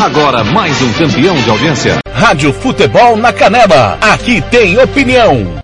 Agora 0.00 0.42
mais 0.42 0.80
um 0.80 0.92
campeão 0.94 1.36
de 1.36 1.50
audiência. 1.50 1.98
Rádio 2.10 2.54
Futebol 2.54 3.18
na 3.18 3.34
Canela. 3.34 3.98
Aqui 4.00 4.40
tem 4.50 4.78
opinião. 4.78 5.62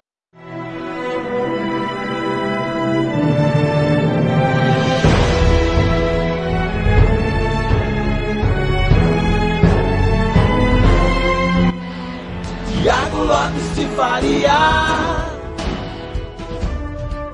Tiago 12.83 13.17
Lopes 13.25 13.75
de 13.75 13.87
Faria. 13.97 14.59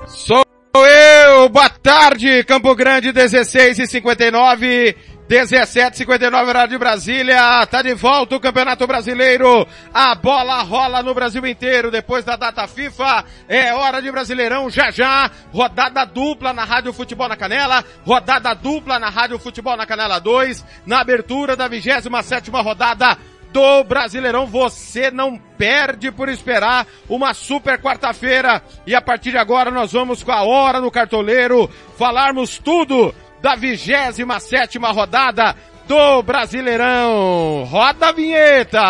Sou 0.07 0.45
eu, 0.77 1.49
boa 1.49 1.69
tarde, 1.69 2.45
Campo 2.45 2.73
Grande, 2.77 3.11
16 3.11 3.81
e 3.81 3.87
59 3.89 4.97
17:59 5.33 6.47
horário 6.47 6.73
de 6.73 6.77
Brasília. 6.77 7.67
Tá 7.67 7.81
de 7.81 7.95
volta 7.95 8.37
o 8.37 8.41
Campeonato 8.41 8.87
Brasileiro. 8.87 9.67
A 9.95 10.15
bola 10.15 10.61
rola 10.61 11.03
no 11.03 11.15
Brasil 11.15 11.47
inteiro 11.47 11.91
depois 11.91 12.23
da 12.23 12.37
data 12.37 12.67
FIFA. 12.67 13.25
É 13.49 13.73
hora 13.73 14.03
de 14.03 14.13
Brasileirão 14.13 14.69
já 14.69 14.91
já. 14.91 15.31
Rodada 15.51 16.05
dupla 16.05 16.53
na 16.53 16.65
Rádio 16.65 16.93
Futebol 16.93 17.31
na 17.31 17.37
Canela, 17.37 17.83
rodada 18.05 18.53
dupla 18.53 18.99
na 18.99 19.09
Rádio 19.09 19.39
Futebol 19.39 19.75
na 19.75 19.87
Canela 19.87 20.19
2, 20.19 20.63
na 20.85 21.01
abertura 21.01 21.57
da 21.57 21.67
27ª 21.67 22.63
rodada 22.63 23.17
do 23.55 23.85
Brasileirão. 23.85 24.45
Você 24.45 25.11
não 25.11 25.39
perde 25.57 26.13
por 26.13 26.29
esperar 26.29 26.87
uma 27.09 27.33
super 27.33 27.81
quarta-feira. 27.81 28.63
E 28.87 28.95
a 28.95 29.01
partir 29.01 29.31
de 29.31 29.39
agora 29.39 29.71
nós 29.71 29.93
vamos 29.93 30.23
com 30.23 30.31
a 30.31 30.43
hora 30.43 30.79
do 30.79 30.91
cartoleiro 30.91 31.71
falarmos 31.97 32.59
tudo 32.59 33.15
da 33.43 33.57
27 33.57 34.79
rodada 34.79 35.57
do 35.89 36.23
Brasileirão. 36.23 37.65
Roda 37.69 38.09
a 38.09 38.13
vinheta! 38.13 38.81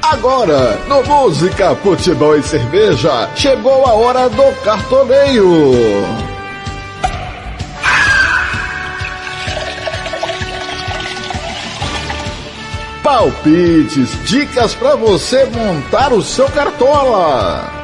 Agora, 0.00 0.78
no 0.86 1.02
Música, 1.02 1.74
Futebol 1.76 2.36
e 2.36 2.42
Cerveja, 2.42 3.28
chegou 3.34 3.84
a 3.84 3.94
hora 3.94 4.28
do 4.28 4.52
cartoneio. 4.62 5.44
Palpites, 13.02 14.24
dicas 14.24 14.74
para 14.74 14.94
você 14.94 15.44
montar 15.46 16.12
o 16.12 16.22
seu 16.22 16.48
cartola. 16.50 17.83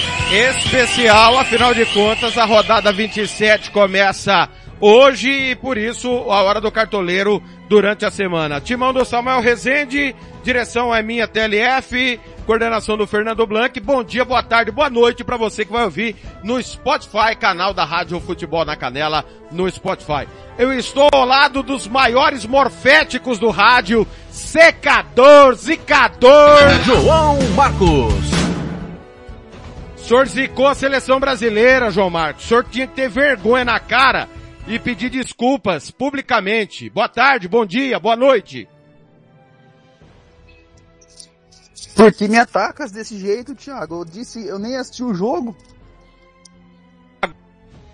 especial, 0.31 1.37
afinal 1.37 1.73
de 1.73 1.85
contas, 1.87 2.37
a 2.37 2.45
rodada 2.45 2.89
27 2.93 3.69
começa 3.69 4.47
hoje 4.79 5.29
e 5.29 5.55
por 5.57 5.77
isso 5.77 6.09
a 6.09 6.41
hora 6.41 6.61
do 6.61 6.71
cartoleiro 6.71 7.43
durante 7.67 8.05
a 8.05 8.11
semana. 8.11 8.61
Timão 8.61 8.93
do 8.93 9.03
Samuel 9.03 9.41
Rezende, 9.41 10.15
direção 10.41 10.95
é 10.95 11.03
minha 11.03 11.27
TLF, 11.27 12.17
coordenação 12.45 12.95
do 12.95 13.05
Fernando 13.05 13.45
Blanc. 13.45 13.77
Bom 13.81 14.01
dia, 14.05 14.23
boa 14.23 14.41
tarde, 14.41 14.71
boa 14.71 14.89
noite 14.89 15.21
para 15.21 15.35
você 15.35 15.65
que 15.65 15.71
vai 15.71 15.83
ouvir 15.83 16.15
no 16.45 16.63
Spotify, 16.63 17.35
canal 17.37 17.73
da 17.73 17.83
Rádio 17.83 18.17
Futebol 18.21 18.63
na 18.63 18.77
Canela, 18.77 19.25
no 19.51 19.69
Spotify. 19.69 20.25
Eu 20.57 20.71
estou 20.71 21.09
ao 21.11 21.25
lado 21.25 21.61
dos 21.61 21.87
maiores 21.87 22.45
morféticos 22.45 23.37
do 23.37 23.49
rádio, 23.49 24.07
secador, 24.29 25.55
zicador, 25.55 26.69
João 26.85 27.37
Marcos. 27.53 28.40
Senhor 30.11 30.27
zicou 30.27 30.67
a 30.67 30.75
seleção 30.75 31.21
brasileira, 31.21 31.89
João 31.89 32.09
Marcos. 32.09 32.43
O 32.43 32.47
senhor 32.49 32.65
tinha 32.65 32.85
que 32.85 32.93
ter 32.93 33.07
vergonha 33.09 33.63
na 33.63 33.79
cara 33.79 34.27
e 34.67 34.77
pedir 34.77 35.09
desculpas 35.09 35.89
publicamente. 35.89 36.89
Boa 36.89 37.07
tarde, 37.07 37.47
bom 37.47 37.65
dia, 37.65 37.97
boa 37.97 38.17
noite. 38.17 38.67
Por 41.95 42.11
que 42.11 42.27
me 42.27 42.37
atacas 42.37 42.91
desse 42.91 43.17
jeito, 43.17 43.55
Thiago? 43.55 44.01
Eu 44.01 44.03
disse, 44.03 44.45
eu 44.45 44.59
nem 44.59 44.75
assisti 44.75 45.01
o 45.01 45.13
jogo. 45.13 45.55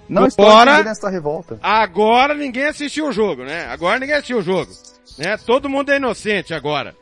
Não 0.09 0.25
estou 0.25 0.47
Agora- 0.47 0.71
entendendo 0.71 0.91
essa 0.93 1.09
revolta. 1.11 1.59
Agora 1.61 2.33
ninguém 2.33 2.65
assistiu 2.65 3.09
o 3.09 3.11
jogo, 3.11 3.43
né? 3.43 3.67
Agora 3.67 3.99
ninguém 3.99 4.15
assistiu 4.15 4.39
o 4.39 4.41
jogo. 4.41 4.71
Né? 5.19 5.37
Todo 5.37 5.69
mundo 5.69 5.91
é 5.91 5.97
inocente 5.97 6.51
agora. 6.51 6.95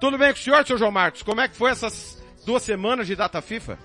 Tudo 0.00 0.18
bem 0.18 0.32
com 0.32 0.40
o 0.40 0.42
senhor, 0.42 0.66
seu 0.66 0.76
João 0.76 0.90
Marcos? 0.90 1.22
Como 1.22 1.40
é 1.40 1.46
que 1.46 1.54
foi 1.54 1.70
essas 1.70 2.20
duas 2.44 2.64
semanas 2.64 3.06
de 3.06 3.14
data 3.14 3.40
FIFA? 3.40 3.78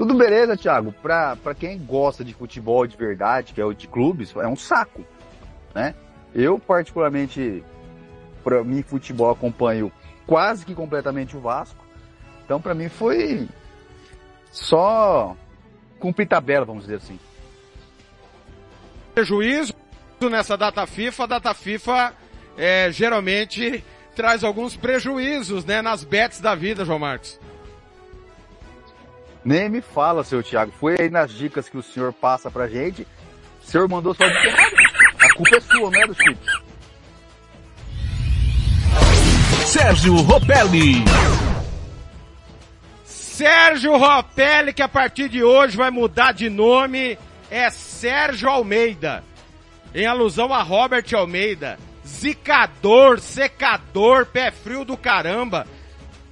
Tudo 0.00 0.14
beleza, 0.14 0.56
Thiago. 0.56 0.92
Pra, 0.92 1.36
pra 1.36 1.54
quem 1.54 1.78
gosta 1.78 2.24
de 2.24 2.32
futebol 2.32 2.86
de 2.86 2.96
verdade, 2.96 3.52
que 3.52 3.60
é 3.60 3.64
o 3.66 3.74
de 3.74 3.86
clubes, 3.86 4.34
é 4.34 4.48
um 4.48 4.56
saco, 4.56 5.04
né? 5.74 5.94
Eu, 6.34 6.58
particularmente, 6.58 7.62
pra 8.42 8.64
mim, 8.64 8.80
futebol, 8.80 9.30
acompanho 9.30 9.92
quase 10.26 10.64
que 10.64 10.74
completamente 10.74 11.36
o 11.36 11.40
Vasco. 11.40 11.84
Então, 12.42 12.58
pra 12.58 12.74
mim, 12.74 12.88
foi 12.88 13.46
só 14.50 15.36
cumprir 15.98 16.26
tabela, 16.26 16.64
vamos 16.64 16.84
dizer 16.84 16.96
assim. 16.96 17.20
Prejuízo 19.14 19.74
nessa 20.30 20.56
data 20.56 20.86
FIFA, 20.86 21.26
data 21.26 21.52
FIFA 21.52 22.14
é, 22.56 22.90
geralmente 22.90 23.84
traz 24.16 24.42
alguns 24.44 24.78
prejuízos, 24.78 25.62
né, 25.66 25.82
nas 25.82 26.04
bets 26.04 26.40
da 26.40 26.54
vida, 26.54 26.86
João 26.86 26.98
Marcos. 26.98 27.38
Nem 29.44 29.68
me 29.68 29.80
fala, 29.80 30.22
seu 30.22 30.42
Thiago. 30.42 30.72
Foi 30.72 30.96
aí 30.98 31.08
nas 31.08 31.32
dicas 31.32 31.68
que 31.68 31.78
o 31.78 31.82
senhor 31.82 32.12
passa 32.12 32.50
pra 32.50 32.68
gente. 32.68 33.06
O 33.62 33.66
senhor 33.66 33.88
mandou 33.88 34.14
só 34.14 34.26
de 34.26 34.46
errado. 34.46 34.74
A 35.20 35.34
culpa 35.34 35.56
é 35.56 35.60
sua, 35.60 35.90
não 35.90 36.02
é 36.02 36.06
do 36.06 36.14
Chico. 36.14 36.70
Sérgio 39.66 40.16
Ropelli. 40.16 41.04
Sérgio 43.04 43.96
Ropelli, 43.96 44.72
que 44.72 44.82
a 44.82 44.88
partir 44.88 45.28
de 45.28 45.42
hoje 45.42 45.76
vai 45.76 45.90
mudar 45.90 46.32
de 46.32 46.50
nome, 46.50 47.18
é 47.50 47.70
Sérgio 47.70 48.48
Almeida. 48.48 49.24
Em 49.94 50.06
alusão 50.06 50.52
a 50.52 50.62
Robert 50.62 51.06
Almeida. 51.14 51.78
Zicador, 52.06 53.20
secador, 53.20 54.26
pé 54.26 54.50
frio 54.50 54.84
do 54.84 54.96
caramba. 54.96 55.66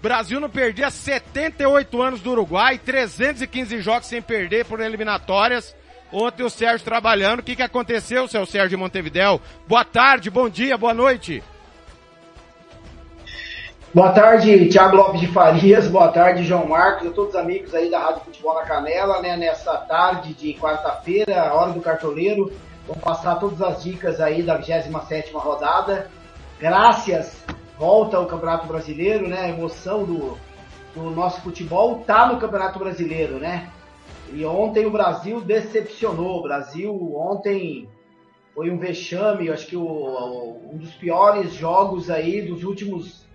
Brasil 0.01 0.39
não 0.39 0.49
perdia 0.49 0.91
78 0.91 2.01
anos 2.01 2.21
do 2.21 2.31
Uruguai, 2.31 2.79
315 2.79 3.81
jogos 3.81 4.07
sem 4.07 4.23
perder 4.23 4.65
por 4.65 4.81
eliminatórias. 4.81 5.75
Ontem 6.13 6.43
o 6.43 6.51
Sérgio 6.51 6.85
trabalhando. 6.85 7.41
O 7.41 7.43
que, 7.43 7.57
que 7.57 7.63
aconteceu, 7.63 8.29
seu 8.29 8.47
Sérgio 8.47 8.79
Montevidéu? 8.79 9.41
Boa 9.67 9.85
tarde, 9.85 10.31
bom 10.31 10.49
dia, 10.49 10.79
boa 10.79 10.95
noite. 10.95 11.43
Boa 13.93 14.11
tarde, 14.13 14.69
Thiago 14.69 14.97
Lopes 14.97 15.21
de 15.21 15.27
Farias, 15.29 15.89
boa 15.89 16.09
tarde, 16.09 16.45
João 16.45 16.69
Marcos, 16.69 17.09
a 17.09 17.11
todos 17.11 17.35
os 17.35 17.41
amigos 17.41 17.75
aí 17.75 17.91
da 17.91 17.99
Rádio 17.99 18.21
Futebol 18.21 18.55
na 18.55 18.63
Canela, 18.63 19.23
né, 19.23 19.35
nessa 19.35 19.79
tarde 19.79 20.35
de 20.35 20.53
quarta-feira, 20.55 21.55
hora 21.55 21.73
do 21.73 21.81
cartoleiro, 21.81 22.53
vamos 22.87 23.03
passar 23.03 23.37
todas 23.37 23.63
as 23.63 23.83
dicas 23.83 24.21
aí 24.21 24.43
da 24.43 24.61
27ª 24.61 25.33
rodada, 25.33 26.11
graças, 26.61 27.43
volta 27.79 28.17
ao 28.17 28.27
Campeonato 28.27 28.67
Brasileiro, 28.67 29.29
né, 29.29 29.41
a 29.41 29.49
emoção 29.49 30.05
do, 30.05 30.37
do 30.95 31.11
nosso 31.11 31.41
futebol 31.43 32.01
tá 32.07 32.31
no 32.33 32.39
Campeonato 32.39 32.79
Brasileiro, 32.79 33.39
né, 33.39 33.71
e 34.33 34.45
ontem 34.45 34.85
o 34.85 34.91
Brasil 34.91 35.41
decepcionou, 35.41 36.39
o 36.41 36.43
Brasil 36.43 36.93
ontem 37.17 37.89
foi 38.55 38.71
um 38.71 38.79
vexame, 38.79 39.51
acho 39.51 39.67
que 39.67 39.77
o- 39.77 40.61
um 40.73 40.77
dos 40.77 40.93
piores 40.95 41.55
jogos 41.55 42.11
aí 42.11 42.43
dos 42.43 42.65
últimos 42.65 43.27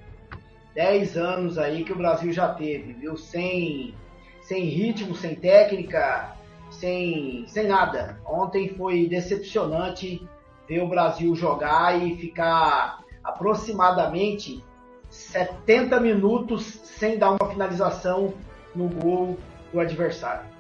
10 0.75 1.18
anos 1.18 1.57
aí 1.57 1.84
que 1.84 1.94
o 1.94 1.98
Brasil 1.98 2.31
já 2.34 2.50
teve, 2.50 2.94
viu? 2.94 3.16
Sem, 3.16 3.94
sem 4.42 4.66
ritmo, 4.66 5.16
sem 5.16 5.36
técnica, 5.36 6.36
sem, 6.69 7.46
sem 7.48 7.68
nada. 7.68 8.19
Ontem 8.25 8.69
foi 8.69 9.07
decepcionante 9.07 10.22
ver 10.68 10.81
o 10.81 10.88
Brasil 10.88 11.34
jogar 11.36 12.04
e 12.06 12.16
ficar 12.18 13.03
aproximadamente 13.24 14.64
70 15.10 16.00
minutos 16.00 16.64
sem 16.84 17.18
dar 17.18 17.31
uma 17.31 17.50
finalização 17.50 18.34
no 18.75 18.90
gol 18.90 19.40
do 19.72 19.80
adversário. 19.80 20.52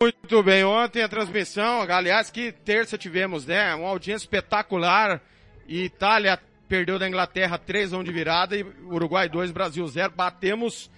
Muito 0.00 0.42
bem, 0.42 0.64
ontem 0.64 1.02
a 1.02 1.08
transmissão, 1.08 1.82
aliás, 1.82 2.30
que 2.30 2.52
terça 2.52 2.98
tivemos, 2.98 3.46
né? 3.46 3.74
Uma 3.74 3.88
audiência 3.88 4.24
espetacular. 4.24 5.22
Itália 5.66 6.38
perdeu 6.68 6.98
da 6.98 7.08
Inglaterra 7.08 7.58
3 7.58 7.92
a 7.92 7.98
1 7.98 8.04
de 8.04 8.12
virada 8.12 8.56
e 8.56 8.62
Uruguai 8.84 9.28
2, 9.28 9.50
Brasil 9.50 9.86
0. 9.86 10.12
Batemos, 10.14 10.90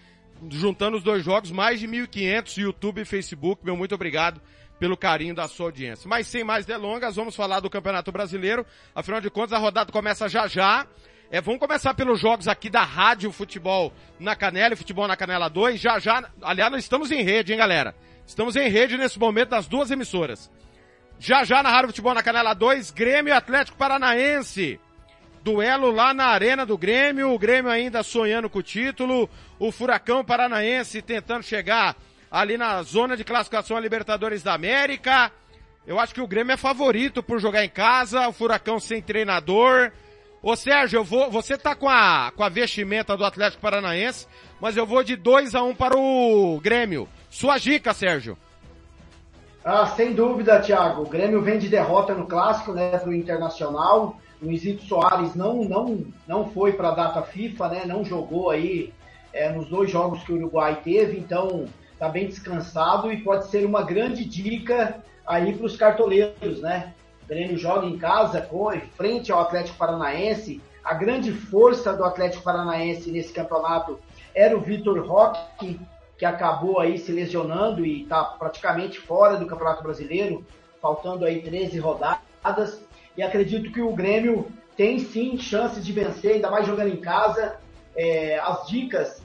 juntando 0.51 0.97
os 0.97 1.03
dois 1.03 1.25
jogos, 1.25 1.51
mais 1.51 1.79
de 1.79 1.87
1.500 1.87 2.59
YouTube 2.59 3.01
e 3.01 3.05
Facebook. 3.05 3.65
Meu 3.65 3.77
muito 3.77 3.95
obrigado 3.95 4.41
pelo 4.79 4.97
carinho 4.97 5.35
da 5.35 5.49
sua 5.49 5.67
audiência. 5.67 6.09
Mas 6.09 6.27
sem 6.27 6.45
mais 6.45 6.65
delongas, 6.65 7.17
vamos 7.17 7.35
falar 7.35 7.61
do 7.61 7.71
Campeonato 7.71 8.13
Brasileiro. 8.13 8.65
Afinal 8.95 9.21
de 9.21 9.31
contas, 9.31 9.53
a 9.53 9.59
rodada 9.59 9.93
começa 9.93 10.29
já 10.29 10.47
já. 10.47 10.87
É, 11.31 11.41
vamos 11.41 11.61
começar 11.61 11.93
pelos 11.93 12.19
jogos 12.19 12.49
aqui 12.49 12.71
da 12.71 12.83
Rádio 12.83 13.31
Futebol 13.31 13.93
na 14.19 14.35
Canela 14.35 14.73
e 14.73 14.77
Futebol 14.77 15.07
na 15.07 15.17
Canela 15.17 15.49
2. 15.49 15.79
Já 15.79 15.99
já, 15.99 16.31
aliás, 16.41 16.73
nós 16.73 16.83
estamos 16.83 17.11
em 17.11 17.23
rede, 17.23 17.53
hein, 17.53 17.59
galera? 17.59 17.95
Estamos 18.27 18.57
em 18.57 18.69
rede 18.69 18.97
nesse 18.97 19.19
momento 19.19 19.51
das 19.51 19.67
duas 19.67 19.91
emissoras. 19.91 20.51
Já 21.19 21.45
já 21.45 21.63
na 21.63 21.71
Rádio 21.71 21.89
Futebol 21.89 22.15
na 22.15 22.23
Canela 22.23 22.55
2, 22.55 22.93
Grêmio 22.93 23.35
Atlético 23.35 23.77
Paranaense. 23.77 24.81
Duelo 25.43 25.91
lá 25.91 26.15
na 26.15 26.27
Arena 26.27 26.65
do 26.65 26.77
Grêmio, 26.77 27.33
o 27.33 27.39
Grêmio 27.39 27.71
ainda 27.71 28.03
sonhando 28.03 28.51
com 28.51 28.59
o 28.59 28.63
título, 28.63 29.29
o 29.59 29.73
Furacão 29.73 30.25
Paranaense 30.25 31.01
tentando 31.01 31.43
chegar 31.43 31.97
ali 32.31 32.57
na 32.57 32.83
zona 32.83 33.17
de 33.17 33.25
classificação 33.25 33.77
a 33.77 33.81
Libertadores 33.81 34.43
da 34.43 34.55
América. 34.55 35.33
Eu 35.87 35.99
acho 35.99 36.15
que 36.15 36.21
o 36.21 36.27
Grêmio 36.27 36.53
é 36.53 36.57
favorito 36.57 37.23
por 37.23 37.41
jogar 37.41 37.65
em 37.65 37.69
casa, 37.69 38.29
o 38.29 38.33
Furacão 38.33 38.79
sem 38.79 39.01
treinador. 39.01 39.91
Ô 40.43 40.55
Sérgio, 40.55 40.99
eu 40.99 41.05
vou, 41.05 41.31
você 41.31 41.57
tá 41.57 41.75
com 41.75 41.89
a, 41.89 42.31
com 42.37 42.45
a 42.45 42.49
vestimenta 42.49 43.17
do 43.17 43.25
Atlético 43.25 43.63
Paranaense, 43.63 44.27
mas 44.61 44.77
eu 44.77 44.87
vou 44.87 45.03
de 45.03 45.17
2 45.17 45.55
a 45.55 45.63
1 45.63 45.69
um 45.69 45.75
para 45.75 45.97
o 45.97 46.61
Grêmio. 46.61 47.09
Sua 47.31 47.59
dica, 47.59 47.93
Sérgio. 47.93 48.37
Ah, 49.65 49.87
sem 49.87 50.15
dúvida, 50.15 50.61
Thiago. 50.61 51.03
O 51.03 51.09
Grêmio 51.09 51.43
vem 51.43 51.59
de 51.59 51.69
derrota 51.69 52.15
no 52.15 52.27
clássico, 52.27 52.73
né, 52.73 52.97
pro 52.99 53.13
Internacional. 53.13 54.17
O 54.41 54.51
Isito 54.53 54.85
Soares 54.85 55.35
não, 55.35 55.65
não, 55.65 56.05
não 56.27 56.49
foi 56.51 56.73
para 56.73 56.89
a 56.89 56.95
data 56.95 57.23
FIFA, 57.23 57.69
né, 57.69 57.83
não 57.85 58.05
jogou 58.05 58.51
aí 58.51 58.93
é, 59.33 59.51
nos 59.51 59.69
dois 59.69 59.91
jogos 59.91 60.23
que 60.23 60.33
o 60.33 60.37
Uruguai 60.37 60.81
teve, 60.85 61.19
então 61.19 61.67
tá 61.99 62.09
bem 62.09 62.29
descansado 62.29 63.13
e 63.13 63.23
pode 63.23 63.49
ser 63.49 63.67
uma 63.67 63.83
grande 63.83 64.25
dica 64.25 65.03
aí 65.27 65.53
para 65.53 65.67
os 65.67 65.77
cartoleiros, 65.77 66.61
né? 66.61 66.95
O 67.25 67.29
Grêmio 67.29 67.59
joga 67.59 67.87
em 67.87 67.99
casa, 67.99 68.41
com, 68.41 68.71
frente 68.97 69.33
ao 69.33 69.41
Atlético 69.41 69.77
Paranaense. 69.77 70.63
A 70.83 70.95
grande 70.95 71.33
força 71.33 71.93
do 71.93 72.05
Atlético 72.05 72.45
Paranaense 72.45 73.11
nesse 73.11 73.33
campeonato 73.33 73.99
era 74.35 74.57
o 74.57 74.61
Vitor 74.61 75.05
Roque, 75.07 75.79
que 76.17 76.25
acabou 76.25 76.81
aí 76.81 76.99
se 76.99 77.13
lesionando 77.13 77.85
e 77.85 78.03
está 78.03 78.25
praticamente 78.25 78.99
fora 78.99 79.37
do 79.37 79.47
Campeonato 79.47 79.83
Brasileiro, 79.83 80.47
faltando 80.81 81.25
aí 81.25 81.43
13 81.43 81.79
rodadas. 81.79 82.81
E 83.17 83.23
acredito 83.23 83.71
que 83.73 83.83
o 83.83 83.95
Grêmio 83.95 84.47
tem 84.77 84.99
sim 85.01 85.37
chances 85.37 85.85
de 85.85 85.93
vencer, 85.93 86.37
ainda 86.37 86.51
mais 86.51 86.67
jogando 86.67 86.89
em 86.89 87.01
casa. 87.01 87.57
É, 87.95 88.39
as 88.39 88.67
dicas 88.69 89.21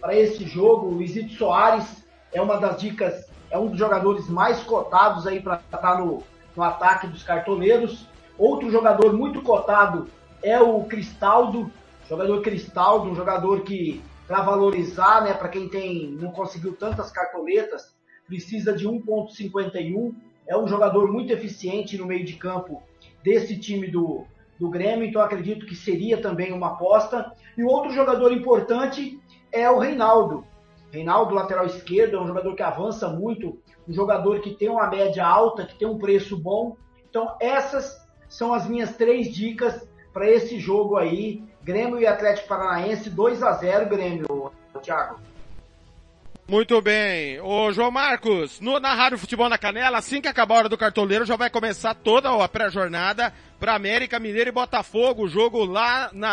para 0.00 0.16
esse 0.16 0.44
jogo, 0.44 0.88
o 0.88 1.28
Soares 1.30 2.03
é 2.34 2.42
uma 2.42 2.58
das 2.58 2.78
dicas, 2.78 3.26
é 3.50 3.56
um 3.56 3.68
dos 3.68 3.78
jogadores 3.78 4.28
mais 4.28 4.60
cotados 4.64 5.26
aí 5.26 5.40
para 5.40 5.56
estar 5.56 5.78
tá 5.78 5.98
no, 5.98 6.22
no 6.54 6.62
ataque 6.62 7.06
dos 7.06 7.22
cartoleiros. 7.22 8.06
Outro 8.36 8.70
jogador 8.70 9.12
muito 9.12 9.40
cotado 9.40 10.08
é 10.42 10.60
o 10.60 10.82
Cristaldo, 10.84 11.70
jogador 12.08 12.42
Cristaldo, 12.42 13.08
um 13.08 13.14
jogador 13.14 13.60
que 13.60 14.02
para 14.26 14.42
valorizar, 14.42 15.22
né, 15.22 15.32
para 15.32 15.48
quem 15.48 15.68
tem 15.68 16.10
não 16.10 16.32
conseguiu 16.32 16.74
tantas 16.74 17.10
cartoletas, 17.10 17.94
precisa 18.26 18.72
de 18.72 18.88
1.51. 18.88 20.14
É 20.46 20.56
um 20.56 20.66
jogador 20.66 21.10
muito 21.10 21.32
eficiente 21.32 21.96
no 21.96 22.06
meio 22.06 22.24
de 22.24 22.34
campo 22.34 22.82
desse 23.22 23.58
time 23.58 23.90
do, 23.90 24.24
do 24.58 24.68
Grêmio, 24.68 25.06
então 25.06 25.22
acredito 25.22 25.66
que 25.66 25.76
seria 25.76 26.20
também 26.20 26.52
uma 26.52 26.68
aposta. 26.68 27.32
E 27.56 27.62
outro 27.62 27.92
jogador 27.92 28.32
importante 28.32 29.20
é 29.52 29.70
o 29.70 29.78
Reinaldo. 29.78 30.44
Reinaldo, 30.94 31.34
lateral 31.34 31.66
esquerdo, 31.66 32.16
é 32.16 32.20
um 32.20 32.26
jogador 32.26 32.54
que 32.54 32.62
avança 32.62 33.08
muito, 33.08 33.58
um 33.88 33.92
jogador 33.92 34.40
que 34.40 34.54
tem 34.54 34.68
uma 34.68 34.86
média 34.86 35.26
alta, 35.26 35.66
que 35.66 35.74
tem 35.74 35.88
um 35.88 35.98
preço 35.98 36.36
bom. 36.36 36.76
Então, 37.10 37.34
essas 37.40 38.00
são 38.28 38.54
as 38.54 38.68
minhas 38.68 38.96
três 38.96 39.34
dicas 39.34 39.88
para 40.12 40.30
esse 40.30 40.60
jogo 40.60 40.96
aí. 40.96 41.42
Grêmio 41.64 41.98
e 41.98 42.06
Atlético 42.06 42.46
Paranaense, 42.46 43.10
2 43.10 43.42
a 43.42 43.52
0 43.54 43.88
Grêmio, 43.88 44.52
Thiago. 44.80 45.18
Muito 46.46 46.80
bem. 46.80 47.40
Ô, 47.40 47.72
João 47.72 47.90
Marcos, 47.90 48.60
no, 48.60 48.78
na 48.78 48.94
Rádio 48.94 49.18
Futebol 49.18 49.48
na 49.48 49.58
Canela, 49.58 49.98
assim 49.98 50.20
que 50.20 50.28
acabar 50.28 50.54
a 50.54 50.58
hora 50.58 50.68
do 50.68 50.78
cartoleiro, 50.78 51.24
já 51.24 51.36
vai 51.36 51.50
começar 51.50 51.94
toda 51.94 52.30
a 52.30 52.48
pré-jornada 52.48 53.32
para 53.58 53.74
América 53.74 54.20
Mineiro 54.20 54.50
e 54.50 54.52
Botafogo. 54.52 55.24
O 55.24 55.28
jogo 55.28 55.64
lá 55.64 56.10
na 56.12 56.28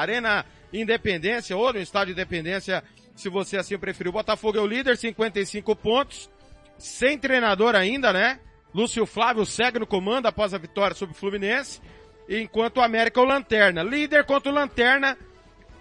Arena 0.00 0.46
Independência, 0.72 1.56
ou 1.56 1.72
no 1.72 1.78
Estádio 1.78 2.12
Independência, 2.12 2.82
se 3.20 3.28
você 3.28 3.56
assim 3.56 3.78
preferir. 3.78 4.10
O 4.10 4.14
Botafogo 4.14 4.58
é 4.58 4.60
o 4.60 4.66
líder, 4.66 4.96
55 4.96 5.76
pontos, 5.76 6.30
sem 6.78 7.18
treinador 7.18 7.74
ainda, 7.74 8.12
né? 8.12 8.40
Lúcio 8.74 9.04
Flávio 9.04 9.44
segue 9.44 9.78
no 9.78 9.86
comando 9.86 10.26
após 10.26 10.54
a 10.54 10.58
vitória 10.58 10.96
sobre 10.96 11.14
o 11.14 11.18
Fluminense, 11.18 11.80
enquanto 12.28 12.78
o 12.78 12.82
América 12.82 13.20
é 13.20 13.22
o 13.22 13.26
Lanterna. 13.26 13.82
Líder 13.82 14.24
contra 14.24 14.50
o 14.50 14.54
Lanterna, 14.54 15.16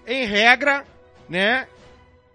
em 0.06 0.26
regra, 0.26 0.86
né? 1.28 1.68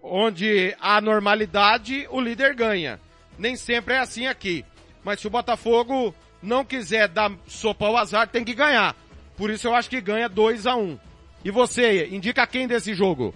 Onde 0.03 0.77
a 0.81 1.01
normalidade, 1.01 2.07
o 2.11 2.21
líder 2.21 2.55
ganha. 2.55 3.01
Nem 3.39 3.57
sempre 3.57 3.95
é 3.95 3.99
assim 3.99 4.27
aqui. 4.27 4.65
Mas 5.03 5.21
se 5.21 5.27
o 5.27 5.31
Botafogo 5.31 6.15
não 6.43 6.65
quiser 6.65 7.09
dar 7.09 7.33
sopa 7.47 7.87
ao 7.87 7.97
azar, 7.97 8.29
tem 8.29 8.45
que 8.45 8.55
ganhar. 8.55 8.95
Por 9.37 9.51
isso 9.51 9.67
eu 9.67 9.75
acho 9.75 9.91
que 9.91 10.01
ganha 10.01 10.29
2 10.29 10.67
a 10.67 10.77
1 10.77 10.81
um. 10.81 10.99
E 11.45 11.51
você, 11.51 12.07
indica 12.07 12.47
quem 12.47 12.67
desse 12.67 12.95
jogo? 12.95 13.35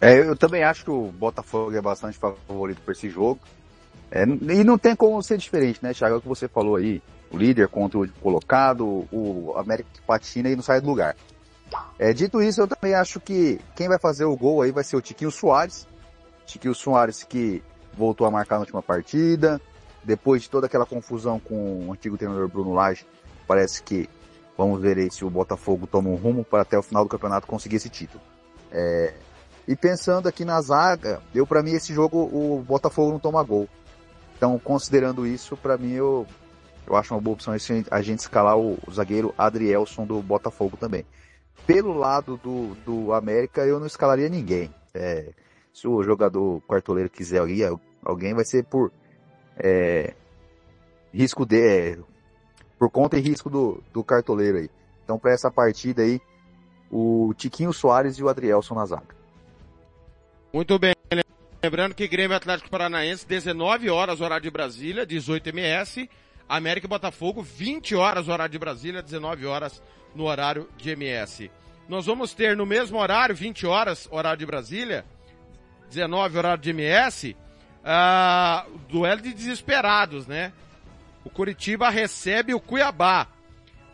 É, 0.00 0.20
eu 0.20 0.36
também 0.36 0.62
acho 0.62 0.84
que 0.84 0.90
o 0.90 1.12
Botafogo 1.12 1.74
é 1.74 1.80
bastante 1.80 2.16
favorito 2.18 2.80
para 2.82 2.92
esse 2.92 3.08
jogo. 3.08 3.40
É, 4.10 4.22
e 4.22 4.64
não 4.64 4.78
tem 4.78 4.94
como 4.94 5.22
ser 5.22 5.38
diferente, 5.38 5.80
né, 5.82 5.92
Thiago? 5.92 6.14
É 6.14 6.18
o 6.18 6.20
que 6.20 6.28
você 6.28 6.48
falou 6.48 6.76
aí. 6.76 7.02
O 7.30 7.36
líder 7.36 7.68
contra 7.68 7.98
o 7.98 8.08
colocado, 8.22 9.06
o 9.12 9.52
América 9.56 9.88
patina 10.06 10.48
e 10.48 10.56
não 10.56 10.62
sai 10.62 10.80
do 10.80 10.86
lugar. 10.86 11.14
É, 11.98 12.12
dito 12.14 12.40
isso, 12.40 12.60
eu 12.62 12.68
também 12.68 12.94
acho 12.94 13.20
que 13.20 13.60
quem 13.76 13.88
vai 13.88 13.98
fazer 13.98 14.24
o 14.24 14.36
gol 14.36 14.62
aí 14.62 14.70
vai 14.70 14.82
ser 14.82 14.96
o 14.96 15.00
Tiquinho 15.02 15.30
Soares. 15.30 15.86
Tiquinho 16.46 16.74
Soares 16.74 17.24
que 17.24 17.62
voltou 17.92 18.26
a 18.26 18.30
marcar 18.30 18.54
na 18.54 18.60
última 18.60 18.82
partida. 18.82 19.60
Depois 20.02 20.42
de 20.42 20.48
toda 20.48 20.66
aquela 20.66 20.86
confusão 20.86 21.38
com 21.38 21.86
o 21.86 21.92
antigo 21.92 22.16
treinador 22.16 22.48
Bruno 22.48 22.72
Lage, 22.72 23.04
parece 23.46 23.82
que 23.82 24.08
vamos 24.56 24.80
ver 24.80 24.96
aí 24.96 25.10
se 25.10 25.24
o 25.24 25.28
Botafogo 25.28 25.86
toma 25.86 26.08
um 26.08 26.14
rumo 26.14 26.44
para 26.44 26.62
até 26.62 26.78
o 26.78 26.82
final 26.82 27.04
do 27.04 27.10
campeonato 27.10 27.46
conseguir 27.46 27.76
esse 27.76 27.90
título. 27.90 28.22
É, 28.72 29.12
e 29.68 29.76
pensando 29.76 30.26
aqui 30.26 30.46
na 30.46 30.58
zaga, 30.62 31.20
eu 31.34 31.46
para 31.46 31.62
mim 31.62 31.72
esse 31.72 31.92
jogo 31.92 32.22
o 32.22 32.64
Botafogo 32.66 33.12
não 33.12 33.18
toma 33.18 33.42
gol. 33.42 33.68
Então, 34.34 34.58
considerando 34.58 35.26
isso, 35.26 35.58
para 35.58 35.76
mim 35.76 35.92
eu, 35.92 36.26
eu 36.86 36.96
acho 36.96 37.12
uma 37.12 37.20
boa 37.20 37.34
opção 37.34 37.54
a 37.90 38.02
gente 38.02 38.20
escalar 38.20 38.56
o, 38.56 38.78
o 38.86 38.90
zagueiro 38.90 39.34
Adrielson 39.36 40.06
do 40.06 40.22
Botafogo 40.22 40.78
também. 40.78 41.04
Pelo 41.66 41.92
lado 41.92 42.38
do, 42.38 42.74
do 42.76 43.12
América, 43.12 43.66
eu 43.66 43.78
não 43.78 43.86
escalaria 43.86 44.30
ninguém. 44.30 44.72
É, 44.94 45.34
se 45.70 45.86
o 45.86 46.02
jogador 46.02 46.62
quartoleiro 46.62 47.10
quiser 47.10 47.40
alguém, 47.40 47.60
alguém 48.02 48.32
vai 48.32 48.46
ser 48.46 48.64
por 48.64 48.90
é, 49.58 50.14
risco 51.12 51.44
de 51.44 51.60
é, 51.60 51.98
por 52.78 52.88
conta 52.88 53.18
e 53.18 53.20
risco 53.20 53.50
do, 53.50 53.82
do 53.92 54.02
cartoleiro 54.02 54.56
aí. 54.56 54.70
Então, 55.04 55.18
para 55.18 55.32
essa 55.32 55.50
partida 55.50 56.00
aí, 56.00 56.18
o 56.90 57.34
Tiquinho 57.36 57.72
Soares 57.72 58.16
e 58.16 58.22
o 58.22 58.30
Adrielson 58.30 58.74
na 58.74 58.86
zaga. 58.86 59.17
Muito 60.58 60.76
bem. 60.76 60.92
Lembrando 61.62 61.94
que 61.94 62.08
Grêmio 62.08 62.36
Atlético 62.36 62.68
Paranaense, 62.68 63.24
19 63.24 63.88
horas, 63.90 64.20
horário 64.20 64.42
de 64.42 64.50
Brasília, 64.50 65.06
18 65.06 65.50
MS. 65.50 66.10
América 66.48 66.84
e 66.84 66.88
Botafogo, 66.88 67.44
20 67.44 67.94
horas, 67.94 68.26
horário 68.26 68.50
de 68.50 68.58
Brasília, 68.58 69.00
19 69.00 69.46
horas 69.46 69.80
no 70.16 70.24
horário 70.24 70.68
de 70.76 70.90
MS. 70.96 71.48
Nós 71.88 72.06
vamos 72.06 72.34
ter 72.34 72.56
no 72.56 72.66
mesmo 72.66 72.98
horário, 72.98 73.36
20 73.36 73.68
horas, 73.68 74.08
horário 74.10 74.40
de 74.40 74.46
Brasília, 74.46 75.04
19 75.90 76.36
horário 76.36 76.60
de 76.60 76.72
MS, 76.72 77.36
uh, 77.84 78.78
duelo 78.88 79.22
de 79.22 79.32
desesperados, 79.32 80.26
né? 80.26 80.52
O 81.24 81.30
Curitiba 81.30 81.88
recebe 81.88 82.52
o 82.52 82.58
Cuiabá. 82.58 83.28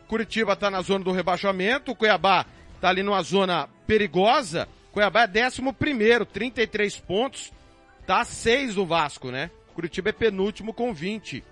Curitiba 0.09 0.54
está 0.54 0.71
na 0.71 0.80
zona 0.80 1.04
do 1.04 1.12
rebaixamento, 1.12 1.92
o 1.92 1.94
Cuiabá 1.94 2.47
está 2.75 2.88
ali 2.88 3.02
numa 3.02 3.21
zona 3.21 3.68
perigosa, 3.87 4.66
Cuiabá 4.95 5.23
é 5.23 5.27
décimo 5.27 5.73
primeiro, 5.73 6.25
33 6.25 7.01
pontos, 7.01 7.53
tá 8.07 8.25
6 8.25 8.77
do 8.77 8.87
Vasco, 8.87 9.29
né? 9.29 9.51
Curitiba 9.75 10.11
é 10.11 10.13
penúltimo 10.13 10.73
com 10.73 10.95
20. 10.95 11.43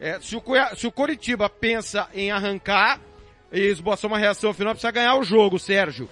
É, 0.00 0.18
se, 0.20 0.34
o 0.34 0.40
Cuiabá, 0.40 0.74
se 0.74 0.86
o 0.86 0.92
Curitiba 0.92 1.50
pensa 1.50 2.08
em 2.14 2.30
arrancar 2.30 2.98
e 3.52 3.60
esboçar 3.60 4.10
uma 4.10 4.18
reação 4.18 4.54
final, 4.54 4.72
precisa 4.72 4.90
ganhar 4.90 5.16
o 5.16 5.22
jogo, 5.22 5.58
Sérgio. 5.58 6.08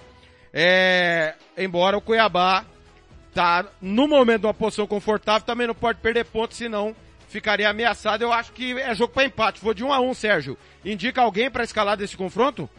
É, 0.53 1.33
embora 1.57 1.97
o 1.97 2.01
Cuiabá 2.01 2.63
tá 3.33 3.65
no 3.81 4.07
momento 4.07 4.41
de 4.41 4.45
uma 4.45 4.53
posição 4.53 4.85
confortável, 4.85 5.47
também 5.47 5.65
não 5.65 5.75
pode 5.75 5.99
perder 5.99 6.25
pontos, 6.25 6.57
senão 6.57 6.95
ficaria 7.27 7.69
ameaçado. 7.69 8.21
Eu 8.21 8.31
acho 8.31 8.51
que 8.51 8.79
é 8.79 8.93
jogo 8.93 9.13
para 9.13 9.25
empate. 9.25 9.59
Vou 9.61 9.73
de 9.73 9.83
1 9.83 9.87
um 9.87 9.93
a 9.93 9.99
1 9.99 10.09
um, 10.09 10.13
Sérgio. 10.13 10.55
Indica 10.85 11.23
alguém 11.23 11.49
para 11.49 11.63
escalar 11.63 11.97
desse 11.97 12.15
confronto? 12.15 12.69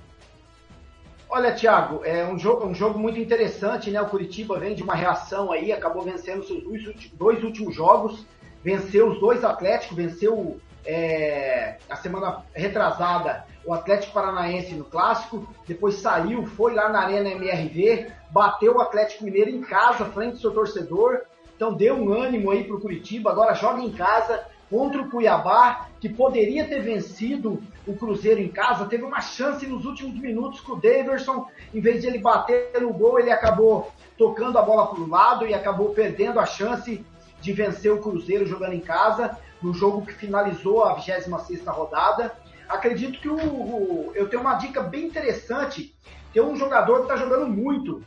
Olha, 1.31 1.53
Thiago, 1.53 2.01
é 2.05 2.25
um 2.25 2.39
jogo, 2.39 2.67
um 2.67 2.75
jogo 2.75 2.99
muito 2.99 3.21
interessante, 3.21 3.91
né? 3.91 4.01
O 4.01 4.09
Curitiba 4.09 4.59
vem 4.59 4.75
de 4.75 4.83
uma 4.83 4.95
reação 4.95 5.53
aí, 5.53 5.71
acabou 5.71 6.03
vencendo 6.03 6.43
seus 6.43 6.65
dois, 7.13 7.45
últimos 7.45 7.75
jogos, 7.75 8.27
venceu 8.65 9.11
os 9.11 9.21
dois 9.21 9.45
Atléticos, 9.45 9.95
venceu 9.95 10.59
é, 10.87 11.77
a 11.89 11.97
semana 11.97 12.45
retrasada 12.55 13.45
o 13.63 13.75
Atlético 13.75 14.15
Paranaense 14.15 14.75
no 14.75 14.85
clássico, 14.85 15.47
depois 15.67 15.97
saiu, 15.97 16.47
foi 16.47 16.75
lá 16.75 16.89
na 16.89 17.01
Arena 17.01 17.29
MRV, 17.29 18.11
bateu 18.31 18.77
o 18.77 18.81
Atlético 18.81 19.25
Mineiro 19.25 19.51
em 19.51 19.61
casa, 19.61 20.07
frente 20.07 20.33
do 20.33 20.41
seu 20.41 20.53
torcedor, 20.53 21.21
então 21.55 21.75
deu 21.75 21.95
um 21.95 22.11
ânimo 22.11 22.51
aí 22.51 22.65
pro 22.65 22.81
Curitiba, 22.81 23.31
agora 23.31 23.53
joga 23.53 23.83
em 23.83 23.93
casa 23.93 24.47
contra 24.71 25.01
o 25.01 25.11
Cuiabá, 25.11 25.89
que 26.01 26.09
poderia 26.09 26.67
ter 26.67 26.81
vencido 26.81 27.63
o 27.87 27.95
Cruzeiro 27.95 28.41
em 28.41 28.49
casa, 28.49 28.87
teve 28.87 29.03
uma 29.03 29.21
chance 29.21 29.67
nos 29.67 29.85
últimos 29.85 30.19
minutos 30.19 30.61
com 30.61 30.73
o 30.73 30.81
Daverson, 30.81 31.47
em 31.75 31.81
vez 31.81 32.03
de 32.03 32.07
ele 32.07 32.19
bater 32.19 32.81
no 32.81 32.93
gol, 32.93 33.19
ele 33.19 33.31
acabou 33.31 33.91
tocando 34.17 34.59
a 34.59 34.63
bola 34.63 34.89
para 34.89 35.01
o 35.01 35.09
lado 35.09 35.47
e 35.47 35.55
acabou 35.55 35.91
perdendo 35.91 36.39
a 36.39 36.47
chance 36.47 37.05
de 37.41 37.53
vencer 37.53 37.93
o 37.93 38.01
Cruzeiro 38.01 38.47
jogando 38.47 38.75
em 38.75 38.81
casa, 38.81 39.39
no 39.63 39.73
jogo 39.73 40.05
que 40.05 40.13
finalizou 40.13 40.85
a 40.85 40.95
26 40.95 41.65
rodada. 41.67 42.37
Acredito 42.69 43.21
que 43.21 43.29
o, 43.29 43.37
o, 43.37 44.13
eu 44.15 44.29
tenho 44.29 44.43
uma 44.43 44.55
dica 44.55 44.83
bem 44.83 45.07
interessante. 45.07 45.97
Tem 46.33 46.43
um 46.43 46.57
jogador 46.57 46.97
que 46.97 47.03
está 47.03 47.17
jogando 47.17 47.47
muito. 47.49 48.05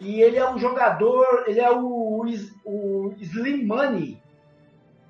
E 0.00 0.20
ele 0.20 0.36
é 0.36 0.48
um 0.48 0.58
jogador, 0.58 1.44
ele 1.46 1.60
é 1.60 1.70
o, 1.70 2.24
o 2.64 3.14
Slimani. 3.18 4.22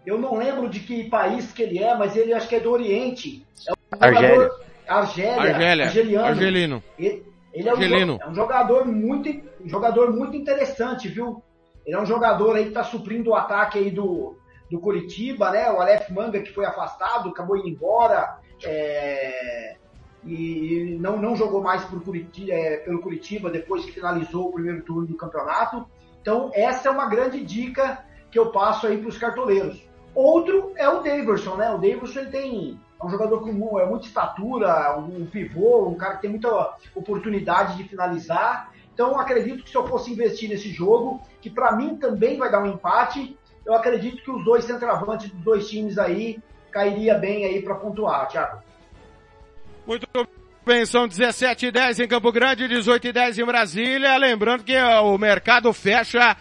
Eu 0.06 0.18
não 0.18 0.36
lembro 0.36 0.68
de 0.68 0.80
que 0.80 1.08
país 1.08 1.52
que 1.52 1.62
ele 1.62 1.78
é, 1.78 1.96
mas 1.96 2.16
ele 2.16 2.32
acho 2.32 2.48
que 2.48 2.56
é 2.56 2.60
do 2.60 2.70
Oriente. 2.70 3.46
É 3.66 3.72
um 3.72 3.76
Argélia. 4.00 4.50
Argélia. 4.86 5.40
Argélia. 5.40 5.84
Argeliano. 5.86 6.26
Argelino. 6.26 6.82
Ele, 6.98 7.24
ele 7.52 7.68
é, 7.68 7.72
um, 7.72 7.76
Argelino. 7.76 8.18
é 8.20 8.28
um 8.28 8.34
jogador 8.34 8.84
muito, 8.86 9.28
um 9.64 9.68
jogador 9.68 10.12
muito 10.12 10.36
interessante, 10.36 11.08
viu? 11.08 11.42
Ele 11.86 11.96
é 11.96 12.00
um 12.00 12.06
jogador 12.06 12.56
aí 12.56 12.64
que 12.64 12.68
está 12.68 12.84
suprindo 12.84 13.30
o 13.30 13.34
ataque 13.34 13.78
aí 13.78 13.90
do, 13.90 14.36
do 14.70 14.80
Curitiba, 14.80 15.50
né? 15.50 15.70
O 15.70 15.80
Aleph 15.80 16.10
Manga 16.10 16.40
que 16.40 16.52
foi 16.52 16.66
afastado, 16.66 17.28
acabou 17.28 17.56
indo 17.56 17.68
embora 17.68 18.38
é, 18.64 19.76
e 20.24 20.96
não, 21.00 21.16
não 21.16 21.36
jogou 21.36 21.62
mais 21.62 21.84
por 21.84 22.02
Curitiba, 22.02 22.52
é, 22.52 22.78
pelo 22.78 23.00
Curitiba 23.00 23.50
depois 23.50 23.84
que 23.84 23.92
finalizou 23.92 24.48
o 24.48 24.52
primeiro 24.52 24.82
turno 24.82 25.06
do 25.06 25.16
campeonato. 25.16 25.86
Então 26.20 26.50
essa 26.54 26.88
é 26.88 26.90
uma 26.90 27.06
grande 27.06 27.42
dica 27.42 28.04
que 28.30 28.38
eu 28.38 28.50
passo 28.50 28.86
aí 28.86 28.98
para 28.98 29.08
os 29.08 29.18
cartoleiros. 29.18 29.93
Outro 30.14 30.72
é 30.76 30.88
o 30.88 31.02
Daverson, 31.02 31.56
né? 31.56 31.70
O 31.70 31.78
Daverson 31.78 32.20
ele 32.20 32.30
tem 32.30 32.80
é 33.00 33.06
um 33.06 33.10
jogador 33.10 33.40
com 33.40 33.80
é, 33.80 33.86
muita 33.86 34.06
estatura, 34.06 34.96
um 34.96 35.26
pivô, 35.26 35.88
um 35.88 35.96
cara 35.96 36.16
que 36.16 36.22
tem 36.22 36.30
muita 36.30 36.74
oportunidade 36.94 37.76
de 37.76 37.88
finalizar. 37.88 38.72
Então 38.92 39.18
acredito 39.18 39.64
que 39.64 39.70
se 39.70 39.76
eu 39.76 39.86
fosse 39.86 40.12
investir 40.12 40.48
nesse 40.48 40.70
jogo, 40.70 41.20
que 41.40 41.50
para 41.50 41.72
mim 41.72 41.96
também 41.96 42.38
vai 42.38 42.50
dar 42.50 42.62
um 42.62 42.66
empate, 42.66 43.36
eu 43.66 43.74
acredito 43.74 44.22
que 44.22 44.30
os 44.30 44.44
dois 44.44 44.64
centroavantes 44.64 45.30
dos 45.30 45.42
dois 45.42 45.68
times 45.68 45.98
aí 45.98 46.38
cairia 46.70 47.14
bem 47.14 47.44
aí 47.44 47.62
para 47.62 47.74
pontuar, 47.74 48.28
Thiago. 48.28 48.62
Muito 49.86 50.06
bem, 50.64 50.86
são 50.86 51.06
17 51.06 51.66
e 51.66 51.72
10 51.72 52.00
em 52.00 52.08
Campo 52.08 52.32
Grande, 52.32 52.68
18 52.68 53.08
e 53.08 53.12
10 53.12 53.38
em 53.38 53.44
Brasília. 53.44 54.16
Lembrando 54.16 54.64
que 54.64 54.76
o 54.76 55.18
mercado 55.18 55.72
fecha 55.72 56.36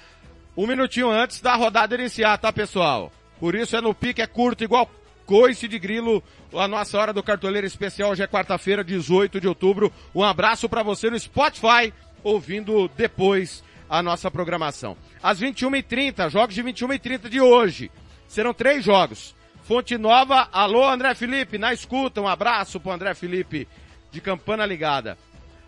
um 0.56 0.68
minutinho 0.68 1.10
antes 1.10 1.42
da 1.42 1.56
rodada 1.56 1.96
iniciar, 1.96 2.38
tá 2.38 2.53
pessoal? 2.53 3.12
Por 3.44 3.56
isso 3.56 3.76
é 3.76 3.82
no 3.82 3.94
pique, 3.94 4.22
é 4.22 4.26
curto, 4.26 4.64
igual 4.64 4.90
coice 5.26 5.68
de 5.68 5.78
grilo. 5.78 6.24
A 6.54 6.66
nossa 6.66 6.98
hora 6.98 7.12
do 7.12 7.22
cartoleiro 7.22 7.68
especial 7.68 8.12
hoje 8.12 8.24
é 8.24 8.26
quarta-feira, 8.28 8.86
18 8.86 9.42
de 9.42 9.50
outubro. 9.50 9.92
Um 10.16 10.24
abraço 10.24 10.70
para 10.70 10.82
você 10.82 11.10
no 11.10 11.20
Spotify, 11.20 11.94
ouvindo 12.24 12.90
depois 12.96 13.62
a 13.90 14.02
nossa 14.02 14.32
programação. 14.32 14.96
Às 15.22 15.42
21h30, 15.42 16.30
jogos 16.30 16.56
de 16.56 16.64
21h30 16.64 17.28
de 17.28 17.42
hoje. 17.42 17.92
Serão 18.30 18.54
três 18.54 18.82
jogos. 18.86 19.36
Fonte 19.64 19.98
Nova, 19.98 20.48
alô 20.50 20.88
André 20.88 21.14
Felipe, 21.14 21.58
na 21.58 21.74
escuta, 21.74 22.22
um 22.22 22.28
abraço 22.30 22.80
pro 22.80 22.94
André 22.94 23.14
Felipe, 23.14 23.68
de 24.10 24.22
campana 24.22 24.66
ligada. 24.66 25.18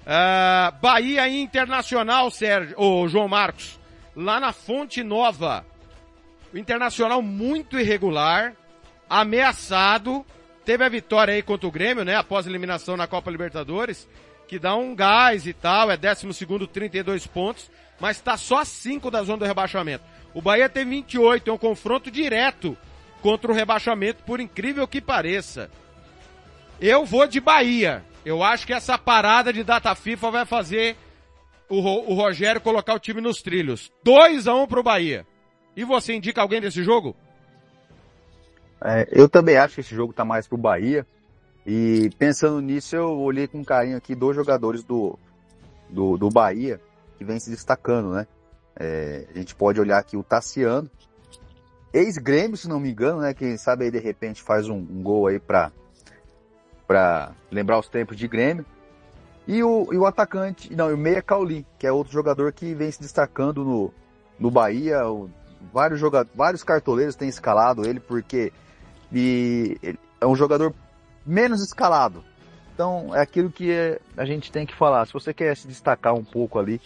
Uh, 0.03 0.79
Bahia 0.79 1.27
Internacional, 1.27 2.32
Sérgio, 2.32 2.79
o 2.79 3.05
João 3.10 3.27
Marcos, 3.27 3.77
lá 4.15 4.39
na 4.39 4.53
Fonte 4.53 5.03
Nova. 5.03 5.65
O 6.55 6.57
Internacional 6.57 7.21
muito 7.21 7.77
irregular, 7.77 8.55
ameaçado, 9.09 10.25
teve 10.63 10.85
a 10.85 10.88
vitória 10.88 11.33
aí 11.33 11.43
contra 11.43 11.67
o 11.67 11.71
Grêmio, 11.71 12.05
né, 12.05 12.15
após 12.15 12.47
a 12.47 12.50
eliminação 12.50 12.95
na 12.95 13.07
Copa 13.07 13.29
Libertadores, 13.29 14.07
que 14.47 14.57
dá 14.57 14.74
um 14.74 14.95
gás 14.95 15.45
e 15.45 15.51
tal, 15.51 15.91
é 15.91 15.97
12 15.97 16.33
segundo, 16.33 16.65
32 16.65 17.27
pontos, 17.27 17.69
mas 18.00 18.15
está 18.15 18.38
só 18.38 18.63
5 18.63 19.12
da 19.12 19.21
zona 19.21 19.39
do 19.39 19.45
rebaixamento. 19.45 20.05
O 20.33 20.41
Bahia 20.41 20.69
tem 20.69 20.85
28, 20.85 21.50
é 21.50 21.53
um 21.53 21.57
confronto 21.57 22.09
direto 22.09 22.77
contra 23.21 23.51
o 23.51 23.53
rebaixamento, 23.53 24.24
por 24.24 24.39
incrível 24.39 24.88
que 24.88 25.01
pareça. 25.01 25.69
Eu 26.79 27.03
vou 27.03 27.27
de 27.27 27.41
Bahia. 27.41 28.01
Eu 28.24 28.41
acho 28.41 28.65
que 28.65 28.71
essa 28.71 28.97
parada 28.97 29.51
de 29.51 29.62
data 29.62 29.93
FIFA 29.93 30.31
vai 30.31 30.45
fazer 30.45 30.95
o, 31.67 31.79
o 31.79 32.13
Rogério 32.13 32.62
colocar 32.62 32.93
o 32.93 33.00
time 33.00 33.19
nos 33.19 33.41
trilhos. 33.41 33.91
2 34.05 34.47
a 34.47 34.55
1 34.55 34.62
um 34.62 34.67
pro 34.67 34.81
Bahia. 34.81 35.27
E 35.75 35.84
você 35.84 36.13
indica 36.13 36.41
alguém 36.41 36.62
desse 36.62 36.84
jogo? 36.84 37.15
É, 38.84 39.08
eu 39.12 39.27
também 39.27 39.58
acho 39.58 39.75
que 39.75 39.82
esse 39.82 39.96
jogo 39.96 40.13
tá 40.13 40.24
mais 40.24 40.48
pro 40.48 40.58
Bahia. 40.58 41.05
E 41.65 42.12
pensando 42.20 42.62
nisso, 42.62 42.96
eu 42.96 43.17
olhei 43.20 43.48
com 43.48 43.63
carinho 43.63 43.98
aqui 43.98 44.13
dois 44.13 44.36
jogadores 44.36 44.84
do, 44.84 45.17
do, 45.89 46.17
do 46.17 46.29
Bahia 46.29 46.79
que 47.17 47.24
vem 47.24 47.39
se 47.39 47.50
destacando, 47.50 48.12
né? 48.12 48.27
É, 48.77 49.25
a 49.34 49.38
gente 49.38 49.55
pode 49.55 49.79
olhar 49.79 49.98
aqui 49.98 50.17
o 50.17 50.24
Tassiano, 50.24 50.89
ex-Grêmio, 51.94 52.58
se 52.58 52.67
não 52.67 52.79
me 52.79 52.91
engano, 52.91 53.22
né? 53.22 53.34
Quem 53.34 53.58
sabe 53.58 53.86
aí 53.86 53.91
de 53.91 54.00
repente 54.00 54.44
faz 54.44 54.67
um, 54.67 54.75
um 54.75 55.01
gol 55.01 55.27
aí 55.27 55.39
pra, 55.39 55.72
pra 56.86 57.32
lembrar 57.50 57.79
os 57.79 57.88
tempos 57.88 58.17
de 58.17 58.27
Grêmio. 58.27 58.65
E 59.48 59.63
o, 59.63 59.94
e 59.94 59.98
o 59.98 60.05
atacante, 60.05 60.75
não, 60.75 60.94
o 60.94 60.98
Meia 60.98 61.22
Cauli, 61.22 61.65
que 61.79 61.88
é 61.88 61.91
outro 61.91 62.12
jogador 62.12 62.51
que 62.51 62.74
vem 62.74 62.91
se 62.91 63.00
destacando 63.00 63.63
no, 63.63 63.94
no 64.39 64.51
Bahia. 64.51 65.08
O, 65.08 65.29
vários, 65.74 66.00
jogadores, 66.00 66.36
vários 66.36 66.63
cartoleiros 66.63 67.15
têm 67.15 67.29
escalado 67.29 67.86
ele 67.86 68.00
porque 68.00 68.51
e, 69.12 69.77
ele 69.81 70.00
é 70.19 70.25
um 70.25 70.36
jogador 70.36 70.74
menos 71.25 71.62
escalado. 71.62 72.24
Então 72.74 73.15
é 73.15 73.22
aquilo 73.22 73.51
que 73.51 74.00
a 74.17 74.25
gente 74.25 74.51
tem 74.51 74.65
que 74.65 74.75
falar. 74.75 75.05
Se 75.05 75.13
você 75.13 75.34
quer 75.34 75.55
se 75.55 75.67
destacar 75.67 76.13
um 76.13 76.24
pouco 76.24 76.60
ali 76.60 76.81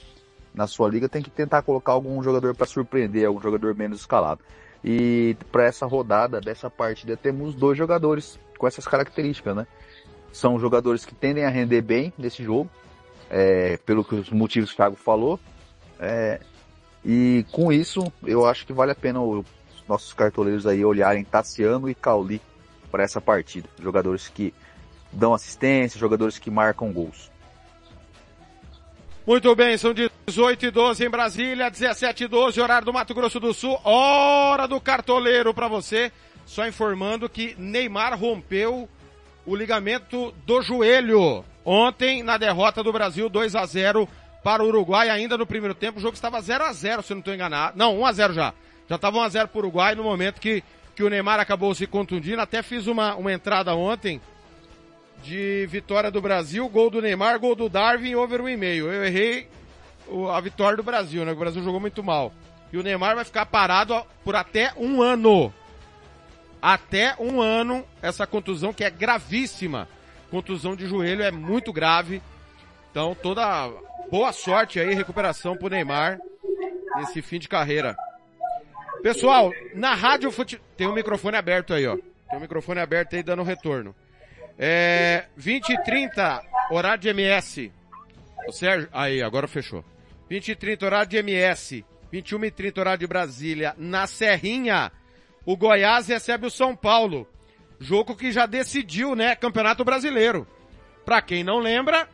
na 0.54 0.68
sua 0.68 0.90
liga, 0.90 1.10
tem 1.10 1.22
que 1.22 1.30
tentar 1.30 1.62
colocar 1.62 1.94
algum 1.94 2.22
jogador 2.22 2.56
para 2.56 2.66
surpreender, 2.66 3.26
algum 3.26 3.42
jogador 3.42 3.76
menos 3.76 4.02
escalado. 4.02 4.42
E 4.84 5.36
para 5.52 5.66
essa 5.66 5.86
rodada 5.86 6.40
dessa 6.40 6.70
partida 6.70 7.18
temos 7.18 7.54
dois 7.56 7.78
jogadores 7.78 8.40
com 8.58 8.68
essas 8.68 8.88
características, 8.88 9.56
né? 9.56 9.68
São 10.32 10.60
jogadores 10.60 11.06
que 11.06 11.16
tendem 11.16 11.44
a 11.44 11.50
render 11.50 11.82
bem 11.82 12.14
nesse 12.18 12.44
jogo, 12.44 12.70
é, 13.30 13.78
pelo 13.78 14.04
que 14.04 14.16
os 14.16 14.30
motivos 14.30 14.70
que 14.70 14.76
o 14.76 14.78
Thiago 14.78 14.96
falou. 14.96 15.40
É, 16.00 16.40
e 17.12 17.44
com 17.52 17.74
isso, 17.74 18.14
eu 18.24 18.46
acho 18.46 18.68
que 18.68 18.72
vale 18.72 18.92
a 18.92 18.96
pena 18.96 19.20
os 19.20 19.44
nossos 19.88 20.14
cartoleiros 20.14 20.68
aí 20.68 20.86
olharem 20.86 21.24
Tassiano 21.24 21.90
e 21.90 21.96
Cauli 21.96 22.40
para 22.92 23.02
essa 23.02 23.20
partida. 23.20 23.68
Jogadores 23.82 24.28
que 24.28 24.54
dão 25.12 25.34
assistência, 25.34 26.00
jogadores 26.00 26.38
que 26.38 26.52
marcam 26.52 26.94
gols. 26.94 27.32
Muito 29.26 29.56
bem, 29.56 29.76
são 29.76 29.92
18 29.92 30.68
e 30.68 30.70
12 30.70 31.04
em 31.04 31.10
Brasília, 31.10 31.72
17 31.72 32.26
e 32.26 32.28
12, 32.28 32.62
horário 32.62 32.86
do 32.86 32.94
Mato 32.94 33.16
Grosso 33.16 33.40
do 33.40 33.56
Sul, 33.56 33.80
hora 33.84 34.68
do 34.68 34.80
cartoleiro 34.80 35.52
para 35.52 35.68
você. 35.68 36.12
Só 36.46 36.68
informando 36.68 37.28
que 37.28 37.56
Neymar 37.58 38.20
rompeu 38.20 38.88
o 39.48 39.56
ligamento 39.56 40.32
do 40.46 40.62
joelho 40.62 41.44
ontem 41.66 42.22
na 42.22 42.38
derrota 42.38 42.84
do 42.84 42.94
Brasil 42.94 43.28
2 43.30 43.56
a 43.56 43.66
0 43.66 44.08
para 44.44 44.64
o 44.64 44.68
Uruguai 44.68 45.10
ainda 45.10 45.38
no 45.38 45.46
primeiro 45.46 45.76
tempo. 45.76 46.00
O 46.00 46.02
jogo 46.02 46.16
estava 46.16 46.42
0 46.42 46.64
a 46.64 46.74
0 46.74 47.04
se 47.04 47.12
eu 47.12 47.16
não 47.16 47.20
estou 47.20 47.34
enganado. 47.34 47.78
Não, 47.78 48.00
1 48.00 48.06
a 48.06 48.12
0 48.12 48.34
já. 48.34 48.54
Já 48.88 48.96
estava 48.96 49.18
1 49.18 49.22
a 49.22 49.30
0 49.30 49.48
para 49.48 49.58
o 49.58 49.62
Uruguai 49.62 49.96
no 49.96 50.04
momento 50.04 50.40
que, 50.40 50.64
que 50.96 51.04
o 51.04 51.10
Neymar 51.10 51.40
acabou 51.40 51.74
se 51.76 51.86
contundindo. 51.86 52.42
Até 52.42 52.62
fiz 52.64 52.88
uma, 52.88 53.16
uma 53.16 53.32
entrada 53.32 53.76
ontem 53.76 54.22
de 55.24 55.68
vitória 55.68 56.10
do 56.10 56.22
Brasil, 56.22 56.68
gol 56.70 56.90
do 56.90 57.02
Neymar, 57.02 57.40
gol 57.40 57.56
do 57.56 57.70
Darwin, 57.70 58.16
over 58.16 58.42
1,5. 58.42 58.78
Eu 58.78 59.04
errei 59.04 59.50
a 60.34 60.40
vitória 60.40 60.78
do 60.78 60.84
Brasil, 60.84 61.24
né? 61.26 61.32
O 61.32 61.36
Brasil 61.36 61.64
jogou 61.64 61.80
muito 61.80 62.04
mal. 62.04 62.34
E 62.72 62.78
o 62.78 62.84
Neymar 62.84 63.16
vai 63.16 63.26
ficar 63.26 63.46
parado 63.46 64.02
por 64.24 64.36
até 64.36 64.74
um 64.78 65.02
ano. 65.02 65.54
Até 66.62 67.16
um 67.20 67.42
ano 67.42 67.86
essa 68.02 68.28
contusão 68.28 68.74
que 68.74 68.84
é 68.84 68.90
gravíssima. 68.90 69.88
Contusão 70.30 70.76
de 70.76 70.88
joelho 70.88 71.24
é 71.24 71.32
muito 71.32 71.72
grave. 71.74 72.22
Então 72.92 73.16
toda 73.16 73.70
boa 74.10 74.32
sorte 74.32 74.80
aí, 74.80 74.94
recuperação 74.94 75.56
pro 75.58 75.70
Neymar 75.70 76.20
esse 77.02 77.22
fim 77.22 77.40
de 77.40 77.48
carreira. 77.48 77.96
Pessoal, 79.02 79.52
na 79.74 79.94
rádio 79.94 80.32
fute... 80.32 80.62
tem 80.76 80.88
um 80.88 80.94
microfone 80.94 81.38
aberto 81.38 81.74
aí, 81.74 81.88
ó. 81.88 81.96
Tem 81.96 82.38
um 82.38 82.42
microfone 82.42 82.80
aberto 82.80 83.16
aí 83.16 83.24
dando 83.24 83.44
retorno. 83.44 83.96
É, 84.58 85.26
20 85.38 85.70
e 85.70 85.84
30, 85.84 86.42
horário 86.72 87.02
de 87.02 87.10
MS. 87.10 87.72
O 88.48 88.52
Sérgio, 88.52 88.90
aí, 88.92 89.22
agora 89.22 89.48
fechou. 89.48 89.84
20 90.30 90.50
e 90.50 90.56
30, 90.56 90.86
horário 90.86 91.10
de 91.10 91.18
MS. 91.18 91.86
21 92.12 92.46
e 92.46 92.52
30, 92.52 92.82
horário 92.82 93.00
de 93.00 93.08
Brasília. 93.08 93.74
Na 93.78 94.06
Serrinha, 94.06 94.92
o 95.46 95.56
Goiás 95.56 96.08
recebe 96.08 96.46
o 96.46 96.52
São 96.52 96.76
Paulo. 96.76 97.28
Jogo 97.80 98.16
que 98.16 98.32
já 98.32 98.46
decidiu, 98.46 99.16
né, 99.16 99.36
Campeonato 99.36 99.86
Brasileiro. 99.86 100.46
Pra 101.06 101.22
quem 101.22 101.44
não 101.44 101.60
lembra, 101.60 102.10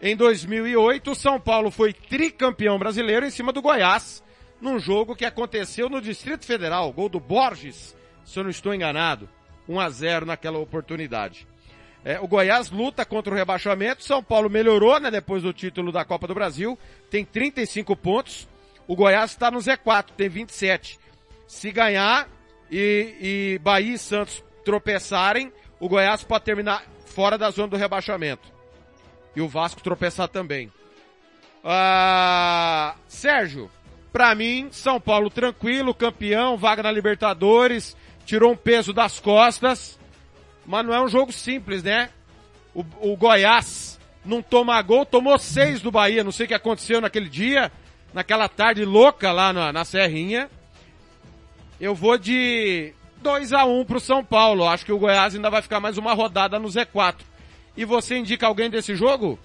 em 0.00 0.16
2008, 0.16 1.10
o 1.10 1.14
São 1.14 1.38
Paulo 1.38 1.70
foi 1.70 1.92
tricampeão 1.92 2.78
brasileiro 2.78 3.26
em 3.26 3.30
cima 3.30 3.52
do 3.52 3.60
Goiás, 3.60 4.22
num 4.60 4.78
jogo 4.78 5.14
que 5.14 5.24
aconteceu 5.24 5.90
no 5.90 6.00
Distrito 6.00 6.46
Federal, 6.46 6.92
gol 6.92 7.08
do 7.08 7.20
Borges, 7.20 7.94
se 8.24 8.38
eu 8.38 8.42
não 8.42 8.50
estou 8.50 8.74
enganado. 8.74 9.28
1 9.68 9.78
a 9.78 9.90
0 9.90 10.26
naquela 10.26 10.58
oportunidade. 10.58 11.46
É, 12.04 12.18
o 12.18 12.26
Goiás 12.26 12.70
luta 12.70 13.04
contra 13.04 13.32
o 13.32 13.36
rebaixamento, 13.36 14.02
São 14.02 14.22
Paulo 14.22 14.48
melhorou, 14.48 14.98
né, 14.98 15.10
depois 15.10 15.42
do 15.42 15.52
título 15.52 15.92
da 15.92 16.04
Copa 16.04 16.26
do 16.26 16.34
Brasil, 16.34 16.78
tem 17.10 17.24
35 17.24 17.94
pontos, 17.94 18.48
o 18.88 18.96
Goiás 18.96 19.32
está 19.32 19.50
no 19.50 19.58
Z4, 19.58 20.06
tem 20.16 20.28
27. 20.28 20.98
Se 21.46 21.70
ganhar 21.70 22.26
e, 22.70 23.16
e 23.20 23.60
Bahia 23.62 23.94
e 23.94 23.98
Santos 23.98 24.42
tropeçarem, 24.64 25.52
o 25.78 25.88
Goiás 25.88 26.24
pode 26.24 26.44
terminar 26.44 26.84
fora 27.04 27.36
da 27.36 27.50
zona 27.50 27.68
do 27.68 27.76
rebaixamento. 27.76 28.59
E 29.34 29.40
o 29.40 29.48
Vasco 29.48 29.82
tropeçar 29.82 30.28
também. 30.28 30.70
Ah, 31.64 32.94
Sérgio, 33.06 33.70
pra 34.12 34.34
mim, 34.34 34.68
São 34.70 35.00
Paulo 35.00 35.30
tranquilo, 35.30 35.94
campeão, 35.94 36.56
vaga 36.56 36.82
na 36.82 36.90
Libertadores, 36.90 37.96
tirou 38.24 38.52
um 38.52 38.56
peso 38.56 38.92
das 38.92 39.20
costas, 39.20 39.98
mas 40.66 40.84
não 40.84 40.94
é 40.94 41.02
um 41.02 41.08
jogo 41.08 41.32
simples, 41.32 41.82
né? 41.82 42.10
O, 42.74 42.84
o 43.00 43.16
Goiás 43.16 43.98
não 44.24 44.42
toma 44.42 44.80
gol, 44.82 45.04
tomou 45.04 45.38
seis 45.38 45.80
do 45.80 45.90
Bahia, 45.90 46.24
não 46.24 46.32
sei 46.32 46.46
o 46.46 46.48
que 46.48 46.54
aconteceu 46.54 47.00
naquele 47.00 47.28
dia, 47.28 47.70
naquela 48.12 48.48
tarde 48.48 48.84
louca 48.84 49.32
lá 49.32 49.52
na, 49.52 49.72
na 49.72 49.84
Serrinha. 49.84 50.48
Eu 51.80 51.94
vou 51.94 52.18
de 52.18 52.92
2 53.22 53.52
a 53.52 53.64
1 53.64 53.84
pro 53.84 54.00
São 54.00 54.24
Paulo. 54.24 54.68
Acho 54.68 54.84
que 54.84 54.92
o 54.92 54.98
Goiás 54.98 55.34
ainda 55.34 55.48
vai 55.48 55.62
ficar 55.62 55.80
mais 55.80 55.96
uma 55.96 56.12
rodada 56.12 56.58
no 56.58 56.68
Z4. 56.68 57.16
E 57.76 57.84
você 57.84 58.16
indica 58.16 58.46
alguém 58.46 58.68
desse 58.68 58.94
jogo? 58.94 59.38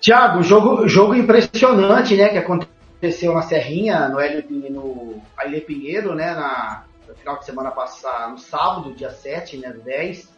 Tiago, 0.00 0.42
jogo, 0.42 0.88
jogo 0.88 1.14
impressionante, 1.14 2.16
né, 2.16 2.28
que 2.28 2.38
aconteceu 2.38 3.34
na 3.34 3.42
Serrinha, 3.42 4.08
no 4.08 4.20
Hélio 4.20 4.44
no 4.70 5.22
Pinheiro, 5.66 6.14
né, 6.14 6.34
na, 6.34 6.84
no 7.08 7.14
final 7.14 7.38
de 7.38 7.44
semana 7.44 7.70
passada, 7.70 8.28
no 8.28 8.38
sábado, 8.38 8.94
dia 8.94 9.10
7, 9.10 9.56
né, 9.58 9.74
10. 9.84 10.36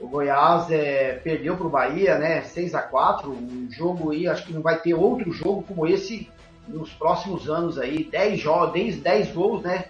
O 0.00 0.06
Goiás 0.06 0.70
é, 0.70 1.14
perdeu 1.24 1.56
para 1.56 1.66
o 1.66 1.70
Bahia, 1.70 2.18
né, 2.18 2.42
6 2.42 2.74
a 2.74 2.82
4 2.82 3.30
um 3.30 3.68
jogo 3.70 4.10
aí, 4.10 4.28
acho 4.28 4.46
que 4.46 4.52
não 4.52 4.62
vai 4.62 4.78
ter 4.78 4.94
outro 4.94 5.32
jogo 5.32 5.64
como 5.66 5.86
esse 5.86 6.30
nos 6.68 6.92
próximos 6.92 7.48
anos 7.48 7.78
aí, 7.78 8.04
10 8.04 8.38
jogos, 8.38 8.72
10, 8.74 9.00
10 9.00 9.32
gols, 9.32 9.62
né, 9.62 9.86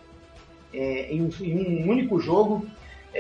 é, 0.73 1.13
em, 1.13 1.23
um, 1.23 1.31
em, 1.41 1.85
um, 1.85 1.91
único 1.91 2.21
jogo. 2.21 2.67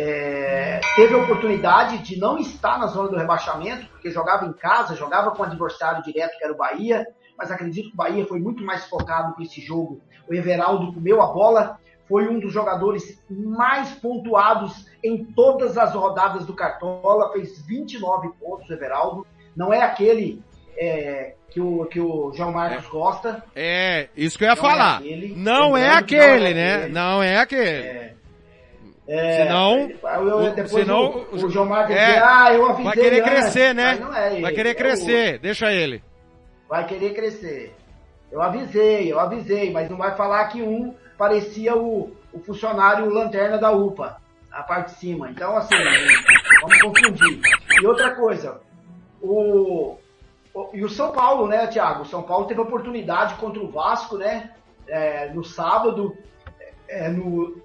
É, 0.01 0.81
teve 0.95 1.13
a 1.13 1.19
oportunidade 1.19 1.99
de 1.99 2.17
não 2.21 2.39
estar 2.39 2.79
na 2.79 2.87
zona 2.87 3.09
do 3.09 3.17
rebaixamento, 3.17 3.85
porque 3.89 4.13
jogava 4.13 4.47
em 4.47 4.53
casa, 4.53 4.95
jogava 4.95 5.33
com 5.33 5.43
o 5.43 5.45
adversário 5.45 6.05
direto, 6.05 6.39
que 6.39 6.45
era 6.45 6.53
o 6.53 6.57
Bahia, 6.57 7.05
mas 7.37 7.51
acredito 7.51 7.89
que 7.89 7.95
o 7.95 7.97
Bahia 7.97 8.25
foi 8.25 8.39
muito 8.39 8.63
mais 8.63 8.87
focado 8.87 9.35
com 9.35 9.43
esse 9.43 9.61
jogo. 9.61 10.01
O 10.29 10.33
Everaldo 10.33 10.93
comeu 10.93 11.21
a 11.21 11.27
bola, 11.27 11.81
foi 12.07 12.29
um 12.29 12.39
dos 12.39 12.53
jogadores 12.53 13.21
mais 13.29 13.91
pontuados 13.95 14.87
em 15.03 15.25
todas 15.25 15.77
as 15.77 15.93
rodadas 15.95 16.47
do 16.47 16.55
Cartola, 16.55 17.33
fez 17.33 17.61
29 17.67 18.29
pontos, 18.39 18.71
o 18.71 18.73
Everaldo. 18.73 19.27
Não 19.57 19.73
é 19.73 19.83
aquele 19.83 20.41
é, 20.77 21.35
que, 21.51 21.61
o, 21.61 21.87
que 21.87 21.99
o 21.99 22.33
João 22.33 22.53
Marcos 22.53 22.87
é. 22.87 22.89
gosta. 22.89 23.45
É, 23.57 24.09
isso 24.17 24.39
que 24.39 24.45
eu 24.45 24.49
ia 24.49 24.55
não 24.55 24.65
é 24.65 24.71
falar. 24.71 24.93
É 24.93 24.97
aquele, 24.97 25.35
não, 25.35 25.77
é 25.77 25.91
aquele, 25.91 26.55
né? 26.55 26.75
Aquele. 26.77 26.93
Não 26.93 27.21
é 27.21 27.37
aquele. 27.39 28.18
É. 29.09 29.41
É, 29.41 29.43
senão, 29.47 29.91
eu, 30.23 30.55
depois 30.55 30.85
senão 30.85 31.27
o, 31.33 31.37
o, 31.37 31.51
João 31.51 31.65
Marcos 31.65 31.97
é, 31.97 32.07
dizer, 32.07 32.23
ah, 32.23 32.53
eu 32.53 32.67
avisei 32.67 32.85
Vai 32.85 32.95
querer 32.95 33.21
antes, 33.23 33.31
crescer, 33.31 33.75
né? 33.75 33.99
É 34.15 34.41
vai 34.43 34.53
querer 34.53 34.75
crescer, 34.75 35.39
deixa 35.39 35.73
ele. 35.73 36.03
Vai 36.69 36.87
querer 36.87 37.15
crescer. 37.15 37.75
Eu 38.31 38.43
avisei, 38.43 39.11
eu 39.11 39.19
avisei, 39.19 39.73
mas 39.73 39.89
não 39.89 39.97
vai 39.97 40.15
falar 40.15 40.47
que 40.49 40.61
um 40.61 40.95
parecia 41.17 41.75
o, 41.75 42.15
o 42.31 42.39
funcionário 42.41 43.09
lanterna 43.09 43.57
da 43.57 43.73
UPA, 43.73 44.19
a 44.53 44.63
parte 44.63 44.93
de 44.93 45.01
cima. 45.01 45.31
Então, 45.31 45.57
assim, 45.57 45.75
vamos 46.61 46.79
confundir. 46.83 47.41
E 47.81 47.87
outra 47.87 48.15
coisa, 48.15 48.61
o, 49.23 49.97
o, 50.53 50.71
e 50.75 50.85
o 50.85 50.89
São 50.91 51.13
Paulo, 51.13 51.49
né, 51.49 51.67
Thiago? 51.67 52.03
O 52.03 52.07
São 52.07 52.23
Paulo 52.23 52.47
teve 52.47 52.61
oportunidade 52.61 53.37
contra 53.37 53.63
o 53.63 53.71
Vasco, 53.71 54.19
né? 54.19 54.51
É, 54.87 55.31
no 55.33 55.43
sábado, 55.43 56.15
é, 56.87 57.09
no 57.09 57.63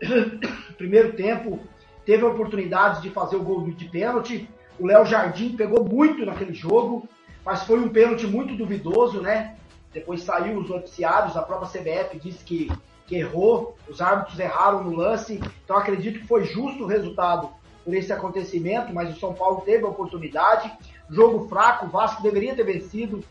primeiro 0.75 1.13
tempo, 1.13 1.59
teve 2.05 2.23
a 2.23 2.27
oportunidade 2.27 3.01
de 3.01 3.09
fazer 3.09 3.35
o 3.35 3.43
gol 3.43 3.63
de 3.71 3.85
pênalti. 3.85 4.49
O 4.79 4.85
Léo 4.85 5.05
Jardim 5.05 5.55
pegou 5.55 5.83
muito 5.83 6.25
naquele 6.25 6.53
jogo, 6.53 7.07
mas 7.45 7.63
foi 7.63 7.79
um 7.79 7.89
pênalti 7.89 8.25
muito 8.25 8.55
duvidoso, 8.55 9.21
né? 9.21 9.55
Depois 9.93 10.23
saiu 10.23 10.57
os 10.57 10.69
noticiários, 10.69 11.37
a 11.37 11.41
própria 11.41 11.69
CBF 11.69 12.19
disse 12.19 12.43
que, 12.43 12.71
que 13.05 13.15
errou, 13.15 13.77
os 13.87 14.01
árbitros 14.01 14.39
erraram 14.39 14.83
no 14.83 14.95
lance, 14.95 15.39
então 15.63 15.77
acredito 15.77 16.19
que 16.19 16.27
foi 16.27 16.43
justo 16.43 16.83
o 16.83 16.87
resultado 16.87 17.49
por 17.85 17.93
esse 17.93 18.11
acontecimento, 18.11 18.93
mas 18.93 19.15
o 19.15 19.19
São 19.19 19.33
Paulo 19.33 19.61
teve 19.61 19.83
a 19.83 19.89
oportunidade. 19.89 20.71
Jogo 21.09 21.47
fraco, 21.47 21.85
o 21.85 21.89
Vasco 21.89 22.23
deveria 22.23 22.55
ter 22.55 22.63
vencido. 22.63 23.23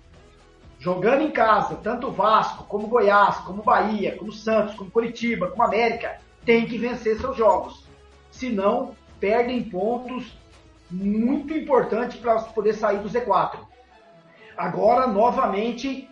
Jogando 0.78 1.22
em 1.22 1.31
casa, 1.31 1.76
tanto 1.76 2.09
o 2.09 2.11
Vasco, 2.11 2.64
como 2.64 2.87
o 2.87 2.90
Goiás, 2.90 3.37
como 3.38 3.62
o 3.62 3.64
Bahia, 3.64 4.16
como 4.16 4.31
o 4.31 4.35
Santos, 4.35 4.74
como 4.74 4.90
Curitiba, 4.90 5.48
como 5.48 5.62
América, 5.62 6.18
tem 6.44 6.66
que 6.66 6.78
vencer 6.78 7.18
seus 7.18 7.37
jogos. 7.37 7.87
Senão, 8.31 8.94
perdem 9.20 9.62
pontos 9.62 10.37
muito 10.90 11.55
importantes 11.55 12.18
para 12.18 12.40
poder 12.42 12.74
sair 12.74 12.98
do 12.98 13.09
Z4. 13.09 13.59
Agora, 14.57 15.07
novamente, 15.07 16.09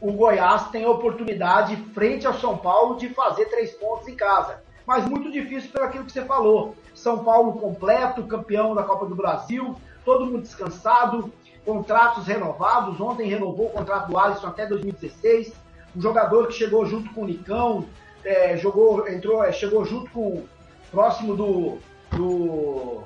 o 0.00 0.12
Goiás 0.12 0.68
tem 0.70 0.84
a 0.84 0.90
oportunidade, 0.90 1.76
frente 1.94 2.26
ao 2.26 2.34
São 2.34 2.56
Paulo, 2.56 2.96
de 2.96 3.08
fazer 3.10 3.46
três 3.46 3.72
pontos 3.72 4.08
em 4.08 4.16
casa. 4.16 4.62
Mas 4.86 5.06
muito 5.06 5.30
difícil 5.30 5.70
pelo 5.70 5.84
aquilo 5.84 6.04
que 6.04 6.12
você 6.12 6.24
falou. 6.24 6.74
São 6.94 7.22
Paulo 7.22 7.52
completo, 7.54 8.24
campeão 8.24 8.74
da 8.74 8.82
Copa 8.82 9.06
do 9.06 9.14
Brasil, 9.14 9.76
todo 10.04 10.26
mundo 10.26 10.42
descansado, 10.42 11.32
contratos 11.64 12.26
renovados. 12.26 13.00
Ontem 13.00 13.28
renovou 13.28 13.66
o 13.66 13.70
contrato 13.70 14.08
do 14.08 14.18
Alisson 14.18 14.48
até 14.48 14.66
2016. 14.66 15.52
Um 15.94 16.00
jogador 16.00 16.48
que 16.48 16.54
chegou 16.54 16.84
junto 16.86 17.12
com 17.12 17.22
o 17.22 17.26
Nicão, 17.26 17.86
é, 18.24 18.56
jogou, 18.56 19.08
entrou, 19.08 19.42
é, 19.42 19.52
chegou 19.52 19.84
junto 19.84 20.10
com 20.10 20.44
próximo 20.90 21.36
do, 21.36 21.78
do 22.12 23.02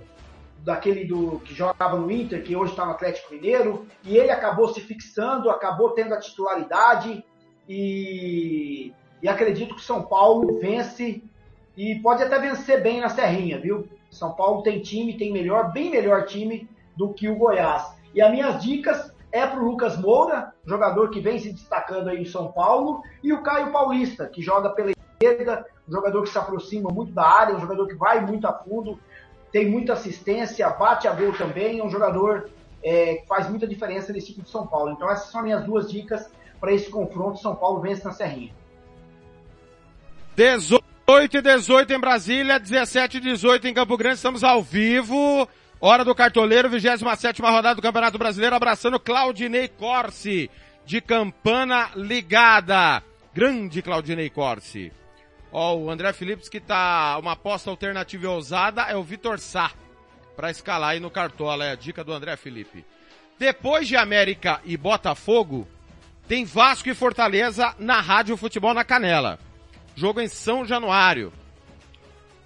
daquele 0.59 1.05
do 1.05 1.41
que 1.41 1.55
jogava 1.55 1.97
no 1.99 2.11
Inter, 2.11 2.43
que 2.43 2.57
hoje 2.57 2.73
está 2.73 2.87
no 2.87 2.93
Atlético 2.93 3.35
Mineiro, 3.35 3.87
e 4.03 4.17
ele 4.17 4.31
acabou 4.31 4.73
se 4.73 4.81
fixando, 4.81 5.51
acabou 5.51 5.91
tendo 5.91 6.15
a 6.15 6.19
titularidade 6.19 7.23
e, 7.69 8.93
e 9.23 9.29
acredito 9.29 9.75
que 9.75 9.83
São 9.83 10.03
Paulo 10.03 10.59
vence 10.59 11.23
e 11.77 11.97
pode 11.97 12.23
até 12.23 12.39
vencer 12.39 12.83
bem 12.83 13.01
na 13.01 13.11
Serrinha, 13.11 13.61
viu? 13.61 13.87
São 14.11 14.33
Paulo 14.33 14.63
tem 14.63 14.81
time, 14.81 15.19
tem 15.19 15.33
melhor, 15.33 15.73
bem 15.73 15.91
melhor 15.91 16.25
time 16.25 16.69
do 16.97 17.13
que 17.13 17.29
o 17.29 17.37
Goiás. 17.37 17.95
E 18.15 18.23
as 18.23 18.31
minhas 18.31 18.63
dicas 18.63 19.13
é 19.33 19.45
para 19.45 19.61
o 19.61 19.65
Lucas 19.65 19.99
Moura, 19.99 20.55
jogador 20.65 21.11
que 21.11 21.21
vem 21.21 21.39
se 21.39 21.53
destacando 21.53 22.09
aí 22.09 22.23
em 22.23 22.25
São 22.25 22.53
Paulo, 22.53 23.03
e 23.23 23.33
o 23.33 23.43
Caio 23.43 23.73
Paulista, 23.73 24.29
que 24.29 24.41
joga 24.41 24.71
pela 24.71 24.94
esquerda, 25.15 25.67
um 25.89 25.93
jogador 25.93 26.23
que 26.23 26.31
se 26.31 26.39
aproxima 26.39 26.91
muito 26.91 27.13
da 27.13 27.27
área, 27.27 27.55
um 27.55 27.61
jogador 27.61 27.87
que 27.87 27.95
vai 27.95 28.21
muito 28.21 28.47
a 28.47 28.53
fundo, 28.53 28.99
tem 29.53 29.71
muita 29.71 29.93
assistência, 29.93 30.69
bate 30.71 31.07
a 31.07 31.13
gol 31.13 31.33
também, 31.33 31.79
é 31.79 31.85
um 31.85 31.91
jogador 31.91 32.51
é, 32.83 33.15
que 33.17 33.27
faz 33.27 33.49
muita 33.49 33.67
diferença 33.67 34.13
nesse 34.13 34.33
time 34.33 34.43
de 34.43 34.51
São 34.51 34.67
Paulo. 34.67 34.93
Então 34.93 35.11
essas 35.11 35.31
são 35.31 35.43
minhas 35.43 35.65
duas 35.65 35.91
dicas 35.91 36.31
para 36.61 36.73
esse 36.73 36.91
confronto. 36.91 37.39
São 37.39 37.55
Paulo 37.55 37.81
vence 37.81 38.05
na 38.05 38.13
Serrinha. 38.13 38.53
18 40.37 41.37
e 41.37 41.41
18 41.41 41.93
em 41.93 42.01
Brasília, 42.01 42.59
17 42.59 43.19
e 43.19 43.21
18 43.21 43.69
em 43.69 43.75
Campo 43.75 43.97
Grande, 43.97 44.17
estamos 44.17 44.43
ao 44.43 44.63
vivo. 44.63 45.49
Hora 45.81 46.05
do 46.05 46.15
cartoleiro, 46.15 46.69
27 46.69 47.43
rodada 47.43 47.75
do 47.75 47.83
Campeonato 47.83 48.19
Brasileiro, 48.19 48.57
abraçando 48.57 48.99
Claudinei 48.99 49.69
Corsi, 49.69 50.51
de 50.85 51.01
campana 51.01 51.91
ligada. 51.95 53.03
Grande 53.35 53.83
Claudinei 53.83 54.31
Corsi. 54.31 54.91
Ó, 55.57 55.77
o 55.77 55.89
André 55.89 56.13
Phillips 56.13 56.49
que 56.49 56.59
tá 56.59 57.17
uma 57.17 57.33
aposta 57.33 57.71
alternativa 57.71 58.25
e 58.25 58.27
ousada 58.27 58.83
é 58.83 58.97
o 58.97 59.05
Vitor 59.05 59.39
Sá. 59.39 59.71
Pra 60.35 60.51
escalar 60.51 60.91
aí 60.91 61.01
no 61.01 61.13
Cartola, 61.13 61.65
é 61.65 61.71
a 61.71 61.77
dica 61.77 62.03
do 62.03 62.13
André 62.13 62.37
Felipe. 62.37 62.85
Depois 63.39 63.87
de 63.87 63.97
América 63.97 64.61
e 64.65 64.77
Botafogo, 64.77 65.69
tem 66.27 66.45
Vasco 66.45 66.89
e 66.89 66.95
Fortaleza 66.95 67.73
na 67.79 68.01
Rádio 68.01 68.37
Futebol 68.37 68.75
na 68.75 68.83
Canela. 68.83 69.39
Jogo 69.95 70.21
em 70.21 70.27
São 70.27 70.67
Januário. 70.67 71.33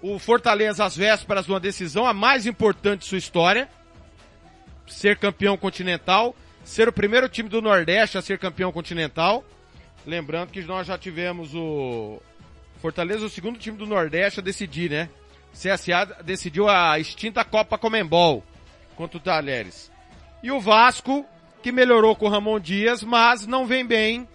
O 0.03 0.19
Fortaleza 0.19 0.85
às 0.85 0.95
vésperas 0.95 1.45
de 1.45 1.51
uma 1.51 1.59
decisão, 1.59 2.05
a 2.05 2.13
mais 2.13 2.45
importante 2.45 3.01
de 3.01 3.07
sua 3.07 3.17
história. 3.17 3.67
Ser 4.85 5.17
campeão 5.17 5.57
continental. 5.57 6.35
Ser 6.63 6.87
o 6.87 6.93
primeiro 6.93 7.27
time 7.27 7.49
do 7.49 7.59
Nordeste 7.59 8.19
a 8.19 8.21
ser 8.21 8.37
campeão 8.37 8.71
continental. 8.71 9.43
Lembrando 10.05 10.51
que 10.51 10.61
nós 10.61 10.85
já 10.85 10.95
tivemos 10.95 11.55
o 11.55 12.21
Fortaleza, 12.81 13.25
o 13.25 13.29
segundo 13.29 13.59
time 13.59 13.77
do 13.77 13.85
Nordeste 13.85 14.39
a 14.39 14.43
decidir, 14.43 14.89
né? 14.89 15.09
CSA 15.53 16.05
decidiu 16.23 16.69
a 16.69 16.97
extinta 16.97 17.43
Copa 17.43 17.77
Comembol 17.77 18.43
contra 18.95 19.17
o 19.17 19.21
Talheres. 19.21 19.91
E 20.41 20.51
o 20.51 20.59
Vasco, 20.59 21.25
que 21.61 21.71
melhorou 21.71 22.15
com 22.15 22.25
o 22.25 22.29
Ramon 22.29 22.59
Dias, 22.59 23.03
mas 23.03 23.45
não 23.45 23.65
vem 23.65 23.85
bem 23.85 24.27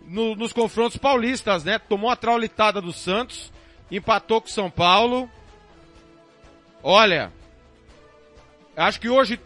no, 0.00 0.34
nos 0.34 0.52
confrontos 0.52 0.96
paulistas, 0.96 1.64
né? 1.64 1.78
Tomou 1.78 2.10
a 2.10 2.16
traulitada 2.16 2.80
do 2.80 2.92
Santos, 2.92 3.52
empatou 3.90 4.40
com 4.40 4.48
o 4.48 4.50
São 4.50 4.70
Paulo. 4.70 5.30
Olha, 6.82 7.30
acho 8.74 8.98
que 8.98 9.10
hoje 9.10 9.38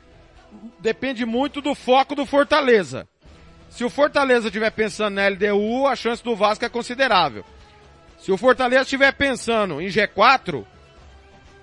depende 0.79 1.27
muito 1.27 1.61
do 1.61 1.75
foco 1.75 2.15
do 2.15 2.25
Fortaleza. 2.25 3.09
Se 3.69 3.85
o 3.85 3.91
Fortaleza 3.91 4.47
estiver 4.47 4.71
pensando 4.71 5.15
na 5.15 5.27
LDU, 5.27 5.89
a 5.89 5.97
chance 5.97 6.23
do 6.23 6.37
Vasco 6.37 6.65
é 6.65 6.69
considerável. 6.69 7.45
Se 8.25 8.33
o 8.33 8.39
Fortaleza 8.39 8.85
estiver 8.85 9.13
pensando 9.13 9.83
em 9.83 9.89
G4, 9.89 10.65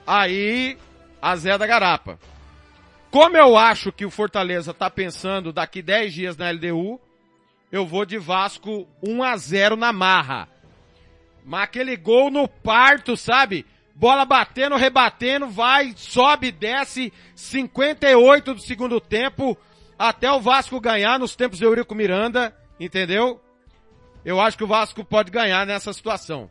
aí 0.06 0.78
a 1.20 1.36
Zé 1.36 1.58
da 1.58 1.66
Garapa. 1.66 2.20
Como 3.10 3.36
eu 3.36 3.58
acho 3.58 3.92
que 3.92 4.06
o 4.06 4.12
Fortaleza 4.12 4.70
está 4.70 4.88
pensando 4.88 5.52
daqui 5.52 5.82
10 5.82 6.14
dias 6.14 6.38
na 6.38 6.52
LDU, 6.52 7.02
eu 7.72 7.84
vou 7.84 8.06
de 8.06 8.20
Vasco 8.20 8.88
1 9.02 9.24
a 9.24 9.36
0 9.38 9.76
na 9.76 9.92
marra. 9.92 10.48
Mas 11.44 11.64
aquele 11.64 11.98
gol 11.98 12.30
no 12.30 12.48
parto, 12.48 13.18
sabe? 13.18 13.66
Bola 13.96 14.24
batendo, 14.24 14.76
rebatendo, 14.76 15.48
vai, 15.48 15.96
sobe, 15.98 16.52
desce, 16.52 17.12
58 17.34 18.54
do 18.54 18.62
segundo 18.62 19.02
tempo, 19.02 19.58
até 19.98 20.32
o 20.32 20.40
Vasco 20.40 20.80
ganhar 20.80 21.18
nos 21.18 21.36
tempos 21.36 21.58
de 21.58 21.66
Eurico 21.66 21.96
Miranda, 21.96 22.56
entendeu? 22.80 23.42
Eu 24.24 24.40
acho 24.40 24.58
que 24.58 24.64
o 24.64 24.68
Vasco 24.68 25.04
pode 25.04 25.32
ganhar 25.32 25.66
nessa 25.66 25.92
situação. 25.94 26.50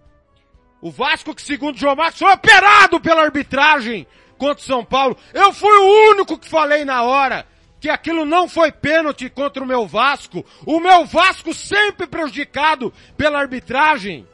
O 0.81 0.91
Vasco 0.91 1.35
que 1.35 1.43
segundo 1.43 1.77
o 1.77 1.79
João 1.79 1.97
Marcos 1.97 2.19
foi 2.19 2.33
operado 2.33 3.01
pela 3.01 3.23
arbitragem 3.23 4.07
contra 4.39 4.63
o 4.63 4.67
São 4.67 4.85
Paulo. 4.85 5.17
Eu 5.33 5.53
fui 5.53 5.71
o 5.71 6.11
único 6.13 6.39
que 6.39 6.49
falei 6.49 6.85
na 6.85 7.03
hora 7.03 7.47
que 7.79 7.89
aquilo 7.89 8.25
não 8.25 8.49
foi 8.49 8.71
pênalti 8.73 9.29
contra 9.31 9.63
o 9.63 9.67
meu 9.67 9.87
Vasco. 9.87 10.45
O 10.67 10.81
meu 10.81 11.05
Vasco 11.05 11.55
sempre 11.55 12.07
prejudicado 12.07 12.93
pela 13.17 13.39
arbitragem. 13.39 14.27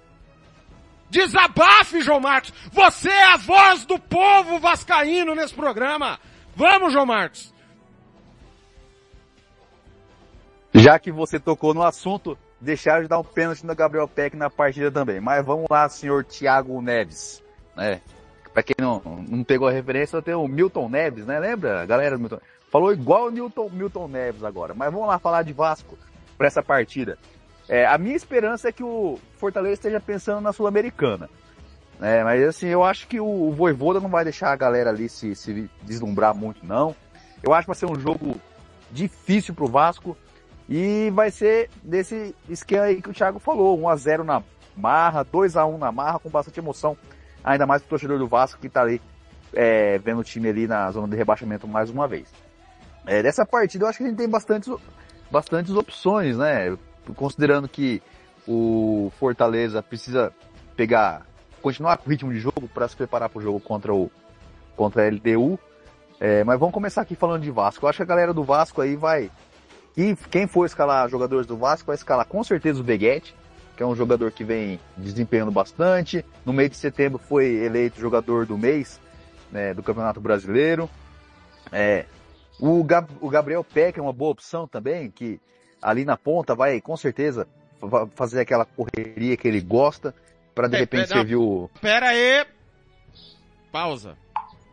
Desabafe, 1.08 2.00
João 2.00 2.20
Marcos. 2.20 2.52
Você 2.72 3.08
é 3.08 3.32
a 3.32 3.36
voz 3.36 3.84
do 3.84 3.98
povo 3.98 4.58
vascaíno 4.58 5.34
nesse 5.34 5.54
programa. 5.54 6.18
Vamos, 6.54 6.92
João 6.92 7.06
Marcos. 7.06 7.54
Já 10.74 10.98
que 10.98 11.12
você 11.12 11.38
tocou 11.38 11.72
no 11.72 11.82
assunto, 11.82 12.36
deixaram 12.60 13.02
de 13.02 13.08
dar 13.08 13.18
um 13.18 13.24
pênalti 13.24 13.64
no 13.64 13.74
Gabriel 13.74 14.08
Peck 14.08 14.36
na 14.36 14.50
partida 14.50 14.90
também. 14.90 15.20
Mas 15.20 15.44
vamos 15.44 15.66
lá, 15.70 15.88
senhor 15.88 16.24
Thiago 16.24 16.80
Neves. 16.80 17.42
Né? 17.76 18.00
Pra 18.52 18.62
quem 18.62 18.74
não, 18.78 19.02
não 19.28 19.44
pegou 19.44 19.68
a 19.68 19.72
referência, 19.72 20.22
tem 20.22 20.34
o 20.34 20.48
Milton 20.48 20.88
Neves, 20.88 21.26
né? 21.26 21.38
Lembra, 21.38 21.84
galera 21.84 22.16
Milton? 22.16 22.40
Falou 22.70 22.92
igual 22.92 23.28
o 23.28 23.32
Milton, 23.32 23.68
Milton 23.70 24.08
Neves 24.08 24.42
agora. 24.42 24.74
Mas 24.74 24.92
vamos 24.92 25.08
lá 25.08 25.18
falar 25.18 25.42
de 25.42 25.52
Vasco 25.52 25.98
para 26.36 26.46
essa 26.46 26.62
partida. 26.62 27.18
É, 27.68 27.86
a 27.86 27.98
minha 27.98 28.16
esperança 28.16 28.68
é 28.68 28.72
que 28.72 28.82
o 28.82 29.18
Fortaleza 29.38 29.74
esteja 29.74 30.00
pensando 30.00 30.40
na 30.40 30.52
Sul-Americana. 30.52 31.28
É, 32.00 32.22
mas 32.22 32.42
assim, 32.42 32.66
eu 32.66 32.84
acho 32.84 33.08
que 33.08 33.18
o, 33.18 33.26
o 33.26 33.52
Voivoda 33.52 34.00
não 34.00 34.08
vai 34.08 34.24
deixar 34.24 34.52
a 34.52 34.56
galera 34.56 34.90
ali 34.90 35.08
se, 35.08 35.34
se 35.34 35.70
deslumbrar 35.82 36.34
muito, 36.34 36.64
não. 36.64 36.94
Eu 37.42 37.54
acho 37.54 37.62
que 37.62 37.68
vai 37.68 37.76
ser 37.76 37.86
um 37.86 37.98
jogo 37.98 38.40
difícil 38.90 39.54
pro 39.54 39.66
Vasco. 39.66 40.16
E 40.68 41.10
vai 41.10 41.30
ser 41.30 41.70
desse 41.82 42.34
esquema 42.48 42.84
aí 42.84 43.00
que 43.00 43.10
o 43.10 43.14
Thiago 43.14 43.38
falou, 43.38 43.78
1x0 43.78 44.22
na 44.22 44.42
marra, 44.76 45.24
2x1 45.24 45.78
na 45.78 45.92
marra, 45.92 46.18
com 46.18 46.28
bastante 46.28 46.58
emoção, 46.58 46.96
ainda 47.42 47.66
mais 47.66 47.82
pro 47.82 47.90
torcedor 47.90 48.18
do 48.18 48.26
Vasco 48.26 48.60
que 48.60 48.68
tá 48.68 48.82
ali 48.82 49.00
é, 49.52 49.98
vendo 49.98 50.20
o 50.20 50.24
time 50.24 50.48
ali 50.48 50.66
na 50.66 50.90
zona 50.90 51.08
de 51.08 51.16
rebaixamento 51.16 51.68
mais 51.68 51.88
uma 51.88 52.08
vez. 52.08 52.28
É, 53.06 53.22
dessa 53.22 53.46
partida 53.46 53.84
eu 53.84 53.88
acho 53.88 53.98
que 53.98 54.04
a 54.04 54.08
gente 54.08 54.16
tem 54.16 54.28
bastantes, 54.28 54.72
bastantes 55.30 55.72
opções, 55.74 56.36
né? 56.36 56.76
Considerando 57.14 57.68
que 57.68 58.02
o 58.46 59.12
Fortaleza 59.18 59.80
precisa 59.82 60.32
pegar, 60.76 61.24
continuar 61.62 61.96
com 61.98 62.08
o 62.08 62.10
ritmo 62.10 62.32
de 62.32 62.40
jogo 62.40 62.68
para 62.74 62.88
se 62.88 62.96
preparar 62.96 63.28
para 63.28 63.38
o 63.38 63.42
jogo 63.42 63.60
contra 63.60 63.94
o 63.94 64.10
contra 64.76 65.06
a 65.06 65.10
LDU. 65.10 65.58
É, 66.20 66.44
mas 66.44 66.58
vamos 66.58 66.74
começar 66.74 67.02
aqui 67.02 67.14
falando 67.14 67.42
de 67.42 67.50
Vasco. 67.50 67.84
Eu 67.84 67.88
acho 67.88 67.96
que 67.98 68.02
a 68.02 68.06
galera 68.06 68.34
do 68.34 68.44
Vasco 68.44 68.80
aí 68.80 68.96
vai. 68.96 69.30
E 69.96 70.14
quem 70.30 70.46
for 70.46 70.66
escalar 70.66 71.08
jogadores 71.08 71.46
do 71.46 71.56
Vasco 71.56 71.86
vai 71.86 71.96
escalar 71.96 72.26
com 72.26 72.44
certeza 72.44 72.80
o 72.80 72.84
Beguete, 72.84 73.34
que 73.76 73.82
é 73.82 73.86
um 73.86 73.96
jogador 73.96 74.30
que 74.30 74.44
vem 74.44 74.78
desempenhando 74.96 75.50
bastante. 75.50 76.24
No 76.44 76.52
mês 76.52 76.70
de 76.70 76.76
setembro 76.76 77.18
foi 77.18 77.46
eleito 77.46 78.00
jogador 78.00 78.44
do 78.46 78.58
mês 78.58 79.00
né, 79.50 79.72
do 79.72 79.82
Campeonato 79.82 80.20
Brasileiro. 80.20 80.88
É, 81.72 82.04
o, 82.60 82.82
Gab, 82.84 83.08
o 83.20 83.28
Gabriel 83.28 83.64
Peck 83.64 83.98
é 83.98 84.02
uma 84.02 84.12
boa 84.12 84.32
opção 84.32 84.66
também, 84.68 85.10
que 85.10 85.40
ali 85.80 86.04
na 86.04 86.16
ponta 86.16 86.54
vai 86.54 86.80
com 86.80 86.96
certeza 86.96 87.46
fazer 88.14 88.40
aquela 88.40 88.64
correria 88.64 89.36
que 89.36 89.46
ele 89.46 89.60
gosta 89.60 90.14
para 90.54 90.68
de 90.68 90.76
é, 90.76 90.78
repente 90.80 91.08
pera, 91.08 91.20
servir 91.20 91.36
o. 91.36 91.70
Pera 91.80 92.08
aí. 92.08 92.46
Pausa. 93.70 94.16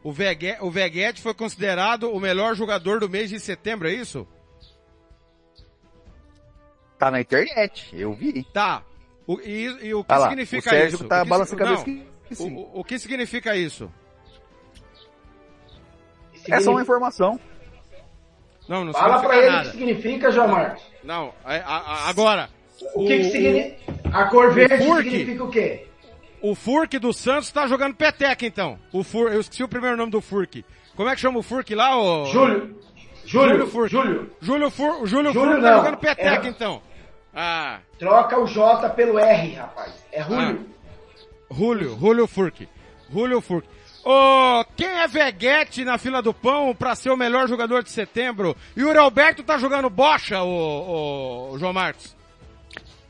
O 0.02 0.12
Veguete, 0.12 0.62
o 0.62 0.70
Veguete 0.70 1.22
foi 1.22 1.34
considerado 1.34 2.12
o 2.12 2.20
melhor 2.20 2.56
jogador 2.56 3.00
do 3.00 3.10
mês 3.10 3.30
de 3.30 3.40
setembro, 3.40 3.88
é 3.88 3.94
isso? 3.94 4.28
Tá 7.04 7.12
na 7.12 7.20
internet, 7.20 7.90
eu 7.92 8.14
vi. 8.14 8.46
Tá. 8.54 8.82
O, 9.28 9.38
e, 9.42 9.66
e 9.88 9.94
o 9.94 10.06
que 10.06 10.14
ah 10.14 10.20
lá, 10.20 10.30
significa 10.30 10.70
o 10.70 10.72
Sérgio 10.72 10.96
isso? 10.96 11.04
Tá 11.06 11.24
que, 11.24 11.30
balançando 11.30 11.62
a 11.62 11.66
cabeça 11.66 11.84
que, 11.84 12.36
sim. 12.36 12.56
O, 12.56 12.80
o 12.80 12.84
que 12.86 12.98
significa 12.98 13.58
isso? 13.58 13.92
É 16.50 16.62
só 16.62 16.72
uma 16.72 16.82
informação. 16.82 17.38
Não, 18.70 18.86
não 18.86 18.94
Fala 18.94 19.20
pra 19.20 19.38
ele 19.38 19.54
o 19.54 19.62
que 19.64 19.72
significa, 19.72 20.32
João 20.32 20.48
Marcos. 20.48 20.82
Não, 21.04 21.34
a, 21.44 21.56
a, 21.56 22.10
agora. 22.10 22.50
O, 22.96 23.04
o 23.04 23.08
que, 23.08 23.18
que 23.18 23.24
significa? 23.26 23.78
A 24.14 24.24
cor 24.30 24.54
verde 24.54 24.82
significa 24.82 25.44
o 25.44 25.50
quê? 25.50 25.88
O 26.42 26.56
Furk 26.56 26.98
do 27.00 27.12
Santos 27.12 27.52
tá 27.52 27.68
jogando 27.68 27.96
peteca, 27.96 28.46
então. 28.46 28.80
O 28.94 29.04
Fur, 29.04 29.30
eu 29.30 29.42
esqueci 29.42 29.62
o 29.62 29.68
primeiro 29.68 29.98
nome 29.98 30.12
do 30.12 30.22
Furk. 30.22 30.64
Como 30.96 31.10
é 31.10 31.16
que 31.16 31.20
chama 31.20 31.40
o 31.40 31.44
Furk 31.44 31.76
lá, 31.76 32.00
ô? 32.00 32.28
Júlio. 32.28 32.82
Júlio, 33.26 33.50
Júlio 33.50 33.68
Furk. 33.68 33.92
Júlio. 33.92 34.32
Júlio, 34.40 34.70
Fur, 34.70 35.06
Júlio, 35.06 35.34
Júlio 35.34 35.52
Furk 35.52 35.62
tá 35.62 35.78
jogando 35.78 35.98
peteca, 35.98 36.48
é... 36.48 36.50
então. 36.50 36.82
Ah. 37.34 37.80
Troca 37.98 38.40
o 38.40 38.46
J 38.46 38.90
pelo 38.90 39.18
R, 39.18 39.54
rapaz. 39.54 40.06
É 40.12 40.24
Júlio. 40.24 40.66
Ah. 40.70 41.54
Júlio, 41.54 41.98
Júlio 41.98 42.28
Furk. 42.28 42.68
Júlio 43.12 43.42
Furk. 43.42 43.68
Ô, 44.06 44.66
quem 44.76 44.88
é 44.88 45.08
Veguete 45.08 45.86
na 45.86 45.98
fila 45.98 46.22
do 46.22 46.34
pão 46.34 46.76
pra 46.76 46.94
ser 46.94 47.10
o 47.10 47.18
melhor 47.18 47.48
jogador 47.48 47.84
de 47.84 47.90
setembro? 47.90 48.56
E 48.76 48.84
o 48.84 49.00
Alberto 49.00 49.44
tá 49.44 49.58
jogando 49.58 49.90
bocha, 49.90 50.44
o, 50.44 51.54
o, 51.54 51.58
João 51.58 51.72
Marcos? 51.72 52.16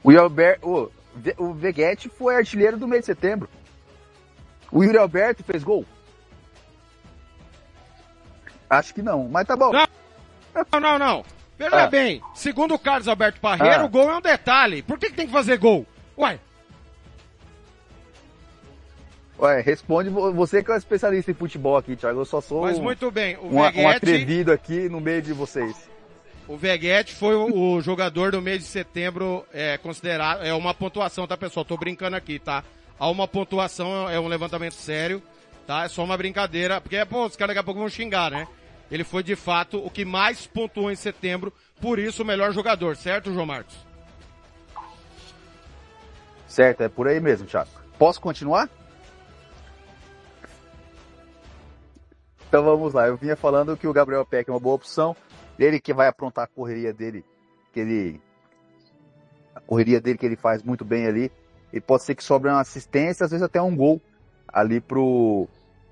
O 0.03 0.11
Alberto, 0.11 0.69
o, 0.69 0.91
o 1.37 1.53
Veguete 1.53 2.09
foi 2.09 2.35
artilheiro 2.35 2.77
do 2.77 2.87
mês 2.87 3.01
de 3.01 3.05
setembro. 3.07 3.49
O 4.71 4.83
Yuri 4.83 4.97
Alberto 4.97 5.43
fez 5.43 5.63
gol? 5.63 5.85
Acho 8.69 8.93
que 8.93 9.01
não, 9.01 9.27
mas 9.27 9.47
tá 9.47 9.55
bom. 9.55 9.71
Não, 9.71 10.79
não, 10.79 10.99
não. 10.99 11.25
Veja 11.57 11.83
ah. 11.83 11.87
bem, 11.87 12.21
segundo 12.33 12.73
o 12.73 12.79
Carlos 12.79 13.07
Alberto 13.07 13.39
Parreira, 13.39 13.81
ah. 13.81 13.85
o 13.85 13.89
gol 13.89 14.09
é 14.09 14.17
um 14.17 14.21
detalhe. 14.21 14.81
Por 14.81 14.97
que, 14.97 15.09
que 15.09 15.15
tem 15.15 15.27
que 15.27 15.33
fazer 15.33 15.57
gol? 15.57 15.85
Ué, 16.17 16.39
Ué, 19.39 19.61
responde 19.61 20.09
você 20.09 20.63
que 20.63 20.71
é 20.71 20.73
um 20.73 20.77
especialista 20.77 21.31
em 21.31 21.33
futebol 21.33 21.75
aqui, 21.75 21.95
Thiago. 21.95 22.21
Eu 22.21 22.25
só 22.25 22.39
sou 22.39 22.61
Mas 22.61 22.79
muito 22.79 23.11
bem, 23.11 23.35
o 23.37 23.47
um, 23.47 23.61
Veguete, 23.61 23.79
um 23.79 23.89
atrevido 23.89 24.51
aqui 24.51 24.87
no 24.87 25.01
meio 25.01 25.21
de 25.21 25.33
vocês. 25.33 25.89
O 26.47 26.55
Veguete 26.55 27.13
foi 27.13 27.35
o, 27.35 27.75
o 27.75 27.81
jogador 27.81 28.31
do 28.31 28.41
mês 28.41 28.59
de 28.59 28.65
setembro, 28.65 29.45
é 29.53 29.77
considerado, 29.77 30.43
é 30.43 30.53
uma 30.53 30.73
pontuação, 30.73 31.25
tá 31.25 31.35
pessoal? 31.35 31.65
Tô 31.65 31.77
brincando 31.77 32.15
aqui, 32.15 32.37
tá? 32.37 32.63
Há 32.99 33.09
uma 33.09 33.27
pontuação, 33.27 34.09
é 34.09 34.19
um 34.19 34.27
levantamento 34.27 34.75
sério, 34.75 35.21
tá? 35.65 35.85
É 35.85 35.87
só 35.89 36.03
uma 36.03 36.17
brincadeira, 36.17 36.79
porque, 36.79 37.03
pô, 37.05 37.25
os 37.25 37.35
caras 37.35 37.55
daqui 37.55 37.59
a 37.59 37.63
pouco 37.63 37.79
vão 37.79 37.89
xingar, 37.89 38.29
né? 38.29 38.47
Ele 38.91 39.03
foi 39.03 39.23
de 39.23 39.35
fato 39.35 39.83
o 39.83 39.89
que 39.89 40.05
mais 40.05 40.45
pontuou 40.45 40.91
em 40.91 40.95
setembro, 40.95 41.51
por 41.81 41.99
isso 41.99 42.23
o 42.23 42.25
melhor 42.25 42.51
jogador, 42.53 42.95
certo, 42.95 43.33
João 43.33 43.45
Marcos? 43.45 43.75
Certo, 46.47 46.81
é 46.81 46.89
por 46.89 47.07
aí 47.07 47.19
mesmo, 47.19 47.47
Thiago. 47.47 47.71
Posso 47.97 48.21
continuar? 48.21 48.69
Então 52.47 52.63
vamos 52.63 52.93
lá, 52.93 53.07
eu 53.07 53.17
vinha 53.17 53.35
falando 53.35 53.75
que 53.75 53.87
o 53.87 53.93
Gabriel 53.93 54.25
Peck 54.25 54.47
é 54.47 54.53
uma 54.53 54.59
boa 54.59 54.75
opção, 54.75 55.15
ele 55.57 55.79
que 55.79 55.93
vai 55.93 56.07
aprontar 56.07 56.43
a 56.43 56.47
correria 56.47 56.93
dele, 56.93 57.25
que 57.71 57.79
ele 57.79 58.21
a 59.55 59.59
correria 59.59 60.01
dele 60.01 60.17
que 60.17 60.25
ele 60.25 60.35
faz 60.35 60.63
muito 60.63 60.83
bem 60.83 61.07
ali. 61.07 61.31
E 61.71 61.81
pode 61.81 62.03
ser 62.03 62.15
que 62.15 62.23
sobre 62.23 62.49
uma 62.49 62.61
assistência, 62.61 63.23
às 63.23 63.31
vezes 63.31 63.43
até 63.43 63.61
um 63.61 63.75
gol 63.75 64.01
ali 64.47 64.79
pro, 64.79 65.47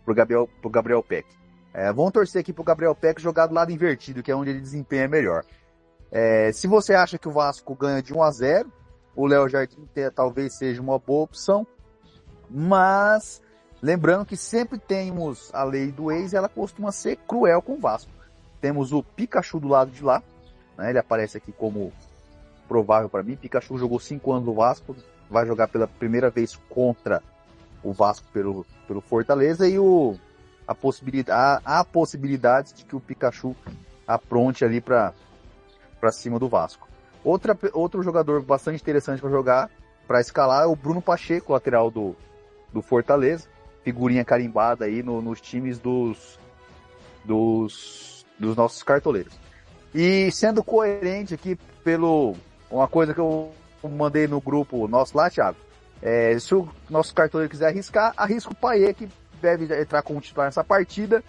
pro 0.05 0.13
Gabriel, 0.13 0.47
pro 0.61 0.69
Gabriel 0.69 1.01
Peck. 1.01 1.27
É, 1.73 1.91
vamos 1.91 2.11
torcer 2.11 2.41
aqui 2.41 2.51
pro 2.51 2.63
Gabriel 2.63 2.93
Peck 2.93 3.21
jogar 3.21 3.47
do 3.47 3.53
lado 3.53 3.71
invertido, 3.71 4.21
que 4.21 4.31
é 4.31 4.35
onde 4.35 4.49
ele 4.49 4.59
desempenha 4.59 5.07
melhor. 5.07 5.43
É, 6.11 6.51
se 6.51 6.67
você 6.67 6.93
acha 6.93 7.17
que 7.17 7.27
o 7.27 7.31
Vasco 7.31 7.73
ganha 7.73 8.01
de 8.01 8.13
1 8.13 8.21
a 8.21 8.31
0, 8.31 8.71
o 9.15 9.25
Léo 9.25 9.47
Jardim 9.47 9.87
talvez 10.13 10.57
seja 10.57 10.81
uma 10.81 10.99
boa 10.99 11.23
opção, 11.23 11.65
mas 12.49 13.41
lembrando 13.81 14.25
que 14.25 14.35
sempre 14.35 14.77
temos 14.77 15.49
a 15.53 15.63
lei 15.63 15.91
do 15.91 16.11
ex, 16.11 16.33
ela 16.33 16.49
costuma 16.49 16.91
ser 16.91 17.17
cruel 17.27 17.61
com 17.61 17.73
o 17.73 17.79
Vasco. 17.79 18.11
Temos 18.59 18.91
o 18.91 19.01
Pikachu 19.01 19.59
do 19.59 19.69
lado 19.69 19.91
de 19.91 20.03
lá, 20.03 20.21
né, 20.77 20.89
ele 20.89 20.99
aparece 20.99 21.37
aqui 21.37 21.53
como 21.53 21.93
provável 22.67 23.07
para 23.07 23.23
mim. 23.23 23.37
Pikachu 23.37 23.77
jogou 23.77 23.99
5 23.99 24.31
anos 24.31 24.45
no 24.45 24.53
Vasco, 24.53 24.95
vai 25.29 25.45
jogar 25.45 25.69
pela 25.69 25.87
primeira 25.87 26.29
vez 26.29 26.57
contra 26.69 27.23
o 27.81 27.93
Vasco 27.93 28.27
pelo, 28.33 28.65
pelo 28.87 28.99
Fortaleza 28.99 29.67
e 29.67 29.79
o, 29.79 30.17
a 30.71 30.75
possibilidade, 30.75 31.31
há, 31.65 31.79
há 31.79 31.85
possibilidades 31.85 32.73
de 32.73 32.85
que 32.85 32.95
o 32.95 32.99
Pikachu 32.99 33.55
apronte 34.07 34.63
ali 34.65 34.81
para 34.81 35.13
cima 36.11 36.39
do 36.39 36.47
Vasco. 36.47 36.87
Outra, 37.23 37.57
outro 37.73 38.01
jogador 38.01 38.41
bastante 38.41 38.81
interessante 38.81 39.21
para 39.21 39.29
jogar, 39.29 39.69
para 40.07 40.21
escalar, 40.21 40.63
é 40.63 40.67
o 40.67 40.75
Bruno 40.75 41.01
Pacheco, 41.01 41.53
lateral 41.53 41.91
do, 41.91 42.15
do 42.73 42.81
Fortaleza. 42.81 43.47
Figurinha 43.83 44.23
carimbada 44.23 44.85
aí 44.85 45.01
no, 45.01 45.21
nos 45.21 45.41
times 45.41 45.79
dos, 45.79 46.39
dos, 47.25 48.25
dos 48.39 48.55
nossos 48.55 48.83
cartoleiros. 48.83 49.33
E 49.93 50.31
sendo 50.31 50.63
coerente 50.63 51.33
aqui 51.33 51.57
pelo, 51.83 52.35
uma 52.69 52.87
coisa 52.87 53.13
que 53.13 53.19
eu 53.19 53.51
mandei 53.83 54.27
no 54.27 54.39
grupo 54.39 54.87
nosso 54.87 55.17
lá, 55.17 55.29
Thiago, 55.29 55.57
é, 56.01 56.37
se 56.39 56.53
o 56.55 56.67
nosso 56.89 57.13
cartoleiro 57.13 57.49
quiser 57.49 57.67
arriscar, 57.67 58.13
arrisca 58.15 58.51
o 58.51 58.55
Paê, 58.55 58.93
que 58.93 59.09
deve 59.41 59.81
entrar 59.81 60.01
como 60.01 60.21
titular 60.21 60.47
nessa 60.47 60.63
partida. 60.63 61.23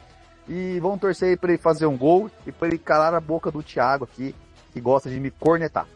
E 0.48 0.78
vamos 0.80 1.00
torcer 1.00 1.38
para 1.38 1.52
ele 1.52 1.58
fazer 1.58 1.86
um 1.86 1.96
gol 1.96 2.30
e 2.46 2.52
para 2.52 2.68
ele 2.68 2.78
calar 2.78 3.14
a 3.14 3.20
boca 3.20 3.50
do 3.50 3.62
Thiago 3.62 4.04
aqui, 4.04 4.34
que 4.72 4.80
gosta 4.80 5.08
de 5.08 5.18
me 5.20 5.30
cornetar. 5.30 5.86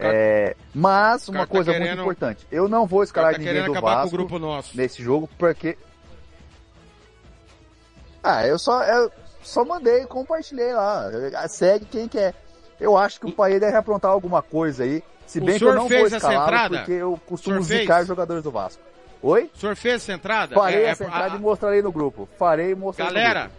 É, 0.00 0.56
mas 0.72 1.28
uma 1.28 1.46
coisa 1.46 1.72
tá 1.72 1.78
querendo, 1.78 1.88
muito 1.88 2.02
importante, 2.02 2.46
eu 2.52 2.68
não 2.68 2.86
vou 2.86 3.02
escalar 3.02 3.32
tá 3.32 3.38
ninguém 3.38 3.64
do 3.64 3.74
Vasco 3.74 4.16
nesse 4.72 5.02
jogo 5.02 5.28
porque 5.36 5.76
ah, 8.22 8.46
eu 8.46 8.58
só 8.60 8.84
eu 8.84 9.10
só 9.42 9.64
mandei, 9.64 10.04
compartilhei 10.06 10.72
lá. 10.72 11.10
Segue 11.48 11.86
quem 11.86 12.08
quer. 12.08 12.34
Eu 12.78 12.96
acho 12.96 13.18
que 13.18 13.26
o 13.26 13.32
Paê 13.32 13.58
deve 13.58 13.76
aprontar 13.76 14.10
alguma 14.10 14.42
coisa 14.42 14.84
aí. 14.84 15.02
Se 15.26 15.40
bem 15.40 15.58
que 15.58 15.64
eu 15.64 15.74
não 15.74 15.88
vou 15.88 16.06
escalar 16.06 16.68
porque 16.68 16.92
eu 16.92 17.18
costumo 17.26 17.60
zicar 17.62 18.04
jogadores 18.04 18.42
do 18.42 18.50
Vasco. 18.50 18.82
Oi? 19.22 19.50
O 19.54 19.58
senhor 19.58 19.76
fez 19.76 19.96
essa 19.96 20.12
entrada? 20.12 20.54
Farei 20.54 20.84
é, 20.84 20.88
essa 20.88 21.04
é, 21.04 21.06
entrada 21.06 21.34
a... 21.34 21.36
e 21.36 21.40
mostrarei 21.40 21.82
no 21.82 21.92
grupo. 21.92 22.28
Farei 22.38 22.70
e 22.70 22.74
mostrarei 22.74 23.14
Galera, 23.14 23.50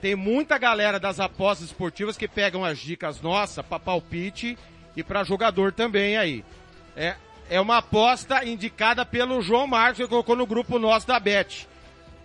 tem 0.00 0.14
muita 0.14 0.58
galera 0.58 1.00
das 1.00 1.20
apostas 1.20 1.68
esportivas 1.68 2.16
que 2.16 2.28
pegam 2.28 2.64
as 2.64 2.78
dicas 2.78 3.20
nossas 3.20 3.64
para 3.64 3.78
palpite 3.78 4.58
e 4.96 5.02
para 5.02 5.24
jogador 5.24 5.72
também 5.72 6.16
aí. 6.16 6.44
É, 6.96 7.16
é 7.48 7.60
uma 7.60 7.78
aposta 7.78 8.44
indicada 8.44 9.04
pelo 9.04 9.42
João 9.42 9.66
Marcos, 9.66 9.98
que 9.98 10.08
colocou 10.08 10.36
no 10.36 10.46
grupo 10.46 10.78
nosso 10.78 11.06
da 11.06 11.18
Bet. 11.18 11.68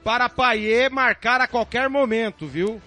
Para 0.04 0.30
Paier 0.30 0.92
marcar 0.92 1.42
a 1.42 1.48
qualquer 1.48 1.90
momento, 1.90 2.48
viu? 2.48 2.82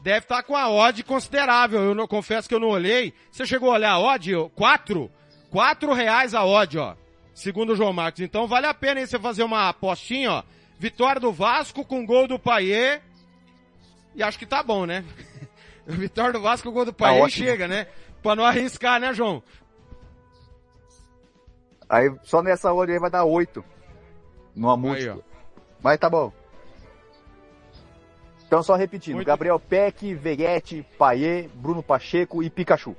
Deve 0.00 0.18
estar 0.18 0.36
tá 0.36 0.42
com 0.42 0.56
a 0.56 0.68
odd 0.68 1.02
considerável. 1.02 1.80
Eu 1.80 1.94
não 1.94 2.06
confesso 2.06 2.48
que 2.48 2.54
eu 2.54 2.60
não 2.60 2.68
olhei. 2.68 3.12
Você 3.30 3.46
chegou 3.46 3.70
a 3.70 3.74
olhar 3.74 3.92
a 3.92 3.98
odd? 3.98 4.32
Quatro? 4.54 5.10
Quatro 5.50 5.92
reais 5.92 6.34
a 6.34 6.44
odd, 6.44 6.78
ó. 6.78 6.94
Segundo 7.36 7.74
o 7.74 7.76
João 7.76 7.92
Marcos. 7.92 8.22
Então 8.22 8.46
vale 8.46 8.66
a 8.66 8.72
pena 8.72 8.98
aí 8.98 9.06
você 9.06 9.18
fazer 9.18 9.44
uma 9.44 9.68
apostinha, 9.68 10.32
ó. 10.32 10.42
Vitória 10.78 11.20
do 11.20 11.30
Vasco 11.30 11.84
com 11.84 12.06
gol 12.06 12.26
do 12.26 12.38
Paier. 12.38 13.02
E 14.14 14.22
acho 14.22 14.38
que 14.38 14.46
tá 14.46 14.62
bom, 14.62 14.86
né? 14.86 15.04
Vitória 15.86 16.32
do 16.32 16.40
Vasco 16.40 16.66
com 16.66 16.74
gol 16.74 16.86
do 16.86 16.94
Paier 16.94 17.22
tá 17.22 17.28
chega, 17.28 17.68
né? 17.68 17.88
Pra 18.22 18.34
não 18.34 18.42
arriscar, 18.42 18.98
né, 18.98 19.12
João? 19.12 19.42
Aí 21.86 22.10
só 22.24 22.42
nessa 22.42 22.72
hora 22.72 22.90
aí 22.90 22.98
vai 22.98 23.10
dar 23.10 23.24
oito. 23.24 23.62
Numa 24.54 24.74
múltipla. 24.74 25.22
Mas 25.82 25.98
tá 25.98 26.08
bom. 26.08 26.32
Então 28.46 28.62
só 28.62 28.76
repetindo, 28.76 29.16
Muito... 29.16 29.26
Gabriel 29.26 29.60
Peck, 29.60 30.14
Veguete, 30.14 30.86
Paier, 30.96 31.50
Bruno 31.50 31.82
Pacheco 31.82 32.42
e 32.42 32.48
Pikachu. 32.48 32.96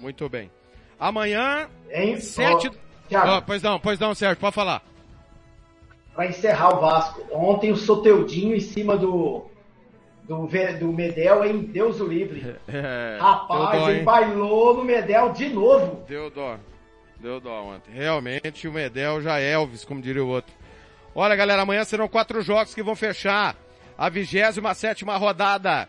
Muito 0.00 0.26
bem. 0.30 0.50
Amanhã, 0.98 1.68
hein? 1.90 2.18
sete... 2.18 2.70
Oh, 3.16 3.38
oh, 3.38 3.42
pois 3.42 3.62
não, 3.62 3.78
pois 3.78 3.98
não, 3.98 4.14
Sérgio, 4.14 4.38
pode 4.38 4.54
falar. 4.54 4.82
Para 6.14 6.26
encerrar 6.26 6.76
o 6.76 6.80
Vasco, 6.80 7.22
ontem 7.32 7.72
o 7.72 7.76
Soteudinho 7.76 8.54
em 8.54 8.60
cima 8.60 8.96
do, 8.96 9.46
do, 10.24 10.46
do 10.46 10.92
Medel, 10.92 11.44
hein? 11.44 11.60
Deus 11.62 12.00
o 12.00 12.06
livre. 12.06 12.56
É, 12.68 13.18
Rapaz, 13.20 13.80
dó, 13.80 13.90
ele 13.90 14.02
bailou 14.02 14.76
no 14.76 14.84
Medel 14.84 15.32
de 15.32 15.48
novo. 15.48 16.04
Deu 16.06 16.30
dó. 16.30 16.56
Deu 17.18 17.40
dó 17.40 17.62
ontem. 17.62 17.92
Realmente 17.94 18.66
o 18.66 18.72
Medel 18.72 19.22
já 19.22 19.38
é 19.38 19.52
Elvis, 19.52 19.84
como 19.84 20.02
diria 20.02 20.24
o 20.24 20.28
outro. 20.28 20.52
Olha, 21.14 21.36
galera, 21.36 21.62
amanhã 21.62 21.84
serão 21.84 22.08
quatro 22.08 22.40
jogos 22.42 22.74
que 22.74 22.82
vão 22.82 22.96
fechar 22.96 23.54
a 23.96 24.08
27 24.08 25.04
rodada. 25.04 25.88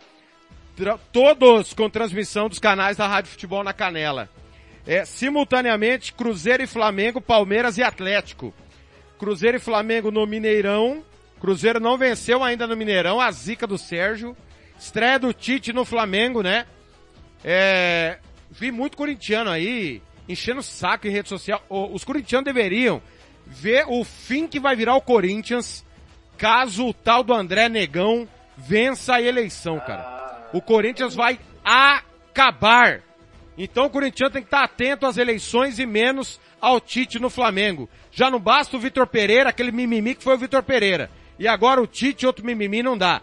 Todos 1.12 1.74
com 1.74 1.90
transmissão 1.90 2.50
dos 2.50 2.60
canais 2.60 2.98
da 2.98 3.08
Rádio 3.08 3.32
Futebol 3.32 3.64
na 3.64 3.74
Canela. 3.74 4.30
É, 4.86 5.06
simultaneamente, 5.06 6.14
Cruzeiro 6.14 6.64
e 6.64 6.68
Flamengo, 6.68 7.22
Palmeiras 7.22 7.78
e 7.78 7.84
Atlético. 7.84 8.54
Cruzeiro 9.18 9.58
e 9.58 9.60
Flamengo 9.60 10.12
no 10.12 10.26
Mineirão, 10.26 11.04
Cruzeiro 11.44 11.78
não 11.78 11.98
venceu 11.98 12.42
ainda 12.42 12.66
no 12.66 12.78
Mineirão, 12.78 13.20
a 13.20 13.30
zica 13.30 13.68
do 13.68 13.78
Sérgio. 13.78 14.34
Estreia 14.80 15.20
do 15.20 15.34
Tite 15.34 15.74
no 15.74 15.84
Flamengo, 15.84 16.42
né? 16.42 16.66
É, 17.44 18.18
vi 18.50 18.72
muito 18.72 18.96
corintiano 18.96 19.50
aí, 19.50 20.02
enchendo 20.28 20.62
o 20.62 20.64
saco 20.64 21.06
em 21.06 21.12
rede 21.12 21.28
social. 21.28 21.62
Os 21.70 22.06
corintianos 22.06 22.46
deveriam 22.46 23.02
ver 23.46 23.84
o 23.90 24.06
fim 24.06 24.48
que 24.48 24.58
vai 24.58 24.74
virar 24.74 24.96
o 24.96 25.02
Corinthians 25.02 25.86
caso 26.38 26.88
o 26.88 26.94
tal 26.94 27.24
do 27.24 27.34
André 27.34 27.68
Negão 27.68 28.26
vença 28.58 29.16
a 29.16 29.22
eleição, 29.22 29.82
cara. 29.82 30.50
O 30.54 30.62
Corinthians 30.62 31.14
vai 31.14 31.38
acabar. 31.64 33.02
Então 33.58 33.86
o 33.86 33.90
corintiano 33.90 34.34
tem 34.34 34.42
que 34.42 34.48
estar 34.48 34.64
atento 34.64 35.06
às 35.06 35.18
eleições 35.18 35.78
e 35.80 35.86
menos 35.86 36.40
ao 36.60 36.80
Tite 36.80 37.20
no 37.20 37.30
Flamengo. 37.30 37.90
Já 38.12 38.30
não 38.30 38.40
basta 38.40 38.76
o 38.76 38.80
Vitor 38.80 39.06
Pereira, 39.08 39.50
aquele 39.50 39.72
mimimi 39.72 40.16
que 40.16 40.24
foi 40.24 40.36
o 40.36 40.40
Vitor 40.40 40.64
Pereira. 40.64 41.10
E 41.38 41.48
agora 41.48 41.82
o 41.82 41.88
Tite, 41.88 42.26
outro 42.26 42.46
mimimi, 42.46 42.82
não 42.82 42.98
dá. 42.98 43.22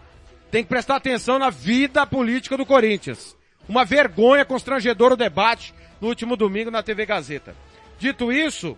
Tem 0.49 0.63
que 0.63 0.69
prestar 0.69 0.97
atenção 0.97 1.39
na 1.39 1.49
vida 1.49 2.05
política 2.05 2.57
do 2.57 2.65
Corinthians. 2.65 3.35
Uma 3.67 3.85
vergonha 3.85 4.45
constrangedora 4.45 5.13
o 5.13 5.17
debate 5.17 5.73
no 5.99 6.07
último 6.07 6.35
domingo 6.35 6.71
na 6.71 6.83
TV 6.83 7.05
Gazeta. 7.05 7.55
Dito 7.99 8.31
isso, 8.31 8.77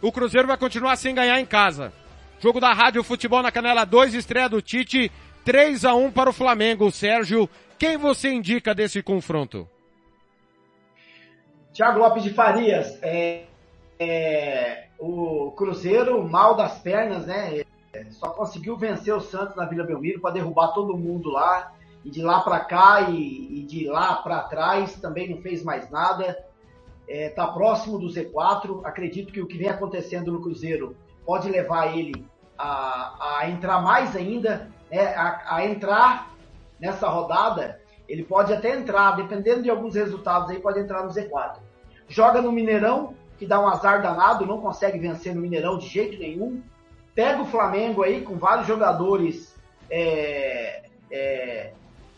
o 0.00 0.10
Cruzeiro 0.10 0.48
vai 0.48 0.56
continuar 0.56 0.96
sem 0.96 1.14
ganhar 1.14 1.38
em 1.38 1.46
casa. 1.46 1.92
Jogo 2.40 2.58
da 2.58 2.72
Rádio 2.72 3.04
Futebol 3.04 3.42
na 3.42 3.52
Canela 3.52 3.84
2, 3.84 4.14
estreia 4.14 4.48
do 4.48 4.60
Tite, 4.60 5.12
3 5.44 5.84
a 5.84 5.94
1 5.94 6.10
para 6.10 6.30
o 6.30 6.32
Flamengo. 6.32 6.90
Sérgio, 6.90 7.48
quem 7.78 7.96
você 7.96 8.30
indica 8.32 8.74
desse 8.74 9.02
confronto? 9.02 9.68
Tiago 11.72 11.98
Lopes 11.98 12.22
de 12.22 12.30
Farias, 12.30 12.98
é, 13.02 13.44
é, 13.98 14.88
o 14.98 15.52
Cruzeiro 15.52 16.22
mal 16.28 16.54
das 16.54 16.78
pernas, 16.78 17.26
né? 17.26 17.64
só 18.10 18.30
conseguiu 18.30 18.76
vencer 18.76 19.14
o 19.14 19.20
Santos 19.20 19.56
na 19.56 19.64
Vila 19.64 19.84
Belmiro 19.84 20.20
para 20.20 20.34
derrubar 20.34 20.68
todo 20.68 20.96
mundo 20.96 21.30
lá. 21.30 21.72
E 22.04 22.10
de 22.10 22.20
lá 22.20 22.40
para 22.40 22.58
cá 22.58 23.02
e, 23.02 23.60
e, 23.60 23.62
de 23.62 23.86
lá 23.86 24.16
para 24.16 24.42
trás 24.42 25.00
também 25.00 25.30
não 25.30 25.40
fez 25.40 25.62
mais 25.62 25.88
nada. 25.88 26.36
Está 27.06 27.14
é, 27.14 27.28
tá 27.28 27.46
próximo 27.46 27.96
do 27.98 28.08
Z4. 28.08 28.80
Acredito 28.84 29.32
que 29.32 29.40
o 29.40 29.46
que 29.46 29.56
vem 29.56 29.68
acontecendo 29.68 30.32
no 30.32 30.42
Cruzeiro 30.42 30.96
pode 31.24 31.48
levar 31.48 31.96
ele 31.96 32.26
a, 32.58 33.38
a 33.38 33.50
entrar 33.50 33.80
mais 33.80 34.16
ainda, 34.16 34.68
né, 34.90 35.14
a, 35.14 35.56
a, 35.56 35.64
entrar 35.64 36.34
nessa 36.80 37.08
rodada. 37.08 37.80
Ele 38.08 38.24
pode 38.24 38.52
até 38.52 38.74
entrar, 38.74 39.16
dependendo 39.16 39.62
de 39.62 39.70
alguns 39.70 39.94
resultados 39.94 40.50
aí, 40.50 40.58
pode 40.58 40.80
entrar 40.80 41.02
no 41.02 41.10
Z4. 41.10 41.56
Joga 42.08 42.42
no 42.42 42.52
Mineirão, 42.52 43.14
que 43.38 43.46
dá 43.46 43.60
um 43.60 43.68
azar 43.68 44.02
danado, 44.02 44.46
não 44.46 44.60
consegue 44.60 44.98
vencer 44.98 45.34
no 45.34 45.40
Mineirão 45.40 45.78
de 45.78 45.86
jeito 45.86 46.18
nenhum 46.18 46.62
pega 47.14 47.42
o 47.42 47.46
Flamengo 47.46 48.02
aí 48.02 48.22
com 48.22 48.36
vários 48.36 48.66
jogadores. 48.66 49.54
É, 49.90 50.82
é, 51.10 51.72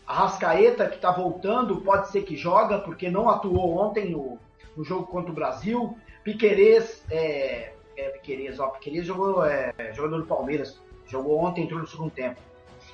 Arrascaeta, 0.07 0.87
que 0.87 0.95
está 0.95 1.11
voltando, 1.11 1.81
pode 1.81 2.09
ser 2.09 2.21
que 2.21 2.37
joga, 2.37 2.77
porque 2.77 3.09
não 3.09 3.27
atuou 3.27 3.75
ontem 3.77 4.11
no, 4.11 4.37
no 4.77 4.83
jogo 4.83 5.07
contra 5.07 5.31
o 5.31 5.35
Brasil. 5.35 5.97
Piquerez, 6.23 7.03
é, 7.09 7.73
é 7.97 8.09
Piquerez, 8.09 8.59
ó, 8.59 8.67
Piquerez 8.67 9.05
jogou, 9.05 9.43
é, 9.43 9.73
jogador 9.93 10.19
do 10.19 10.27
Palmeiras, 10.27 10.79
jogou 11.07 11.39
ontem, 11.39 11.63
entrou 11.63 11.79
no 11.79 11.87
segundo 11.87 12.11
tempo. 12.11 12.39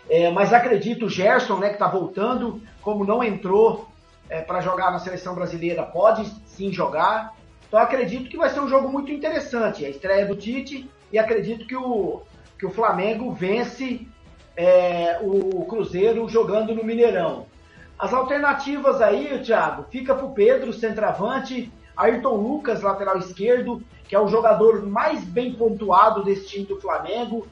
É, 0.10 0.30
mas 0.32 0.54
acredito 0.54 1.06
o 1.06 1.10
Gerson, 1.10 1.58
né, 1.58 1.68
que 1.68 1.76
está 1.76 1.88
voltando, 1.88 2.62
como 2.82 3.06
não 3.06 3.24
entrou 3.24 3.88
é, 4.30 4.42
para 4.42 4.62
jogar 4.62 4.92
na 4.92 5.00
seleção 5.00 5.36
brasileira, 5.36 5.84
pode 5.84 6.26
sim 6.46 6.72
jogar. 6.72 7.36
Então 7.68 7.80
acredito 7.80 8.30
que 8.30 8.38
vai 8.38 8.50
ser 8.50 8.60
um 8.60 8.68
jogo 8.68 8.90
muito 8.90 9.12
interessante, 9.12 9.86
a 9.86 9.90
estreia 9.90 10.26
do 10.26 10.36
Tite, 10.36 10.90
e 11.12 11.20
acredito 11.20 11.66
que 11.66 11.76
o, 11.76 12.22
que 12.58 12.66
o 12.66 12.72
Flamengo 12.72 13.32
vence 13.32 14.08
é, 14.56 15.20
o 15.22 15.66
Cruzeiro 15.66 16.28
jogando 16.28 16.76
no 16.76 16.84
Mineirão. 16.84 17.46
As 17.98 18.14
alternativas 18.14 19.02
aí, 19.02 19.40
Thiago, 19.44 19.86
fica 19.90 20.16
para 20.16 20.26
o 20.26 20.34
Pedro, 20.34 20.74
centroavante, 20.74 21.72
Ayrton 21.96 22.36
Lucas, 22.36 22.82
lateral 22.82 23.18
esquerdo, 23.18 23.84
que 24.08 24.16
é 24.16 24.20
o 24.20 24.28
jogador 24.28 24.86
mais 24.86 25.24
bem 25.24 25.54
pontuado 25.54 26.24
desse 26.24 26.48
time 26.48 26.66
do 26.66 26.82
Flamengo. 26.82 27.48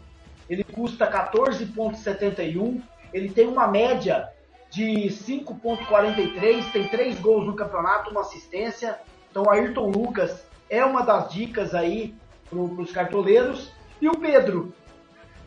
Ele 0.50 0.64
custa 0.64 1.10
14,71. 1.10 2.82
Ele 3.14 3.30
tem 3.30 3.48
uma 3.48 3.68
média 3.68 4.30
de 4.70 5.08
5,43, 5.10 6.72
tem 6.72 6.88
três 6.88 7.20
gols 7.20 7.46
no 7.46 7.56
campeonato, 7.56 8.12
uma 8.12 8.22
assistência. 8.22 9.00
Então, 9.30 9.50
Ayrton 9.50 9.90
Lucas 9.90 10.46
é 10.70 10.84
uma 10.84 11.02
das 11.02 11.30
dicas 11.30 11.76
aí 11.76 12.16
para 12.50 12.60
os 12.60 12.92
cartoleiros. 12.92 13.72
E 14.02 14.08
o 14.08 14.18
Pedro. 14.18 14.74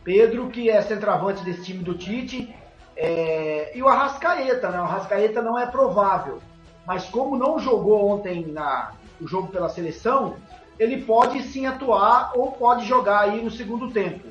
Pedro, 0.03 0.49
que 0.49 0.69
é 0.69 0.81
centroavante 0.81 1.43
desse 1.43 1.63
time 1.63 1.83
do 1.83 1.93
Tite. 1.93 2.53
É... 2.95 3.71
E 3.75 3.81
o 3.81 3.87
Arrascaeta, 3.87 4.69
né? 4.69 4.79
O 4.79 4.83
Arrascaeta 4.83 5.41
não 5.41 5.57
é 5.57 5.65
provável 5.65 6.41
mas 6.85 7.05
como 7.05 7.37
não 7.37 7.59
jogou 7.59 8.09
ontem 8.09 8.45
na, 8.45 8.91
o 9.21 9.27
jogo 9.27 9.47
pela 9.47 9.69
seleção, 9.69 10.35
ele 10.77 11.03
pode 11.03 11.41
sim 11.43 11.65
atuar 11.65 12.33
ou 12.35 12.51
pode 12.51 12.85
jogar 12.85 13.21
aí 13.21 13.41
no 13.41 13.51
segundo 13.51 13.91
tempo. 13.91 14.27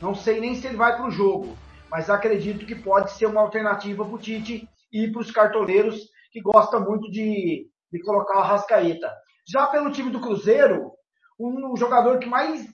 Não 0.00 0.14
sei 0.14 0.40
nem 0.40 0.54
se 0.54 0.66
ele 0.66 0.76
vai 0.76 0.96
para 0.96 1.06
o 1.06 1.10
jogo, 1.10 1.56
mas 1.90 2.08
acredito 2.08 2.66
que 2.66 2.74
pode 2.74 3.12
ser 3.12 3.26
uma 3.26 3.40
alternativa 3.40 4.04
para 4.04 4.14
o 4.14 4.18
Tite 4.18 4.68
e 4.92 5.10
para 5.10 5.20
os 5.20 5.30
cartoleiros 5.30 6.08
que 6.30 6.40
gostam 6.40 6.84
muito 6.84 7.10
de, 7.10 7.66
de 7.92 8.02
colocar 8.02 8.38
o 8.38 8.42
Arrascaeta. 8.42 9.12
Já 9.46 9.66
pelo 9.66 9.90
time 9.90 10.10
do 10.10 10.20
Cruzeiro, 10.20 10.92
um, 11.38 11.76
jogador 11.76 12.18
que 12.18 12.28
mais, 12.28 12.66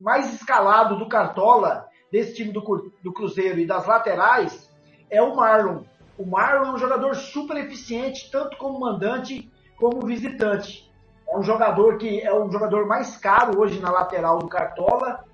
mais 0.00 0.34
escalado 0.34 0.98
do 0.98 1.08
Cartola, 1.08 1.86
desse 2.10 2.34
time 2.34 2.52
do, 2.52 2.60
do 3.02 3.12
Cruzeiro 3.12 3.58
e 3.58 3.66
das 3.66 3.86
laterais, 3.86 4.70
é 5.10 5.22
o 5.22 5.34
Marlon. 5.36 5.84
O 6.18 6.24
Marlon 6.24 6.70
é 6.70 6.74
um 6.74 6.78
jogador 6.78 7.14
super 7.14 7.56
eficiente, 7.56 8.30
tanto 8.30 8.56
como 8.56 8.80
mandante 8.80 9.50
como 9.76 10.06
visitante. 10.06 10.90
É 11.28 11.36
um 11.36 11.42
jogador 11.42 11.98
que 11.98 12.20
é 12.20 12.32
o 12.32 12.50
jogador 12.50 12.86
mais 12.86 13.16
caro 13.16 13.60
hoje 13.60 13.80
na 13.80 13.90
lateral 13.90 14.38
do 14.38 14.48
Cartola. 14.48 15.24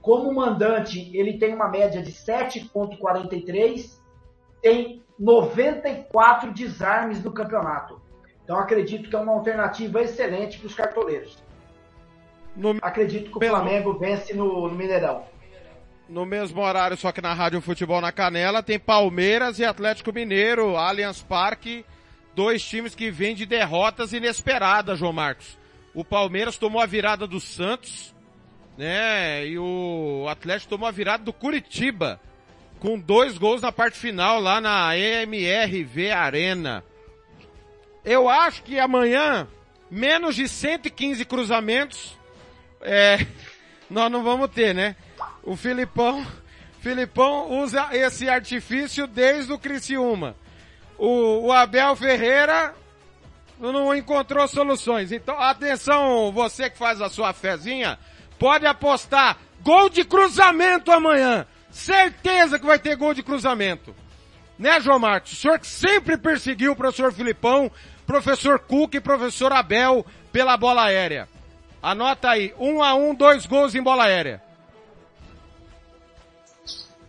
Como 0.00 0.32
mandante, 0.34 1.10
ele 1.16 1.38
tem 1.38 1.54
uma 1.54 1.68
média 1.68 2.02
de 2.02 2.12
7,43, 2.12 3.98
tem 4.62 5.02
94 5.18 6.52
desarmes 6.52 7.22
no 7.22 7.32
campeonato. 7.32 8.00
Então 8.42 8.58
acredito 8.58 9.10
que 9.10 9.16
é 9.16 9.18
uma 9.18 9.32
alternativa 9.32 10.00
excelente 10.02 10.58
para 10.58 10.66
os 10.66 10.74
cartoleiros. 10.74 11.38
No... 12.56 12.76
Acredito 12.82 13.30
que 13.30 13.36
o 13.36 13.48
Flamengo 13.48 13.98
vence 13.98 14.34
no, 14.34 14.68
no 14.68 14.74
Mineirão 14.74 15.24
no 16.10 16.26
mesmo 16.26 16.60
horário, 16.60 16.96
só 16.96 17.12
que 17.12 17.22
na 17.22 17.32
Rádio 17.32 17.60
Futebol 17.60 18.00
na 18.00 18.10
Canela, 18.10 18.62
tem 18.62 18.78
Palmeiras 18.78 19.60
e 19.60 19.64
Atlético 19.64 20.12
Mineiro, 20.12 20.76
Allianz 20.76 21.22
Parque, 21.22 21.84
dois 22.34 22.62
times 22.62 22.96
que 22.96 23.10
vêm 23.10 23.34
de 23.34 23.46
derrotas 23.46 24.12
inesperadas, 24.12 24.98
João 24.98 25.12
Marcos. 25.12 25.56
O 25.94 26.04
Palmeiras 26.04 26.56
tomou 26.56 26.82
a 26.82 26.86
virada 26.86 27.26
do 27.26 27.40
Santos, 27.40 28.14
né? 28.80 29.46
E 29.46 29.58
o 29.58 30.26
Atlético 30.26 30.70
tomou 30.70 30.88
a 30.88 30.90
virada 30.90 31.22
do 31.22 31.34
Curitiba, 31.34 32.18
com 32.78 32.98
dois 32.98 33.36
gols 33.36 33.60
na 33.60 33.70
parte 33.70 33.98
final 33.98 34.40
lá 34.40 34.58
na 34.58 34.96
EMRV 34.96 36.10
Arena. 36.10 36.82
Eu 38.02 38.26
acho 38.26 38.62
que 38.62 38.78
amanhã, 38.78 39.46
menos 39.90 40.34
de 40.34 40.48
115 40.48 41.26
cruzamentos, 41.26 42.18
é, 42.80 43.26
nós 43.90 44.10
não 44.10 44.24
vamos 44.24 44.48
ter, 44.48 44.74
né? 44.74 44.96
O 45.42 45.56
Filipão, 45.56 46.26
Filipão 46.80 47.60
usa 47.60 47.90
esse 47.92 48.30
artifício 48.30 49.06
desde 49.06 49.52
o 49.52 49.58
Criciúma. 49.58 50.34
O, 50.96 51.48
o 51.48 51.52
Abel 51.52 51.94
Ferreira 51.96 52.74
não 53.58 53.94
encontrou 53.94 54.48
soluções. 54.48 55.12
Então, 55.12 55.38
atenção, 55.38 56.32
você 56.32 56.70
que 56.70 56.78
faz 56.78 57.02
a 57.02 57.10
sua 57.10 57.34
fezinha, 57.34 57.98
pode 58.40 58.66
apostar 58.66 59.36
gol 59.62 59.90
de 59.90 60.02
cruzamento 60.02 60.90
amanhã. 60.90 61.46
Certeza 61.70 62.58
que 62.58 62.64
vai 62.64 62.78
ter 62.78 62.96
gol 62.96 63.12
de 63.12 63.22
cruzamento. 63.22 63.94
Né, 64.58 64.80
João 64.80 64.98
Marcos? 64.98 65.32
O 65.32 65.36
senhor 65.36 65.58
que 65.58 65.66
sempre 65.66 66.16
perseguiu 66.16 66.72
o 66.72 66.76
professor 66.76 67.12
Filipão, 67.12 67.70
professor 68.06 68.58
Cook 68.58 68.94
e 68.94 69.00
professor 69.00 69.52
Abel 69.52 70.04
pela 70.32 70.56
bola 70.56 70.84
aérea. 70.84 71.28
Anota 71.82 72.30
aí, 72.30 72.54
um 72.58 72.82
a 72.82 72.94
um, 72.94 73.14
dois 73.14 73.46
gols 73.46 73.74
em 73.74 73.82
bola 73.82 74.04
aérea. 74.04 74.42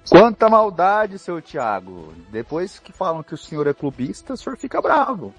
Quanta 0.10 0.50
maldade, 0.50 1.18
seu 1.18 1.42
Thiago. 1.42 2.14
Depois 2.30 2.78
que 2.78 2.92
falam 2.92 3.24
que 3.24 3.34
o 3.34 3.38
senhor 3.38 3.68
é 3.68 3.74
clubista, 3.74 4.34
o 4.34 4.38
senhor 4.38 4.58
fica 4.58 4.82
bravo. 4.82 5.34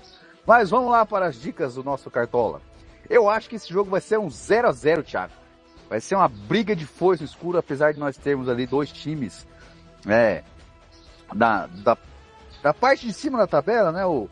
Mas 0.46 0.70
vamos 0.70 0.90
lá 0.90 1.04
para 1.04 1.26
as 1.26 1.36
dicas 1.36 1.74
do 1.74 1.84
nosso 1.84 2.10
Cartola. 2.10 2.62
Eu 3.08 3.28
acho 3.28 3.48
que 3.48 3.56
esse 3.56 3.70
jogo 3.70 3.90
vai 3.90 4.00
ser 4.00 4.18
um 4.18 4.30
0 4.30 4.68
a 4.68 4.72
0 4.72 5.02
Thiago. 5.02 5.41
Vai 5.92 6.00
ser 6.00 6.14
uma 6.14 6.26
briga 6.26 6.74
de 6.74 6.86
força 6.86 7.22
escura, 7.22 7.58
apesar 7.58 7.92
de 7.92 8.00
nós 8.00 8.16
termos 8.16 8.48
ali 8.48 8.66
dois 8.66 8.90
times, 8.90 9.46
é, 10.06 10.42
da, 11.34 11.66
da, 11.66 11.98
da 12.62 12.72
parte 12.72 13.06
de 13.06 13.12
cima 13.12 13.36
da 13.36 13.46
tabela, 13.46 13.92
né? 13.92 14.06
O 14.06 14.26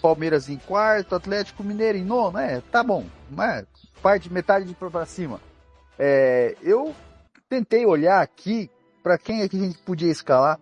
Palmeiras 0.00 0.48
em 0.48 0.56
quarto, 0.56 1.16
Atlético 1.16 1.64
Mineiro 1.64 1.98
em 1.98 2.04
nono, 2.04 2.38
né? 2.38 2.62
Tá 2.70 2.84
bom, 2.84 3.04
né? 3.28 3.66
Parte, 4.00 4.32
metade 4.32 4.66
de 4.66 4.72
para 4.72 5.04
cima. 5.04 5.40
É, 5.98 6.54
eu 6.62 6.94
tentei 7.48 7.84
olhar 7.84 8.22
aqui 8.22 8.70
para 9.02 9.18
quem 9.18 9.42
é 9.42 9.48
que 9.48 9.56
a 9.56 9.60
gente 9.66 9.78
podia 9.78 10.12
escalar. 10.12 10.60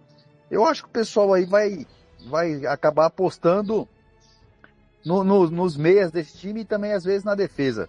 Eu 0.51 0.65
acho 0.65 0.85
que 0.85 0.89
o 0.89 0.93
pessoal 0.93 1.35
aí 1.35 1.45
vai, 1.45 1.87
vai 2.27 2.65
acabar 2.65 3.05
apostando 3.05 3.87
no, 5.05 5.23
no, 5.23 5.51
nos 5.51 5.77
meias 5.77 6.11
desse 6.11 6.39
time 6.39 6.63
e 6.63 6.65
também 6.65 6.95
às 6.95 7.05
vezes 7.05 7.23
na 7.23 7.35
defesa. 7.35 7.87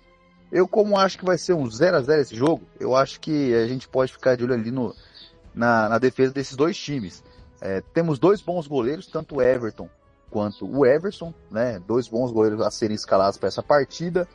Eu 0.51 0.67
como 0.67 0.97
acho 0.97 1.17
que 1.17 1.25
vai 1.25 1.37
ser 1.37 1.53
um 1.53 1.69
0 1.69 1.97
a 1.97 2.01
0 2.01 2.21
esse 2.21 2.35
jogo, 2.35 2.63
eu 2.79 2.95
acho 2.95 3.19
que 3.19 3.53
a 3.53 3.67
gente 3.67 3.87
pode 3.87 4.11
ficar 4.11 4.35
de 4.35 4.43
olho 4.43 4.53
ali 4.53 4.71
no, 4.71 4.95
na, 5.53 5.89
na 5.89 5.97
defesa 5.99 6.33
desses 6.33 6.55
dois 6.55 6.77
times. 6.77 7.23
É, 7.61 7.81
temos 7.93 8.17
dois 8.17 8.41
bons 8.41 8.67
goleiros, 8.67 9.07
tanto 9.07 9.35
o 9.35 9.41
Everton 9.41 9.89
quanto 10.29 10.65
o 10.65 10.85
Everson, 10.85 11.33
né? 11.51 11.79
Dois 11.87 12.07
bons 12.07 12.31
goleiros 12.31 12.61
a 12.61 12.71
serem 12.71 12.95
escalados 12.95 13.37
para 13.37 13.47
essa 13.47 13.63
partida. 13.63 14.27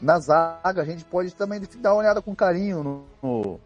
Na 0.00 0.18
zaga, 0.18 0.82
a 0.82 0.84
gente 0.84 1.04
pode 1.04 1.34
também 1.34 1.60
dar 1.78 1.92
uma 1.92 2.00
olhada 2.00 2.20
com 2.20 2.34
carinho 2.34 2.82
no, 2.82 3.04
no, 3.22 3.60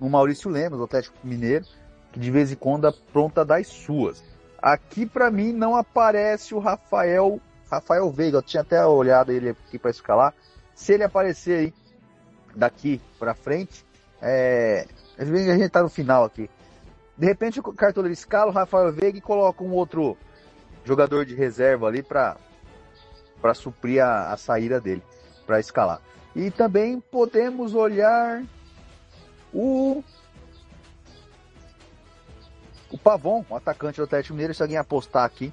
no 0.00 0.10
Maurício 0.10 0.50
Lemos, 0.50 0.78
do 0.78 0.84
Atlético 0.84 1.16
Mineiro, 1.22 1.64
que 2.12 2.18
de 2.18 2.30
vez 2.30 2.50
em 2.50 2.56
quando 2.56 2.86
apronta 2.86 3.44
das 3.44 3.68
suas. 3.68 4.22
Aqui 4.60 5.06
para 5.06 5.30
mim 5.30 5.52
não 5.52 5.76
aparece 5.76 6.54
o 6.54 6.58
Rafael 6.58 7.40
Rafael 7.70 8.10
Veiga, 8.10 8.38
eu 8.38 8.42
tinha 8.42 8.62
até 8.62 8.84
olhado 8.84 9.30
ele 9.30 9.50
aqui 9.50 9.78
para 9.78 9.90
escalar. 9.90 10.34
Se 10.78 10.92
ele 10.92 11.02
aparecer 11.02 11.58
aí 11.58 11.74
daqui 12.54 13.00
para 13.18 13.34
frente, 13.34 13.84
é, 14.22 14.86
a 15.18 15.24
gente 15.24 15.68
tá 15.68 15.82
no 15.82 15.88
final 15.88 16.22
aqui. 16.22 16.48
De 17.16 17.26
repente 17.26 17.58
o 17.58 17.62
cartoleiro 17.64 18.12
escala 18.12 18.52
o 18.52 18.54
Rafael 18.54 18.92
Veiga 18.92 19.18
e 19.18 19.20
coloca 19.20 19.64
um 19.64 19.72
outro 19.72 20.16
jogador 20.84 21.26
de 21.26 21.34
reserva 21.34 21.88
ali 21.88 22.00
para 22.00 22.36
para 23.42 23.54
suprir 23.54 24.04
a, 24.04 24.32
a 24.32 24.36
saída 24.36 24.80
dele, 24.80 25.02
para 25.44 25.58
escalar. 25.58 26.00
E 26.34 26.48
também 26.48 27.00
podemos 27.00 27.74
olhar 27.74 28.44
o 29.52 30.04
o 32.88 32.96
Pavon, 32.96 33.44
o 33.50 33.56
atacante 33.56 33.96
do 33.96 34.04
Atlético 34.04 34.34
Mineiro, 34.34 34.54
se 34.54 34.62
alguém 34.62 34.78
apostar 34.78 35.24
aqui 35.24 35.52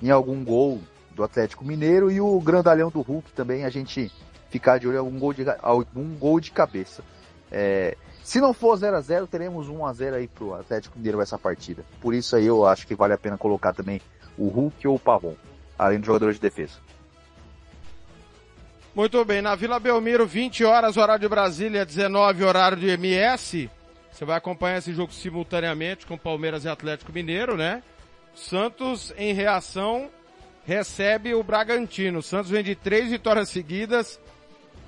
em 0.00 0.10
algum 0.10 0.44
gol 0.44 0.80
do 1.14 1.24
Atlético 1.24 1.64
Mineiro 1.64 2.10
e 2.10 2.20
o 2.20 2.40
grandalhão 2.40 2.90
do 2.90 3.00
Hulk 3.00 3.32
também, 3.32 3.64
a 3.64 3.70
gente 3.70 4.10
ficar 4.50 4.78
de 4.78 4.86
olho 4.86 4.96
em 4.96 4.98
algum 4.98 5.18
gol 5.18 5.32
de, 5.32 5.44
algum 5.60 6.14
gol 6.14 6.40
de 6.40 6.50
cabeça. 6.50 7.02
É, 7.50 7.96
se 8.22 8.40
não 8.40 8.52
for 8.52 8.76
0 8.76 8.96
a 8.96 9.00
0 9.00 9.26
teremos 9.26 9.68
1 9.68 9.86
a 9.86 9.92
0 9.92 10.16
aí 10.16 10.28
pro 10.28 10.54
Atlético 10.54 10.96
Mineiro 10.96 11.20
essa 11.20 11.38
partida. 11.38 11.84
Por 12.00 12.14
isso 12.14 12.36
aí 12.36 12.46
eu 12.46 12.66
acho 12.66 12.86
que 12.86 12.94
vale 12.94 13.12
a 13.12 13.18
pena 13.18 13.36
colocar 13.36 13.72
também 13.72 14.00
o 14.38 14.48
Hulk 14.48 14.86
ou 14.86 14.96
o 14.96 14.98
Pavon, 14.98 15.34
além 15.78 15.98
dos 15.98 16.06
jogadores 16.06 16.36
de 16.36 16.42
defesa. 16.42 16.78
Muito 18.94 19.24
bem, 19.24 19.40
na 19.40 19.54
Vila 19.54 19.80
Belmiro, 19.80 20.26
20 20.26 20.64
horas, 20.64 20.98
horário 20.98 21.22
de 21.22 21.28
Brasília, 21.28 21.84
19 21.84 22.44
horário 22.44 22.76
de 22.76 22.88
MS. 22.88 23.70
Você 24.12 24.24
vai 24.26 24.36
acompanhar 24.36 24.78
esse 24.78 24.92
jogo 24.92 25.12
simultaneamente 25.12 26.06
com 26.06 26.18
Palmeiras 26.18 26.64
e 26.64 26.68
Atlético 26.68 27.10
Mineiro, 27.10 27.56
né? 27.56 27.82
Santos, 28.34 29.12
em 29.16 29.32
reação, 29.32 30.10
recebe 30.64 31.34
o 31.34 31.42
Bragantino. 31.42 32.22
Santos 32.22 32.50
vem 32.50 32.62
de 32.62 32.74
três 32.74 33.10
vitórias 33.10 33.48
seguidas 33.48 34.20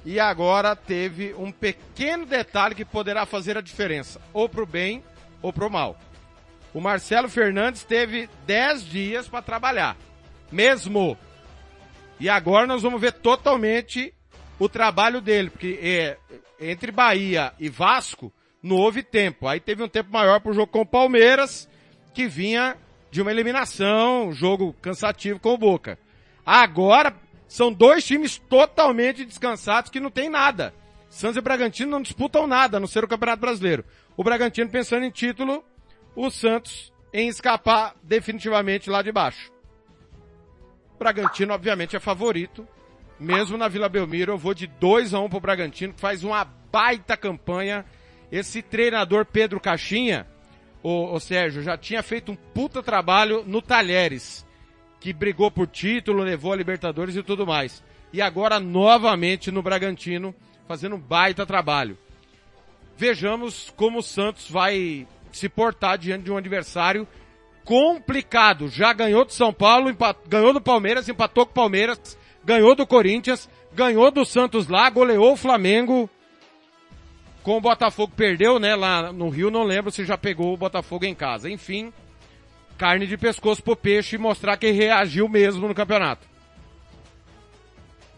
e 0.04 0.20
agora 0.20 0.76
teve 0.76 1.34
um 1.34 1.50
pequeno 1.50 2.26
detalhe 2.26 2.74
que 2.74 2.84
poderá 2.84 3.24
fazer 3.24 3.56
a 3.56 3.62
diferença, 3.62 4.20
ou 4.32 4.48
pro 4.48 4.66
bem 4.66 5.02
ou 5.40 5.52
pro 5.52 5.70
mal. 5.70 5.98
O 6.72 6.80
Marcelo 6.80 7.28
Fernandes 7.28 7.84
teve 7.84 8.28
10 8.46 8.84
dias 8.84 9.28
para 9.28 9.40
trabalhar. 9.40 9.96
Mesmo. 10.50 11.16
E 12.18 12.28
agora 12.28 12.66
nós 12.66 12.82
vamos 12.82 13.00
ver 13.00 13.12
totalmente 13.12 14.12
o 14.58 14.68
trabalho 14.68 15.20
dele, 15.20 15.50
porque 15.50 15.78
é, 15.80 16.16
entre 16.60 16.90
Bahia 16.90 17.52
e 17.58 17.68
Vasco 17.68 18.32
não 18.62 18.76
houve 18.76 19.02
tempo. 19.02 19.46
Aí 19.46 19.60
teve 19.60 19.82
um 19.82 19.88
tempo 19.88 20.10
maior 20.10 20.40
pro 20.40 20.52
jogo 20.52 20.72
com 20.72 20.80
o 20.80 20.86
Palmeiras, 20.86 21.68
que 22.12 22.26
vinha 22.26 22.76
de 23.14 23.22
uma 23.22 23.30
eliminação, 23.30 24.26
um 24.26 24.32
jogo 24.32 24.74
cansativo 24.82 25.38
com 25.38 25.54
o 25.54 25.56
Boca. 25.56 25.96
Agora 26.44 27.14
são 27.46 27.72
dois 27.72 28.04
times 28.04 28.38
totalmente 28.38 29.24
descansados 29.24 29.88
que 29.88 30.00
não 30.00 30.10
tem 30.10 30.28
nada. 30.28 30.74
Santos 31.08 31.36
e 31.36 31.40
Bragantino 31.40 31.92
não 31.92 32.02
disputam 32.02 32.44
nada, 32.48 32.76
a 32.76 32.80
não 32.80 32.88
ser 32.88 33.04
o 33.04 33.06
Campeonato 33.06 33.40
Brasileiro. 33.40 33.84
O 34.16 34.24
Bragantino 34.24 34.68
pensando 34.68 35.04
em 35.04 35.12
título, 35.12 35.64
o 36.16 36.28
Santos 36.28 36.92
em 37.12 37.28
escapar 37.28 37.94
definitivamente 38.02 38.90
lá 38.90 39.00
de 39.00 39.12
baixo. 39.12 39.52
O 40.96 40.98
Bragantino, 40.98 41.54
obviamente, 41.54 41.94
é 41.94 42.00
favorito. 42.00 42.66
Mesmo 43.20 43.56
na 43.56 43.68
Vila 43.68 43.88
Belmiro, 43.88 44.32
eu 44.32 44.38
vou 44.38 44.54
de 44.54 44.66
2 44.66 45.14
a 45.14 45.20
1 45.20 45.24
um 45.24 45.28
pro 45.28 45.38
Bragantino, 45.38 45.94
que 45.94 46.00
faz 46.00 46.24
uma 46.24 46.42
baita 46.42 47.16
campanha. 47.16 47.84
Esse 48.32 48.60
treinador 48.60 49.24
Pedro 49.24 49.60
Caixinha, 49.60 50.26
o, 50.84 51.14
o 51.14 51.18
Sérgio, 51.18 51.62
já 51.62 51.78
tinha 51.78 52.02
feito 52.02 52.30
um 52.30 52.36
puta 52.36 52.82
trabalho 52.82 53.42
no 53.46 53.62
Talheres, 53.62 54.46
que 55.00 55.14
brigou 55.14 55.50
por 55.50 55.66
título, 55.66 56.22
levou 56.22 56.52
a 56.52 56.56
Libertadores 56.56 57.16
e 57.16 57.22
tudo 57.22 57.46
mais. 57.46 57.82
E 58.12 58.20
agora 58.20 58.60
novamente 58.60 59.50
no 59.50 59.62
Bragantino, 59.62 60.34
fazendo 60.68 60.96
um 60.96 61.00
baita 61.00 61.46
trabalho. 61.46 61.96
Vejamos 62.98 63.72
como 63.74 64.00
o 64.00 64.02
Santos 64.02 64.48
vai 64.48 65.08
se 65.32 65.48
portar 65.48 65.96
diante 65.96 66.24
de 66.24 66.30
um 66.30 66.36
adversário 66.36 67.08
complicado. 67.64 68.68
Já 68.68 68.92
ganhou 68.92 69.24
do 69.24 69.32
São 69.32 69.54
Paulo, 69.54 69.90
ganhou 70.28 70.52
do 70.52 70.60
Palmeiras, 70.60 71.08
empatou 71.08 71.46
com 71.46 71.52
o 71.52 71.54
Palmeiras, 71.54 72.16
ganhou 72.44 72.74
do 72.74 72.86
Corinthians, 72.86 73.48
ganhou 73.72 74.10
do 74.10 74.24
Santos 74.24 74.68
lá, 74.68 74.90
goleou 74.90 75.32
o 75.32 75.36
Flamengo. 75.36 76.10
Com 77.44 77.58
o 77.58 77.60
Botafogo 77.60 78.10
perdeu, 78.16 78.58
né, 78.58 78.74
lá 78.74 79.12
no 79.12 79.28
Rio, 79.28 79.50
não 79.50 79.64
lembro 79.64 79.90
se 79.90 80.02
já 80.02 80.16
pegou 80.16 80.54
o 80.54 80.56
Botafogo 80.56 81.04
em 81.04 81.14
casa. 81.14 81.50
Enfim, 81.50 81.92
carne 82.78 83.06
de 83.06 83.18
pescoço 83.18 83.62
pro 83.62 83.76
peixe 83.76 84.16
e 84.16 84.18
mostrar 84.18 84.56
que 84.56 84.70
reagiu 84.70 85.28
mesmo 85.28 85.68
no 85.68 85.74
campeonato. 85.74 86.26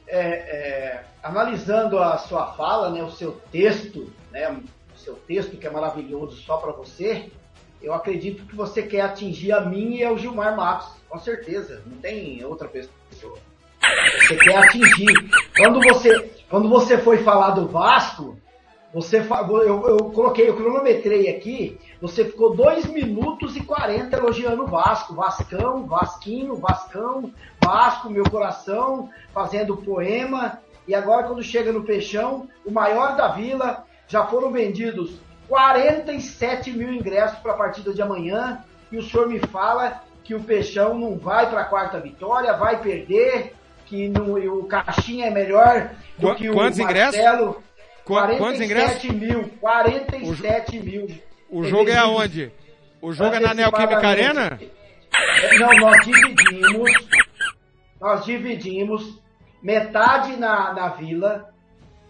É, 0.06 0.20
é, 0.20 1.04
analisando 1.24 1.98
a 1.98 2.16
sua 2.18 2.52
fala, 2.52 2.90
né, 2.90 3.02
o 3.02 3.10
seu 3.10 3.32
texto, 3.50 4.12
né, 4.30 4.48
o 4.94 4.98
seu 4.98 5.14
texto 5.14 5.56
que 5.56 5.66
é 5.66 5.70
maravilhoso 5.70 6.40
só 6.42 6.58
para 6.58 6.70
você, 6.70 7.28
eu 7.82 7.92
acredito 7.92 8.46
que 8.46 8.54
você 8.54 8.84
quer 8.84 9.00
atingir 9.00 9.50
a 9.50 9.60
mim 9.60 9.96
e 9.96 10.04
ao 10.04 10.16
Gilmar 10.16 10.56
Matos, 10.56 10.88
com 11.08 11.18
certeza, 11.18 11.82
não 11.84 11.98
tem 11.98 12.44
outra 12.44 12.68
pessoa. 12.68 13.38
Você 14.20 14.36
quer 14.36 14.56
atingir. 14.56 15.12
Quando 15.56 15.80
você, 15.80 16.30
quando 16.48 16.68
você 16.68 16.96
foi 16.98 17.18
falar 17.18 17.50
do 17.50 17.66
Vasco, 17.66 18.38
você 18.92 19.18
eu, 19.18 19.88
eu 19.88 19.96
coloquei, 20.10 20.48
eu 20.48 20.56
cronometrei 20.56 21.28
aqui, 21.28 21.78
você 22.00 22.24
ficou 22.24 22.54
2 22.54 22.86
minutos 22.86 23.56
e 23.56 23.60
40 23.60 24.16
elogiando 24.16 24.62
o 24.62 24.66
Vasco, 24.66 25.14
Vascão, 25.14 25.86
Vasquinho, 25.86 26.56
Vascão, 26.56 27.32
Vasco, 27.62 28.08
meu 28.08 28.24
coração, 28.24 29.10
fazendo 29.34 29.76
poema. 29.76 30.60
E 30.88 30.94
agora 30.94 31.26
quando 31.26 31.42
chega 31.42 31.72
no 31.72 31.82
Peixão, 31.82 32.48
o 32.64 32.70
maior 32.70 33.16
da 33.16 33.28
vila, 33.28 33.84
já 34.08 34.24
foram 34.24 34.52
vendidos 34.52 35.18
47 35.48 36.70
mil 36.72 36.92
ingressos 36.92 37.38
para 37.40 37.52
a 37.52 37.56
partida 37.56 37.92
de 37.92 38.00
amanhã. 38.00 38.64
E 38.90 38.96
o 38.96 39.02
senhor 39.02 39.28
me 39.28 39.40
fala 39.40 40.02
que 40.22 40.34
o 40.34 40.42
Peixão 40.42 40.98
não 40.98 41.18
vai 41.18 41.50
para 41.50 41.62
a 41.62 41.64
quarta 41.64 42.00
vitória, 42.00 42.52
vai 42.54 42.80
perder, 42.80 43.54
que 43.84 44.08
no, 44.08 44.36
o 44.58 44.64
Caixinha 44.64 45.26
é 45.26 45.30
melhor 45.30 45.90
do 46.18 46.28
Qu 46.30 46.36
que 46.36 46.50
o 46.50 46.54
quantos 46.54 46.78
Marcelo. 46.78 47.48
Ingressos? 47.48 47.65
47 48.06 48.38
quantos 48.38 48.60
ingressos? 48.60 49.10
mil. 49.10 49.50
47 49.60 50.78
o, 50.78 50.84
mil. 50.84 51.06
O 51.50 51.64
jogo 51.64 51.90
é 51.90 51.96
aonde? 51.96 52.52
O 53.02 53.12
jogo 53.12 53.34
é 53.34 53.40
na 53.40 53.52
Neoquímica 53.52 54.06
Arena? 54.06 54.60
Não, 55.58 55.68
nós 55.80 56.04
dividimos. 56.04 56.90
Nós 58.00 58.24
dividimos 58.24 59.20
metade 59.62 60.36
na, 60.36 60.72
na 60.72 60.88
vila, 60.88 61.52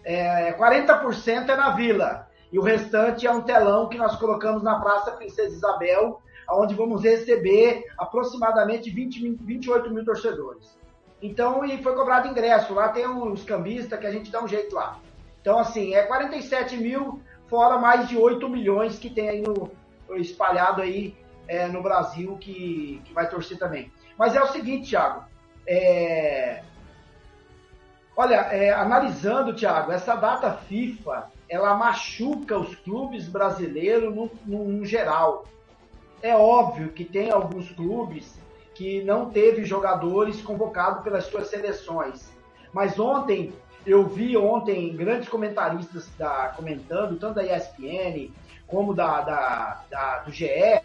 é, 0.03 0.53
40% 0.53 1.49
é 1.49 1.55
na 1.55 1.71
vila. 1.71 2.27
E 2.51 2.59
o 2.59 2.61
restante 2.61 3.25
é 3.25 3.31
um 3.31 3.41
telão 3.41 3.89
que 3.89 3.97
nós 3.97 4.15
colocamos 4.17 4.61
na 4.61 4.79
Praça 4.79 5.11
Princesa 5.11 5.55
Isabel, 5.55 6.21
onde 6.49 6.75
vamos 6.75 7.03
receber 7.03 7.83
aproximadamente 7.97 8.89
20, 8.89 9.35
28 9.41 9.89
mil 9.91 10.05
torcedores. 10.05 10.77
Então, 11.21 11.65
e 11.65 11.81
foi 11.81 11.95
cobrado 11.95 12.27
ingresso. 12.27 12.73
Lá 12.73 12.89
tem 12.89 13.07
uns 13.07 13.43
cambistas 13.43 13.99
que 13.99 14.05
a 14.05 14.11
gente 14.11 14.31
dá 14.31 14.43
um 14.43 14.47
jeito 14.47 14.75
lá. 14.75 14.99
Então, 15.47 15.59
assim, 15.59 15.93
é 15.93 16.03
47 16.03 16.75
mil, 16.75 17.21
fora 17.47 17.77
mais 17.77 18.09
de 18.09 18.17
8 18.17 18.49
milhões 18.49 18.99
que 18.99 19.09
tem 19.09 19.29
aí 19.29 19.41
no, 19.41 19.71
espalhado 20.17 20.81
aí 20.81 21.15
é, 21.47 21.69
no 21.69 21.81
Brasil 21.81 22.35
que, 22.37 23.01
que 23.05 23.13
vai 23.13 23.29
torcer 23.29 23.57
também. 23.57 23.89
Mas 24.17 24.35
é 24.35 24.43
o 24.43 24.47
seguinte, 24.47 24.89
Thiago. 24.89 25.23
É... 25.65 26.63
Olha, 28.17 28.35
é, 28.51 28.71
analisando, 28.73 29.55
Thiago, 29.55 29.93
essa 29.93 30.15
data 30.15 30.51
FIFA, 30.51 31.31
ela 31.47 31.73
machuca 31.75 32.59
os 32.59 32.75
clubes 32.75 33.29
brasileiros 33.29 34.13
no, 34.13 34.29
no, 34.45 34.65
no 34.65 34.85
geral. 34.85 35.45
É 36.21 36.35
óbvio 36.35 36.89
que 36.89 37.05
tem 37.05 37.31
alguns 37.31 37.71
clubes 37.71 38.37
que 38.75 39.01
não 39.03 39.29
teve 39.29 39.63
jogadores 39.63 40.41
convocados 40.41 41.05
pelas 41.05 41.23
suas 41.23 41.47
seleções. 41.47 42.35
Mas 42.73 42.99
ontem, 42.99 43.53
eu 43.87 44.05
vi 44.05 44.35
ontem 44.35 44.93
grandes 44.93 45.29
comentaristas 45.29 46.09
da, 46.17 46.49
comentando, 46.49 47.17
tanto 47.17 47.35
da 47.35 47.43
ESPN 47.43 48.29
como 48.67 48.93
da, 48.93 49.21
da, 49.21 49.83
da 49.89 50.19
do 50.19 50.31
GE, 50.31 50.81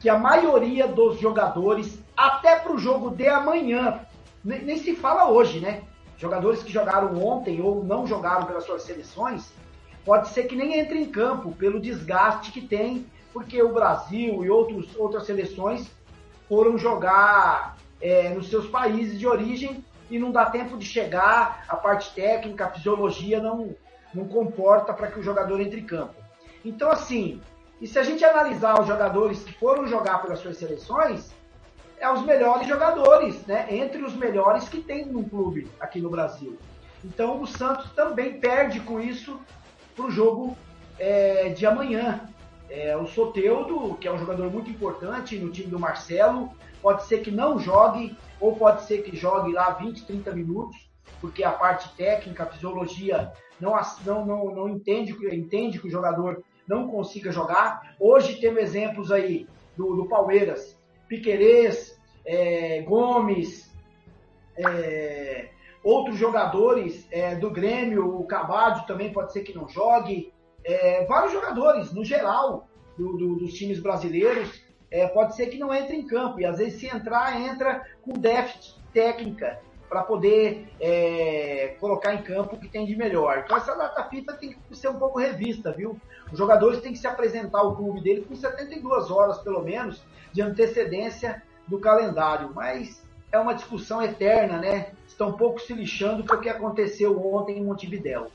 que 0.00 0.08
a 0.08 0.18
maioria 0.18 0.88
dos 0.88 1.20
jogadores, 1.20 2.02
até 2.16 2.56
para 2.56 2.72
o 2.72 2.78
jogo 2.78 3.10
de 3.10 3.28
amanhã, 3.28 4.00
nem, 4.42 4.62
nem 4.64 4.78
se 4.78 4.96
fala 4.96 5.28
hoje, 5.28 5.60
né? 5.60 5.82
Jogadores 6.16 6.62
que 6.62 6.72
jogaram 6.72 7.22
ontem 7.22 7.60
ou 7.60 7.84
não 7.84 8.06
jogaram 8.06 8.46
pelas 8.46 8.64
suas 8.64 8.84
seleções, 8.84 9.52
pode 10.02 10.30
ser 10.30 10.44
que 10.44 10.56
nem 10.56 10.78
entre 10.78 10.98
em 10.98 11.04
campo 11.04 11.52
pelo 11.52 11.78
desgaste 11.78 12.52
que 12.52 12.62
tem, 12.62 13.06
porque 13.34 13.62
o 13.62 13.72
Brasil 13.72 14.42
e 14.42 14.48
outros, 14.48 14.96
outras 14.96 15.26
seleções 15.26 15.90
foram 16.48 16.78
jogar 16.78 17.76
é, 18.00 18.30
nos 18.30 18.48
seus 18.48 18.66
países 18.66 19.18
de 19.18 19.26
origem 19.26 19.84
e 20.12 20.18
não 20.18 20.30
dá 20.30 20.44
tempo 20.44 20.76
de 20.76 20.84
chegar, 20.84 21.64
a 21.66 21.74
parte 21.74 22.14
técnica, 22.14 22.66
a 22.66 22.70
fisiologia 22.70 23.40
não, 23.40 23.74
não 24.12 24.28
comporta 24.28 24.92
para 24.92 25.06
que 25.06 25.18
o 25.18 25.22
jogador 25.22 25.58
entre 25.58 25.80
em 25.80 25.86
campo. 25.86 26.14
Então, 26.62 26.90
assim, 26.90 27.40
e 27.80 27.86
se 27.86 27.98
a 27.98 28.02
gente 28.02 28.22
analisar 28.22 28.78
os 28.78 28.86
jogadores 28.86 29.42
que 29.42 29.54
foram 29.54 29.88
jogar 29.88 30.20
pelas 30.20 30.40
suas 30.40 30.58
seleções, 30.58 31.32
é 31.98 32.12
os 32.12 32.22
melhores 32.22 32.68
jogadores, 32.68 33.46
né? 33.46 33.66
Entre 33.70 34.02
os 34.02 34.14
melhores 34.14 34.68
que 34.68 34.82
tem 34.82 35.06
no 35.06 35.24
clube 35.24 35.70
aqui 35.80 35.98
no 35.98 36.10
Brasil. 36.10 36.58
Então 37.02 37.40
o 37.40 37.46
Santos 37.46 37.90
também 37.92 38.38
perde 38.38 38.80
com 38.80 39.00
isso 39.00 39.40
para 39.96 40.04
o 40.04 40.10
jogo 40.10 40.56
é, 40.98 41.48
de 41.48 41.64
amanhã. 41.64 42.28
É, 42.74 42.96
o 42.96 43.06
Soteudo, 43.06 43.96
que 43.96 44.08
é 44.08 44.12
um 44.12 44.16
jogador 44.16 44.50
muito 44.50 44.70
importante 44.70 45.36
no 45.36 45.50
time 45.50 45.68
do 45.68 45.78
Marcelo, 45.78 46.50
pode 46.80 47.04
ser 47.04 47.18
que 47.18 47.30
não 47.30 47.58
jogue, 47.58 48.16
ou 48.40 48.56
pode 48.56 48.84
ser 48.84 49.02
que 49.02 49.14
jogue 49.14 49.52
lá 49.52 49.72
20, 49.72 50.06
30 50.06 50.32
minutos, 50.32 50.90
porque 51.20 51.44
a 51.44 51.52
parte 51.52 51.94
técnica, 51.94 52.44
a 52.44 52.46
fisiologia 52.46 53.30
não, 53.60 53.78
não, 54.06 54.24
não, 54.24 54.54
não 54.54 54.68
entende, 54.70 55.14
entende 55.36 55.78
que 55.78 55.86
o 55.86 55.90
jogador 55.90 56.42
não 56.66 56.88
consiga 56.88 57.30
jogar. 57.30 57.94
Hoje 58.00 58.40
temos 58.40 58.62
exemplos 58.62 59.12
aí 59.12 59.46
do, 59.76 59.94
do 59.94 60.08
Palmeiras, 60.08 60.74
Piquerez, 61.06 62.00
é, 62.24 62.80
Gomes, 62.80 63.70
é, 64.56 65.50
outros 65.84 66.16
jogadores 66.16 67.06
é, 67.10 67.34
do 67.34 67.50
Grêmio, 67.50 68.18
o 68.18 68.24
Cabadio 68.24 68.86
também 68.86 69.12
pode 69.12 69.30
ser 69.30 69.42
que 69.42 69.54
não 69.54 69.68
jogue 69.68 70.31
é, 70.64 71.04
vários 71.06 71.32
jogadores, 71.32 71.92
no 71.92 72.04
geral, 72.04 72.68
do, 72.96 73.16
do, 73.16 73.36
dos 73.36 73.54
times 73.54 73.80
brasileiros, 73.80 74.62
é, 74.90 75.06
pode 75.06 75.34
ser 75.34 75.46
que 75.46 75.58
não 75.58 75.72
entre 75.72 75.96
em 75.96 76.06
campo. 76.06 76.40
E 76.40 76.44
às 76.44 76.58
vezes, 76.58 76.78
se 76.78 76.86
entrar, 76.86 77.40
entra 77.40 77.86
com 78.02 78.12
déficit 78.12 78.78
técnica 78.92 79.58
para 79.88 80.02
poder 80.02 80.68
é, 80.80 81.76
colocar 81.78 82.14
em 82.14 82.22
campo 82.22 82.56
o 82.56 82.58
que 82.58 82.68
tem 82.68 82.86
de 82.86 82.96
melhor. 82.96 83.42
Então, 83.44 83.56
essa 83.56 83.74
data 83.74 84.04
FIFA 84.04 84.32
tem 84.34 84.52
que 84.52 84.76
ser 84.76 84.88
um 84.88 84.98
pouco 84.98 85.18
revista, 85.18 85.70
viu? 85.72 86.00
Os 86.30 86.38
jogadores 86.38 86.80
têm 86.80 86.92
que 86.92 86.98
se 86.98 87.06
apresentar 87.06 87.58
ao 87.58 87.76
clube 87.76 88.00
dele 88.00 88.22
com 88.22 88.34
72 88.34 89.10
horas, 89.10 89.38
pelo 89.38 89.62
menos, 89.62 90.02
de 90.32 90.40
antecedência 90.40 91.42
do 91.68 91.78
calendário. 91.78 92.52
Mas 92.54 93.06
é 93.30 93.38
uma 93.38 93.54
discussão 93.54 94.02
eterna, 94.02 94.58
né? 94.58 94.92
Estão 95.06 95.28
um 95.28 95.36
pouco 95.36 95.60
se 95.60 95.74
lixando 95.74 96.26
com 96.26 96.36
o 96.36 96.40
que 96.40 96.48
aconteceu 96.48 97.18
ontem 97.34 97.58
em 97.58 97.64
Montevidéu. 97.64 98.30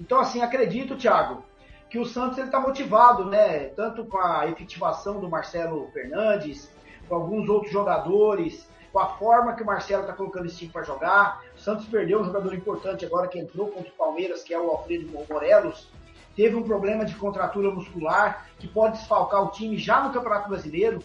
Então, 0.00 0.20
assim, 0.20 0.40
acredito, 0.40 0.96
Thiago, 0.96 1.44
que 1.90 1.98
o 1.98 2.06
Santos 2.06 2.38
está 2.38 2.60
motivado, 2.60 3.24
né? 3.24 3.66
Tanto 3.74 4.04
com 4.04 4.16
a 4.16 4.46
efetivação 4.46 5.20
do 5.20 5.28
Marcelo 5.28 5.90
Fernandes, 5.92 6.70
com 7.08 7.16
alguns 7.16 7.48
outros 7.48 7.72
jogadores, 7.72 8.70
com 8.92 9.00
a 9.00 9.08
forma 9.16 9.54
que 9.54 9.62
o 9.64 9.66
Marcelo 9.66 10.02
está 10.02 10.14
colocando 10.14 10.46
esse 10.46 10.56
time 10.56 10.72
para 10.72 10.84
jogar. 10.84 11.42
O 11.56 11.58
Santos 11.58 11.86
perdeu 11.86 12.20
um 12.20 12.24
jogador 12.24 12.54
importante 12.54 13.04
agora 13.04 13.26
que 13.26 13.40
entrou 13.40 13.68
contra 13.68 13.90
o 13.90 13.96
Palmeiras, 13.96 14.44
que 14.44 14.54
é 14.54 14.60
o 14.60 14.70
Alfredo 14.70 15.10
Morelos. 15.28 15.88
Teve 16.36 16.54
um 16.54 16.62
problema 16.62 17.04
de 17.04 17.14
contratura 17.16 17.72
muscular 17.72 18.46
que 18.56 18.68
pode 18.68 18.98
desfalcar 18.98 19.42
o 19.42 19.50
time 19.50 19.76
já 19.76 20.00
no 20.00 20.12
Campeonato 20.12 20.48
Brasileiro. 20.48 21.00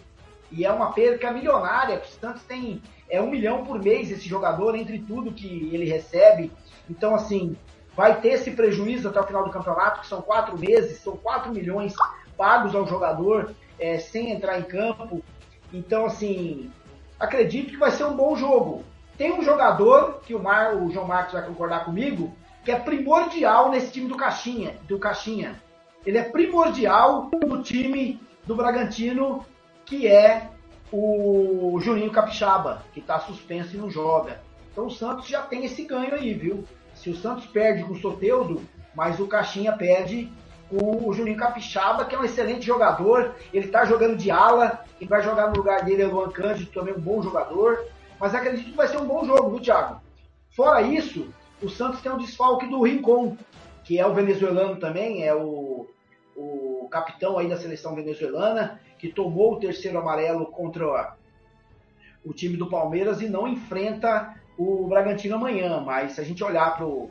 E 0.52 0.64
é 0.64 0.72
uma 0.72 0.94
perca 0.94 1.32
milionária. 1.32 2.00
O 2.00 2.08
Santos 2.08 2.44
tem 2.44 2.80
é 3.10 3.20
um 3.20 3.30
milhão 3.30 3.66
por 3.66 3.82
mês 3.82 4.12
esse 4.12 4.30
jogador, 4.30 4.76
entre 4.76 5.00
tudo 5.00 5.34
que 5.34 5.72
ele 5.74 5.86
recebe. 5.86 6.52
Então, 6.88 7.16
assim, 7.16 7.58
vai 7.96 8.20
ter 8.20 8.30
esse 8.30 8.52
prejuízo 8.52 9.08
até 9.08 9.20
o 9.20 9.26
final 9.26 9.44
do 9.44 9.52
campeonato, 9.52 10.02
que 10.02 10.08
são 10.08 10.22
quatro 10.22 10.58
meses, 10.58 11.00
são 11.00 11.16
quatro 11.16 11.52
milhões 11.52 11.94
pagos 12.38 12.76
ao 12.76 12.86
jogador 12.86 13.54
é, 13.80 13.98
sem 13.98 14.32
entrar 14.32 14.60
em 14.60 14.64
campo. 14.64 15.24
Então, 15.74 16.06
assim, 16.06 16.72
acredito 17.20 17.72
que 17.72 17.78
vai 17.78 17.92
ser 17.92 18.06
um 18.06 18.16
bom 18.16 18.36
jogo. 18.36 18.84
Tem 19.18 19.32
um 19.32 19.42
jogador, 19.42 20.20
que 20.26 20.36
o, 20.36 20.44
Mar, 20.44 20.76
o 20.76 20.92
João 20.92 21.08
Marcos 21.08 21.34
vai 21.34 21.44
concordar 21.44 21.86
comigo, 21.86 22.34
que 22.64 22.72
é 22.72 22.80
primordial 22.80 23.70
nesse 23.70 23.92
time 23.92 24.10
do 24.10 24.18
Caixinha, 24.18 24.76
do 24.88 25.00
Caixinha. 25.00 25.62
Ele 26.06 26.18
é 26.18 26.24
primordial 26.24 27.32
no 27.46 27.64
time 27.64 28.22
do 28.46 28.56
Bragantino, 28.56 29.46
que 29.86 30.08
é 30.08 30.50
o 30.92 31.80
Juninho 31.82 32.12
Capixaba, 32.12 32.84
que 32.94 33.00
está 33.00 33.20
suspenso 33.20 33.76
e 33.76 33.80
não 33.80 33.90
joga. 33.90 34.42
Então 34.72 34.88
o 34.88 34.92
Santos 34.92 35.28
já 35.28 35.42
tem 35.42 35.64
esse 35.66 35.84
ganho 35.84 36.14
aí, 36.14 36.34
viu? 36.34 36.66
Se 36.96 37.10
o 37.10 37.16
Santos 37.16 37.46
perde 37.46 37.84
com 37.84 37.94
o 37.94 38.00
Soteudo, 38.00 38.62
mas 38.96 39.20
o 39.20 39.28
Caixinha 39.28 39.74
perde 39.74 40.32
com 40.70 41.08
o 41.08 41.14
Juninho 41.14 41.38
Capixaba, 41.38 42.06
que 42.06 42.16
é 42.16 42.20
um 42.20 42.24
excelente 42.24 42.66
jogador. 42.66 43.36
Ele 43.54 43.66
está 43.66 43.86
jogando 43.86 44.18
de 44.18 44.32
ala, 44.32 44.84
quem 44.98 45.08
vai 45.08 45.22
jogar 45.22 45.50
no 45.50 45.58
lugar 45.58 45.84
dele 45.84 46.02
é 46.02 46.08
o 46.08 46.12
Luan 46.12 46.32
Cândido, 46.32 46.72
também 46.72 46.94
um 46.94 47.00
bom 47.00 47.22
jogador. 47.22 47.86
Mas 48.20 48.34
acredito 48.34 48.72
que 48.72 48.78
vai 48.78 48.88
ser 48.88 48.98
um 48.98 49.06
bom 49.06 49.26
jogo, 49.26 49.52
viu, 49.52 49.60
Thiago? 49.60 50.02
Fora 50.56 50.82
isso, 50.82 51.28
o 51.62 51.70
Santos 51.70 52.02
tem 52.02 52.12
um 52.12 52.18
desfalque 52.18 52.68
do 52.68 52.82
Rincon, 52.82 53.38
que 53.84 54.00
é 54.00 54.08
o 54.08 54.14
venezuelano 54.14 54.78
também, 54.78 55.24
é 55.24 55.36
o, 55.36 55.86
o 56.36 56.88
capitão 56.90 57.38
aí 57.38 57.50
da 57.50 57.58
seleção 57.58 57.94
venezuelana, 57.94 58.80
que 58.98 59.10
tomou 59.10 59.54
o 59.54 59.60
terceiro 59.60 60.00
amarelo 60.00 60.46
contra 60.48 61.16
o 62.24 62.34
time 62.34 62.58
do 62.58 62.70
Palmeiras 62.70 63.22
e 63.22 63.28
não 63.28 63.48
enfrenta 63.48 64.34
o 64.58 64.88
Bragantino 64.88 65.36
amanhã. 65.36 65.82
Mas 65.82 66.14
se 66.14 66.22
a 66.22 66.24
gente 66.24 66.44
olhar 66.44 66.76
para 66.76 66.86
o 66.86 67.10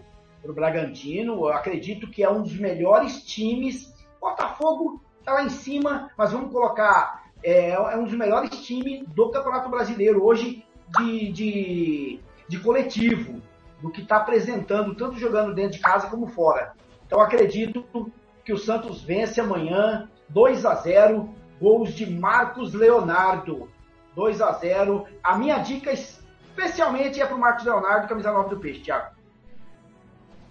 Bragantino, 0.55 1.35
eu 1.35 1.49
acredito 1.49 2.11
que 2.11 2.23
é 2.23 2.31
um 2.31 2.43
dos 2.43 2.57
melhores 2.59 3.23
times. 3.23 3.93
Botafogo 4.21 5.03
está 5.19 5.33
lá 5.33 5.45
em 5.45 5.51
cima, 5.51 6.11
mas 6.17 6.33
vamos 6.33 6.53
colocar. 6.53 7.25
É, 7.43 7.71
é 7.71 7.97
um 7.97 8.05
dos 8.05 8.15
melhores 8.15 8.51
times 8.65 9.07
do 9.09 9.31
Campeonato 9.31 9.69
Brasileiro 9.69 10.25
hoje 10.25 10.65
de, 10.99 11.33
de, 11.33 12.21
de 12.49 12.59
coletivo, 12.61 13.43
do 13.83 13.91
que 13.91 14.01
está 14.01 14.17
apresentando, 14.17 14.95
tanto 14.95 15.19
jogando 15.19 15.55
dentro 15.55 15.73
de 15.73 15.81
casa 15.81 16.09
como 16.09 16.27
fora. 16.27 16.73
Então 17.07 17.21
acredito 17.21 17.85
que 18.45 18.53
o 18.53 18.59
Santos 18.59 19.03
vence 19.03 19.41
amanhã, 19.41 20.09
2 20.29 20.65
a 20.65 20.75
0 20.75 21.29
gols 21.61 21.93
de 21.95 22.11
Marcos 22.11 22.73
Leonardo. 22.75 23.69
2 24.15 24.41
a 24.41 24.53
0 24.53 25.07
A 25.23 25.37
minha 25.37 25.59
dica 25.59 25.93
especialmente 26.57 27.21
é 27.21 27.27
para 27.27 27.37
o 27.37 27.41
Marcos 27.41 27.65
Leonardo, 27.65 28.09
camisa 28.09 28.33
9 28.33 28.51
do 28.51 28.61
Peixe, 28.61 28.81
Thiago. 28.81 29.15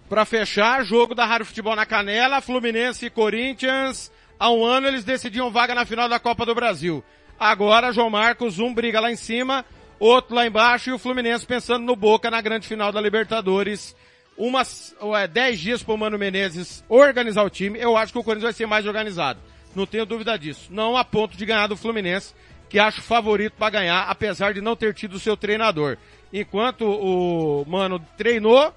Para 0.08 0.24
fechar, 0.26 0.84
jogo 0.84 1.14
da 1.14 1.24
Rádio 1.24 1.46
Futebol 1.46 1.74
na 1.74 1.86
Canela, 1.86 2.42
Fluminense 2.42 3.06
e 3.06 3.10
Corinthians. 3.10 4.12
Há 4.38 4.50
um 4.50 4.64
ano 4.64 4.86
eles 4.86 5.02
decidiam 5.02 5.50
vaga 5.50 5.74
na 5.74 5.86
final 5.86 6.08
da 6.08 6.20
Copa 6.20 6.44
do 6.44 6.54
Brasil. 6.54 7.02
Agora, 7.40 7.90
João 7.90 8.10
Marcos, 8.10 8.58
um 8.58 8.72
briga 8.72 9.00
lá 9.00 9.10
em 9.10 9.16
cima, 9.16 9.64
outro 9.98 10.34
lá 10.34 10.46
embaixo 10.46 10.90
e 10.90 10.92
o 10.92 10.98
Fluminense 10.98 11.46
pensando 11.46 11.84
no 11.84 11.96
Boca 11.96 12.30
na 12.30 12.40
grande 12.40 12.68
final 12.68 12.92
da 12.92 13.00
Libertadores. 13.00 13.96
Umas, 14.36 14.94
é, 15.16 15.26
dez 15.26 15.58
dias 15.58 15.82
para 15.82 15.94
o 15.94 15.98
Mano 15.98 16.18
Menezes 16.18 16.84
organizar 16.88 17.42
o 17.44 17.50
time. 17.50 17.78
Eu 17.78 17.96
acho 17.96 18.12
que 18.12 18.18
o 18.18 18.24
Corinthians 18.24 18.44
vai 18.44 18.52
ser 18.52 18.66
mais 18.66 18.86
organizado. 18.86 19.40
Não 19.74 19.86
tenho 19.86 20.04
dúvida 20.04 20.38
disso. 20.38 20.68
Não 20.70 20.96
a 20.96 21.04
ponto 21.04 21.36
de 21.36 21.46
ganhar 21.46 21.66
do 21.66 21.76
Fluminense, 21.76 22.34
que 22.68 22.78
acho 22.78 23.02
favorito 23.02 23.54
para 23.58 23.70
ganhar, 23.70 24.08
apesar 24.08 24.54
de 24.54 24.60
não 24.60 24.76
ter 24.76 24.94
tido 24.94 25.14
o 25.14 25.20
seu 25.20 25.36
treinador. 25.36 25.96
Enquanto 26.32 26.84
o 26.84 27.64
Mano 27.66 28.00
treinou, 28.16 28.74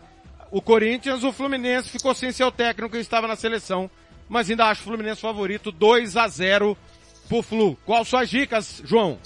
o 0.52 0.62
Corinthians, 0.62 1.24
o 1.24 1.32
Fluminense 1.32 1.90
ficou 1.90 2.14
sem 2.14 2.32
seu 2.32 2.52
técnico 2.52 2.92
que 2.92 2.98
estava 2.98 3.28
na 3.28 3.36
seleção. 3.36 3.90
Mas 4.30 4.50
ainda 4.50 4.66
acho 4.66 4.82
o 4.82 4.86
Fluminense 4.86 5.22
favorito 5.22 5.72
2 5.72 6.18
a 6.18 6.28
0 6.28 6.78
pro 7.28 7.42
Flu. 7.42 7.78
Qual 7.86 8.04
suas 8.04 8.30
dicas, 8.30 8.82
João? 8.84 9.18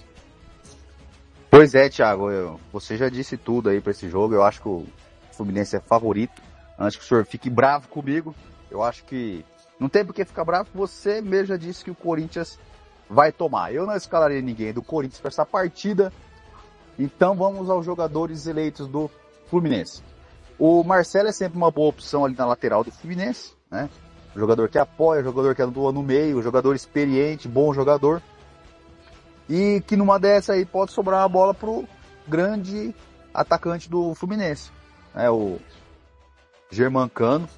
Pois 1.50 1.76
é, 1.76 1.90
Thiago, 1.90 2.32
eu, 2.32 2.60
você 2.72 2.96
já 2.96 3.10
disse 3.10 3.36
tudo 3.36 3.70
aí 3.70 3.82
para 3.82 3.92
esse 3.92 4.10
jogo. 4.10 4.34
Eu 4.34 4.44
acho 4.44 4.62
que 4.62 4.70
o 4.70 4.86
Fluminense 5.34 5.76
é 5.76 5.80
favorito. 5.80 6.42
Antes 6.80 6.98
que 6.98 7.04
o 7.04 7.08
senhor 7.08 7.26
fique 7.26 7.50
bravo 7.50 7.88
comigo, 7.90 8.34
eu 8.70 8.82
acho 8.82 9.04
que 9.04 9.44
não 9.80 9.90
tem 9.90 10.06
por 10.06 10.14
que 10.14 10.24
ficar 10.24 10.46
bravo. 10.46 10.70
Você 10.74 11.22
mesmo 11.22 11.48
já 11.48 11.58
disse 11.58 11.84
que 11.84 11.92
o 11.92 11.96
Corinthians 11.96 12.58
vai 13.12 13.32
tomar. 13.32 13.74
Eu 13.74 13.86
não 13.86 13.96
escalaria 13.96 14.42
ninguém 14.42 14.72
do 14.72 14.82
Corinthians 14.82 15.20
para 15.20 15.28
essa 15.28 15.46
partida. 15.46 16.12
Então 16.98 17.36
vamos 17.36 17.70
aos 17.70 17.86
jogadores 17.86 18.48
eleitos 18.48 18.88
do 18.88 19.12
Fluminense. 19.48 20.02
O 20.58 20.84
Marcelo 20.84 21.28
é 21.28 21.32
sempre 21.32 21.58
uma 21.58 21.70
boa 21.70 21.90
opção 21.90 22.24
ali 22.24 22.36
na 22.36 22.46
lateral 22.46 22.84
do 22.84 22.92
Fluminense, 22.92 23.54
né? 23.70 23.90
jogador 24.36 24.70
que 24.70 24.78
apoia, 24.78 25.24
jogador 25.24 25.54
que 25.54 25.62
atua 25.62 25.92
no 25.92 26.02
meio, 26.02 26.42
jogador 26.42 26.74
experiente, 26.74 27.48
bom 27.48 27.74
jogador. 27.74 28.22
E 29.50 29.82
que 29.86 29.98
numa 29.98 30.18
dessa 30.18 30.54
aí 30.54 30.66
pode 30.66 30.94
sobrar 30.94 31.22
uma 31.22 31.30
bola 31.30 31.54
pro 31.54 31.86
grande 32.26 32.96
atacante 33.34 33.90
do 33.90 34.16
Fluminense. 34.16 34.72
É 35.14 35.30
o 35.30 35.60
Germancano. 36.70 37.50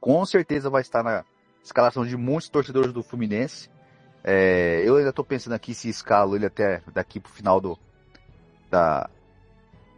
Com 0.00 0.24
certeza 0.24 0.70
vai 0.70 0.82
estar 0.82 1.02
na 1.02 1.24
escalação 1.64 2.06
de 2.06 2.16
muitos 2.16 2.48
torcedores 2.48 2.92
do 2.92 3.02
Fluminense. 3.02 3.68
É, 4.22 4.82
eu 4.84 4.96
ainda 4.96 5.10
estou 5.10 5.24
pensando 5.24 5.54
aqui 5.54 5.74
se 5.74 5.88
escalo 5.88 6.36
ele 6.36 6.46
até 6.46 6.82
daqui 6.92 7.18
pro 7.18 7.32
final 7.32 7.60
do, 7.60 7.78
da, 8.70 9.08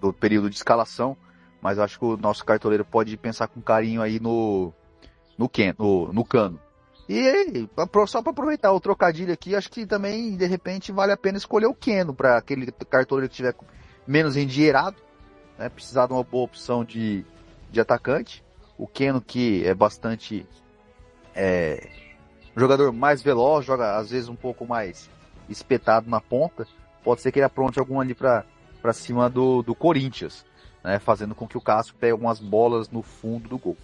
do 0.01 0.13
período 0.13 0.49
de 0.49 0.57
escalação. 0.57 1.17
Mas 1.61 1.79
acho 1.79 1.99
que 1.99 2.05
o 2.05 2.17
nosso 2.17 2.45
cartoleiro 2.45 2.85
pode 2.85 3.17
pensar 3.17 3.47
com 3.47 3.61
carinho 3.61 4.03
aí 4.03 4.19
no, 4.19 4.73
no, 5.39 5.49
Ken, 5.49 5.75
no, 5.79 6.13
no 6.13 6.25
cano. 6.25 6.61
E 7.09 7.69
só 8.07 8.23
para 8.23 8.33
aproveitar 8.33 8.73
o 8.73 8.81
trocadilho 8.81 9.33
aqui, 9.33 9.55
acho 9.55 9.71
que 9.71 9.87
também 9.87 10.37
de 10.37 10.47
repente 10.47 10.91
vale 10.91 11.13
a 11.13 11.17
pena 11.17 11.39
escolher 11.39 11.67
o 11.67 11.75
Keno 11.75 12.15
para 12.15 12.37
aquele 12.37 12.71
cartoleiro 12.73 13.29
que 13.29 13.37
tiver 13.37 13.55
menos 14.07 14.37
endinheirado, 14.37 14.97
né? 15.59 15.69
precisar 15.69 16.07
de 16.07 16.13
uma 16.13 16.25
boa 16.25 16.45
opção 16.45 16.85
de, 16.85 17.25
de 17.71 17.81
atacante. 17.81 18.43
O 18.79 18.87
Keno 18.87 19.21
que 19.21 19.65
é 19.65 19.75
bastante 19.75 20.47
é, 21.35 21.89
um 22.57 22.61
jogador 22.61 22.93
mais 22.93 23.23
veloz, 23.23 23.65
joga 23.65 23.97
às 23.97 24.11
vezes 24.11 24.29
um 24.29 24.37
pouco 24.37 24.67
mais 24.67 25.09
espetado 25.49 26.09
na 26.09 26.21
ponta. 26.21 26.67
Pode 27.03 27.21
ser 27.21 27.33
que 27.33 27.39
ele 27.39 27.47
apronte 27.47 27.79
algum 27.79 28.01
ali 28.01 28.15
para 28.15 28.45
para 28.81 28.93
cima 28.93 29.31
do, 29.31 29.63
do 29.63 29.77
Corinthians, 29.77 30.45
né? 30.83 30.99
fazendo 30.99 31.37
com 31.37 31.47
que 31.47 31.57
o 31.57 31.61
Cássio 31.61 31.95
pegue 31.95 32.11
algumas 32.11 32.41
bolas 32.41 32.91
no 32.91 33.01
fundo 33.01 33.49
do 33.49 33.57
gol. 33.57 33.77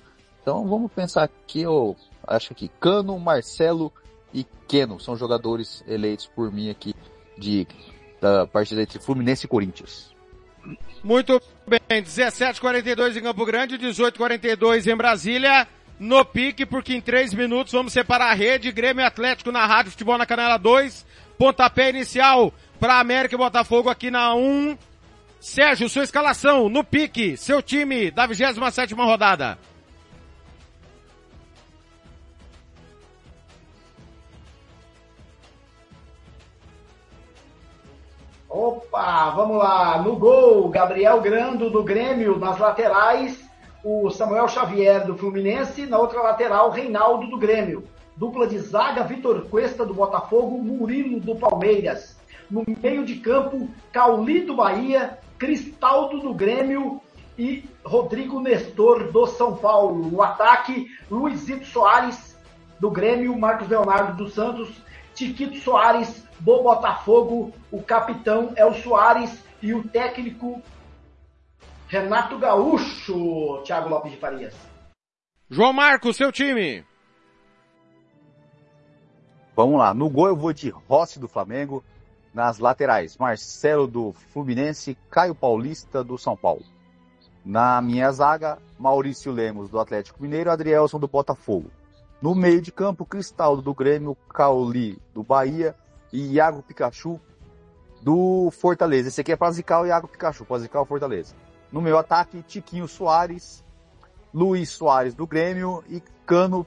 Então 0.43 0.67
vamos 0.67 0.91
pensar 0.91 1.23
aqui, 1.23 1.63
eu 1.63 1.97
acho 2.27 2.53
que 2.53 2.69
Cano, 2.81 3.17
Marcelo 3.19 3.93
e 4.35 4.45
Keno 4.67 4.99
são 4.99 5.17
jogadores 5.17 5.85
eleitos 5.87 6.27
por 6.27 6.53
mim 6.53 6.69
aqui 6.69 6.95
de 7.39 7.67
da 8.21 8.49
partida 8.49 8.83
entre 8.83 8.99
Fluminense 8.99 9.47
e 9.47 9.49
Corinthians. 9.49 10.13
Muito 11.05 11.41
bem, 11.67 12.03
17:42 12.03 13.17
em 13.17 13.23
Campo 13.23 13.47
Grande, 13.47 13.79
18:42 13.79 14.93
em 14.93 14.97
Brasília. 14.97 15.69
No 15.99 16.25
pique, 16.25 16.65
porque 16.65 16.95
em 16.95 17.01
três 17.01 17.35
minutos 17.35 17.73
vamos 17.73 17.93
separar 17.93 18.31
a 18.31 18.35
rede. 18.35 18.71
Grêmio 18.71 19.05
Atlético 19.05 19.51
na 19.51 19.67
Rádio 19.67 19.91
Futebol 19.91 20.17
na 20.17 20.27
Canela 20.27 20.57
2. 20.57 21.05
Pontapé 21.37 21.91
inicial 21.91 22.53
para 22.79 23.01
América 23.01 23.35
e 23.35 23.39
Botafogo 23.39 23.91
aqui 23.91 24.11
na 24.11 24.35
1. 24.35 24.79
Sérgio, 25.41 25.89
sua 25.89 26.05
escalação 26.05 26.69
no 26.69 26.83
pique, 26.83 27.37
seu 27.37 27.63
time 27.63 28.11
da 28.11 28.27
27 28.27 28.95
rodada. 28.95 29.59
Opa, 38.49 39.31
vamos 39.31 39.59
lá. 39.59 40.03
No 40.03 40.17
gol, 40.17 40.69
Gabriel 40.71 41.21
Grando 41.21 41.71
do 41.71 41.85
Grêmio, 41.85 42.39
nas 42.39 42.59
laterais, 42.59 43.48
o 43.85 44.11
Samuel 44.11 44.49
Xavier 44.49 45.07
do 45.07 45.17
Fluminense, 45.17 45.87
na 45.87 45.99
outra 45.99 46.21
lateral, 46.21 46.71
Reinaldo 46.71 47.29
do 47.29 47.39
Grêmio. 47.39 47.85
Dupla 48.17 48.47
de 48.47 48.59
zaga, 48.59 49.05
Vitor 49.05 49.47
Cuesta 49.49 49.87
do 49.87 49.95
Botafogo, 49.95 50.59
Murilo 50.59 51.21
do 51.21 51.37
Palmeiras. 51.37 52.19
No 52.51 52.65
meio 52.83 53.05
de 53.05 53.17
campo, 53.17 53.69
Cauli 53.93 54.41
do 54.41 54.57
Bahia, 54.57 55.19
Cristaldo 55.39 56.19
do 56.21 56.35
Grêmio 56.35 57.01
e 57.39 57.65
Rodrigo 57.85 58.41
Nestor 58.41 59.13
do 59.13 59.27
São 59.27 59.55
Paulo. 59.55 60.11
No 60.11 60.21
ataque, 60.21 60.87
Luizito 61.09 61.67
Soares 61.67 62.37
do 62.81 62.91
Grêmio, 62.91 63.39
Marcos 63.39 63.69
Leonardo 63.69 64.25
dos 64.25 64.35
Santos, 64.35 64.69
Tiquito 65.15 65.59
Soares 65.59 66.25
do 66.41 66.63
Botafogo, 66.63 67.53
o 67.71 67.83
capitão 67.83 68.53
é 68.57 68.65
o 68.65 68.75
Soares 68.75 69.45
e 69.63 69.73
o 69.73 69.87
técnico 69.87 70.63
Renato 71.89 72.39
Gaúcho, 72.39 73.63
Thiago 73.65 73.89
Lopes 73.89 74.13
de 74.13 74.19
Farias. 74.19 74.55
João 75.49 75.73
Marcos, 75.73 76.19
seu 76.19 76.31
time. 76.31 76.85
Vamos 79.57 79.79
lá, 79.79 79.95
no 79.95 80.11
gol 80.11 80.29
eu 80.29 80.37
vou 80.37 80.53
de 80.53 80.69
Rossi 80.69 81.19
do 81.19 81.27
Flamengo, 81.27 81.83
nas 82.35 82.59
laterais, 82.59 83.17
Marcelo 83.17 83.87
do 83.87 84.13
Fluminense, 84.13 84.99
Caio 85.11 85.35
Paulista 85.35 86.05
do 86.05 86.19
São 86.19 86.37
Paulo. 86.37 86.63
Na 87.43 87.81
minha 87.81 88.13
zaga, 88.13 88.59
Maurício 88.79 89.33
Lemos 89.33 89.71
do 89.71 89.81
Atlético 89.81 90.23
Mineiro, 90.23 90.51
Adrielson 90.51 90.99
do 90.99 91.09
Botafogo. 91.09 91.71
No 92.21 92.35
meio 92.35 92.61
de 92.61 92.71
campo, 92.71 93.07
Cristaldo 93.07 93.63
do 93.63 93.73
Grêmio, 93.73 94.15
Cauli 94.29 95.01
do 95.15 95.23
Bahia 95.23 95.75
e 96.13 96.35
Iago 96.35 96.63
Pikachu 96.63 97.19
do 98.03 98.51
Fortaleza. 98.51 99.09
Esse 99.09 99.23
aqui 99.23 99.33
é 99.33 99.37
para 99.37 99.53
zicar 99.53 99.81
o 99.81 99.87
Iago 99.87 100.07
Pikachu, 100.07 100.45
para 100.45 100.59
zicar 100.59 100.83
o 100.83 100.87
Fortaleza. 100.87 101.35
No 101.71 101.81
meu 101.81 101.99
ataque, 101.99 102.43
Tiquinho 102.43 102.89
Soares, 102.89 103.65
Luiz 104.33 104.71
Soares 104.71 105.15
do 105.15 105.27
Grêmio 105.27 105.85
e 105.89 106.01
Cano 106.25 106.67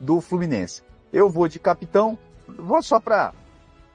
do 0.00 0.20
Fluminense. 0.20 0.82
Eu 1.12 1.28
vou 1.28 1.48
de 1.48 1.58
capitão, 1.58 2.18
vou 2.46 2.82
só 2.82 3.00
para 3.00 3.32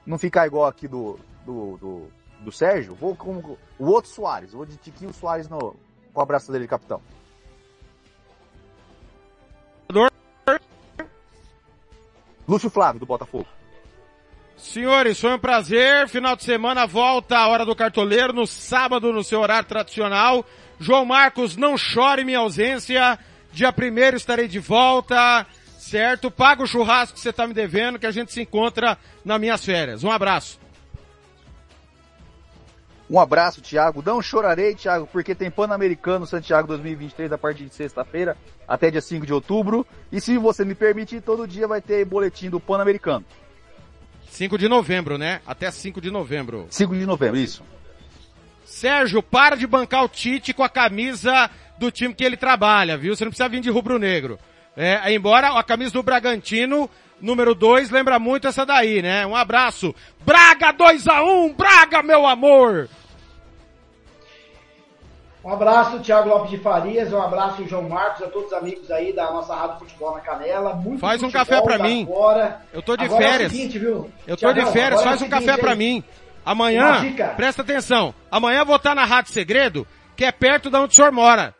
não 0.04 0.18
ficar 0.18 0.46
igual 0.46 0.66
aqui 0.66 0.88
do, 0.88 1.18
do, 1.46 1.76
do, 1.78 2.08
do 2.40 2.52
Sérgio, 2.52 2.94
vou 2.94 3.14
com 3.14 3.56
o 3.78 3.86
outro 3.86 4.10
Soares, 4.10 4.52
vou 4.52 4.66
de 4.66 4.76
Tiquinho 4.76 5.12
Soares 5.12 5.48
no, 5.48 5.58
com 6.12 6.20
o 6.20 6.22
abraço 6.22 6.50
dele 6.50 6.64
de 6.64 6.68
capitão. 6.68 7.00
Lúcio 12.46 12.68
Flávio, 12.68 13.00
do 13.00 13.06
Botafogo. 13.06 13.46
Senhores, 14.62 15.20
foi 15.20 15.34
um 15.34 15.38
prazer. 15.40 16.08
Final 16.08 16.36
de 16.36 16.44
semana 16.44 16.86
volta 16.86 17.36
a 17.36 17.48
hora 17.48 17.66
do 17.66 17.74
cartoleiro 17.74 18.32
no 18.32 18.46
sábado 18.46 19.12
no 19.12 19.24
seu 19.24 19.40
horário 19.40 19.68
tradicional. 19.68 20.46
João 20.78 21.04
Marcos, 21.04 21.56
não 21.56 21.76
chore 21.76 22.24
minha 22.24 22.38
ausência. 22.38 23.18
Dia 23.52 23.72
primeiro 23.72 24.16
estarei 24.16 24.46
de 24.46 24.60
volta, 24.60 25.44
certo? 25.78 26.30
Paga 26.30 26.62
o 26.62 26.66
churrasco 26.66 27.14
que 27.14 27.20
você 27.20 27.30
está 27.30 27.44
me 27.44 27.52
devendo, 27.52 27.98
que 27.98 28.06
a 28.06 28.12
gente 28.12 28.32
se 28.32 28.40
encontra 28.40 28.96
nas 29.24 29.40
minhas 29.40 29.64
férias. 29.64 30.04
Um 30.04 30.12
abraço. 30.12 30.60
Um 33.10 33.18
abraço, 33.18 33.60
Thiago. 33.60 34.00
Não 34.06 34.22
chorarei, 34.22 34.76
Thiago, 34.76 35.08
porque 35.08 35.34
tem 35.34 35.50
Pan-Americano 35.50 36.24
Santiago 36.24 36.68
2023 36.68 37.32
a 37.32 37.36
partir 37.36 37.64
de 37.64 37.74
sexta-feira 37.74 38.36
até 38.66 38.92
dia 38.92 39.02
5 39.02 39.26
de 39.26 39.34
outubro. 39.34 39.84
E 40.10 40.20
se 40.20 40.38
você 40.38 40.64
me 40.64 40.76
permitir, 40.76 41.20
todo 41.20 41.48
dia 41.48 41.66
vai 41.66 41.82
ter 41.82 42.04
boletim 42.04 42.48
do 42.48 42.60
Pan-Americano. 42.60 43.24
5 44.32 44.56
de 44.56 44.66
novembro, 44.66 45.18
né? 45.18 45.42
Até 45.46 45.70
5 45.70 46.00
de 46.00 46.10
novembro. 46.10 46.66
5 46.70 46.96
de 46.96 47.04
novembro, 47.04 47.36
isso. 47.38 47.62
Sérgio, 48.64 49.22
para 49.22 49.58
de 49.58 49.66
bancar 49.66 50.04
o 50.04 50.08
Tite 50.08 50.54
com 50.54 50.62
a 50.62 50.70
camisa 50.70 51.50
do 51.78 51.90
time 51.90 52.14
que 52.14 52.24
ele 52.24 52.36
trabalha, 52.36 52.96
viu? 52.96 53.14
Você 53.14 53.26
não 53.26 53.30
precisa 53.30 53.48
vir 53.50 53.60
de 53.60 53.68
rubro-negro. 53.68 54.38
É, 54.74 55.12
embora 55.12 55.48
a 55.48 55.62
camisa 55.62 55.92
do 55.92 56.02
Bragantino, 56.02 56.88
número 57.20 57.54
2, 57.54 57.90
lembra 57.90 58.18
muito 58.18 58.48
essa 58.48 58.64
daí, 58.64 59.02
né? 59.02 59.26
Um 59.26 59.36
abraço. 59.36 59.94
Braga 60.24 60.72
2 60.72 61.08
a 61.08 61.22
1 61.22 61.44
um, 61.44 61.52
Braga, 61.52 62.02
meu 62.02 62.26
amor! 62.26 62.88
Um 65.44 65.52
abraço, 65.52 65.98
Thiago 65.98 66.28
Lopes 66.28 66.50
de 66.50 66.58
Farias, 66.58 67.12
um 67.12 67.20
abraço, 67.20 67.66
João 67.66 67.88
Marcos, 67.88 68.22
a 68.22 68.28
todos 68.28 68.46
os 68.46 68.52
amigos 68.52 68.88
aí 68.92 69.12
da 69.12 69.32
nossa 69.32 69.54
Rádio 69.54 69.80
Futebol 69.80 70.14
na 70.14 70.20
Canela. 70.20 70.74
Muito 70.74 71.00
faz 71.00 71.20
um 71.20 71.30
café 71.30 71.60
pra 71.60 71.78
mim. 71.78 72.06
Fora. 72.06 72.60
Eu 72.72 72.80
tô 72.80 72.96
de 72.96 73.04
agora 73.04 73.22
férias. 73.22 73.52
É 73.52 73.56
seguinte, 73.56 73.78
viu? 73.78 74.10
Eu 74.26 74.36
tô 74.36 74.46
Thiagão, 74.46 74.64
de 74.64 74.72
férias, 74.72 75.00
agora 75.00 75.08
faz 75.10 75.20
é 75.20 75.24
um 75.24 75.26
o 75.26 75.30
café 75.30 75.44
seguinte, 75.46 75.60
pra 75.60 75.72
hein? 75.72 75.78
mim. 75.78 76.04
Amanhã, 76.44 77.14
presta 77.36 77.62
atenção, 77.62 78.14
amanhã 78.30 78.60
eu 78.60 78.66
vou 78.66 78.76
estar 78.76 78.94
na 78.94 79.04
Rádio 79.04 79.32
Segredo, 79.32 79.86
que 80.16 80.24
é 80.24 80.32
perto 80.32 80.70
de 80.70 80.76
onde 80.76 80.92
o 80.92 80.94
senhor 80.94 81.10
mora. 81.12 81.54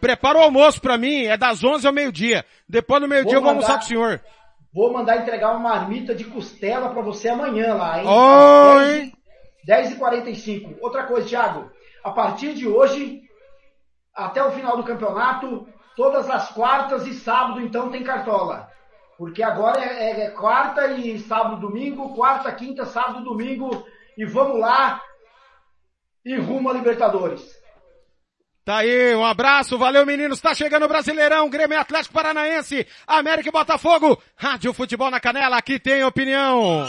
Prepara 0.00 0.38
o 0.38 0.42
almoço 0.42 0.80
pra 0.80 0.96
mim, 0.96 1.24
é 1.24 1.36
das 1.36 1.62
11 1.62 1.86
ao 1.86 1.92
meio-dia. 1.92 2.44
Depois 2.68 3.00
do 3.00 3.08
meio-dia 3.08 3.34
eu 3.34 3.40
vou 3.40 3.50
almoçar 3.50 3.78
com 3.78 3.84
o 3.84 3.88
senhor. 3.88 4.20
Vou 4.72 4.92
mandar 4.92 5.16
entregar 5.16 5.50
uma 5.50 5.60
marmita 5.60 6.14
de 6.14 6.24
costela 6.24 6.90
pra 6.90 7.02
você 7.02 7.28
amanhã 7.28 7.74
lá, 7.74 8.00
hein? 8.00 8.06
Oi! 8.06 9.12
10h45. 9.68 10.76
Outra 10.80 11.04
coisa, 11.04 11.26
Thiago. 11.26 11.70
A 12.04 12.10
partir 12.10 12.54
de 12.54 12.66
hoje, 12.66 13.22
até 14.18 14.42
o 14.42 14.50
final 14.50 14.76
do 14.76 14.82
campeonato, 14.84 15.66
todas 15.96 16.28
as 16.28 16.50
quartas 16.50 17.06
e 17.06 17.14
sábado, 17.14 17.60
então, 17.60 17.90
tem 17.90 18.02
cartola. 18.02 18.68
Porque 19.16 19.42
agora 19.42 19.80
é, 19.80 20.10
é- 20.10 20.20
é 20.26 20.30
quarta 20.30 20.86
e 20.88 21.18
sábado, 21.20 21.60
domingo, 21.60 22.14
quarta, 22.14 22.52
quinta, 22.52 22.84
sábado, 22.84 23.24
domingo, 23.24 23.86
e 24.16 24.24
vamos 24.24 24.60
lá 24.60 25.00
e 26.24 26.36
rumo 26.36 26.68
a 26.68 26.72
Libertadores. 26.72 27.56
Tá 28.64 28.78
aí, 28.78 29.14
um 29.14 29.24
abraço, 29.24 29.78
valeu 29.78 30.04
meninos, 30.04 30.40
tá 30.42 30.54
chegando 30.54 30.84
o 30.84 30.88
Brasileirão, 30.88 31.48
Grêmio 31.48 31.80
Atlético 31.80 32.12
Paranaense, 32.12 32.86
América 33.06 33.48
e 33.48 33.52
Botafogo, 33.52 34.20
Rádio 34.36 34.74
Futebol 34.74 35.10
na 35.10 35.18
Canela, 35.18 35.56
aqui 35.56 35.78
tem 35.80 36.04
opinião. 36.04 36.84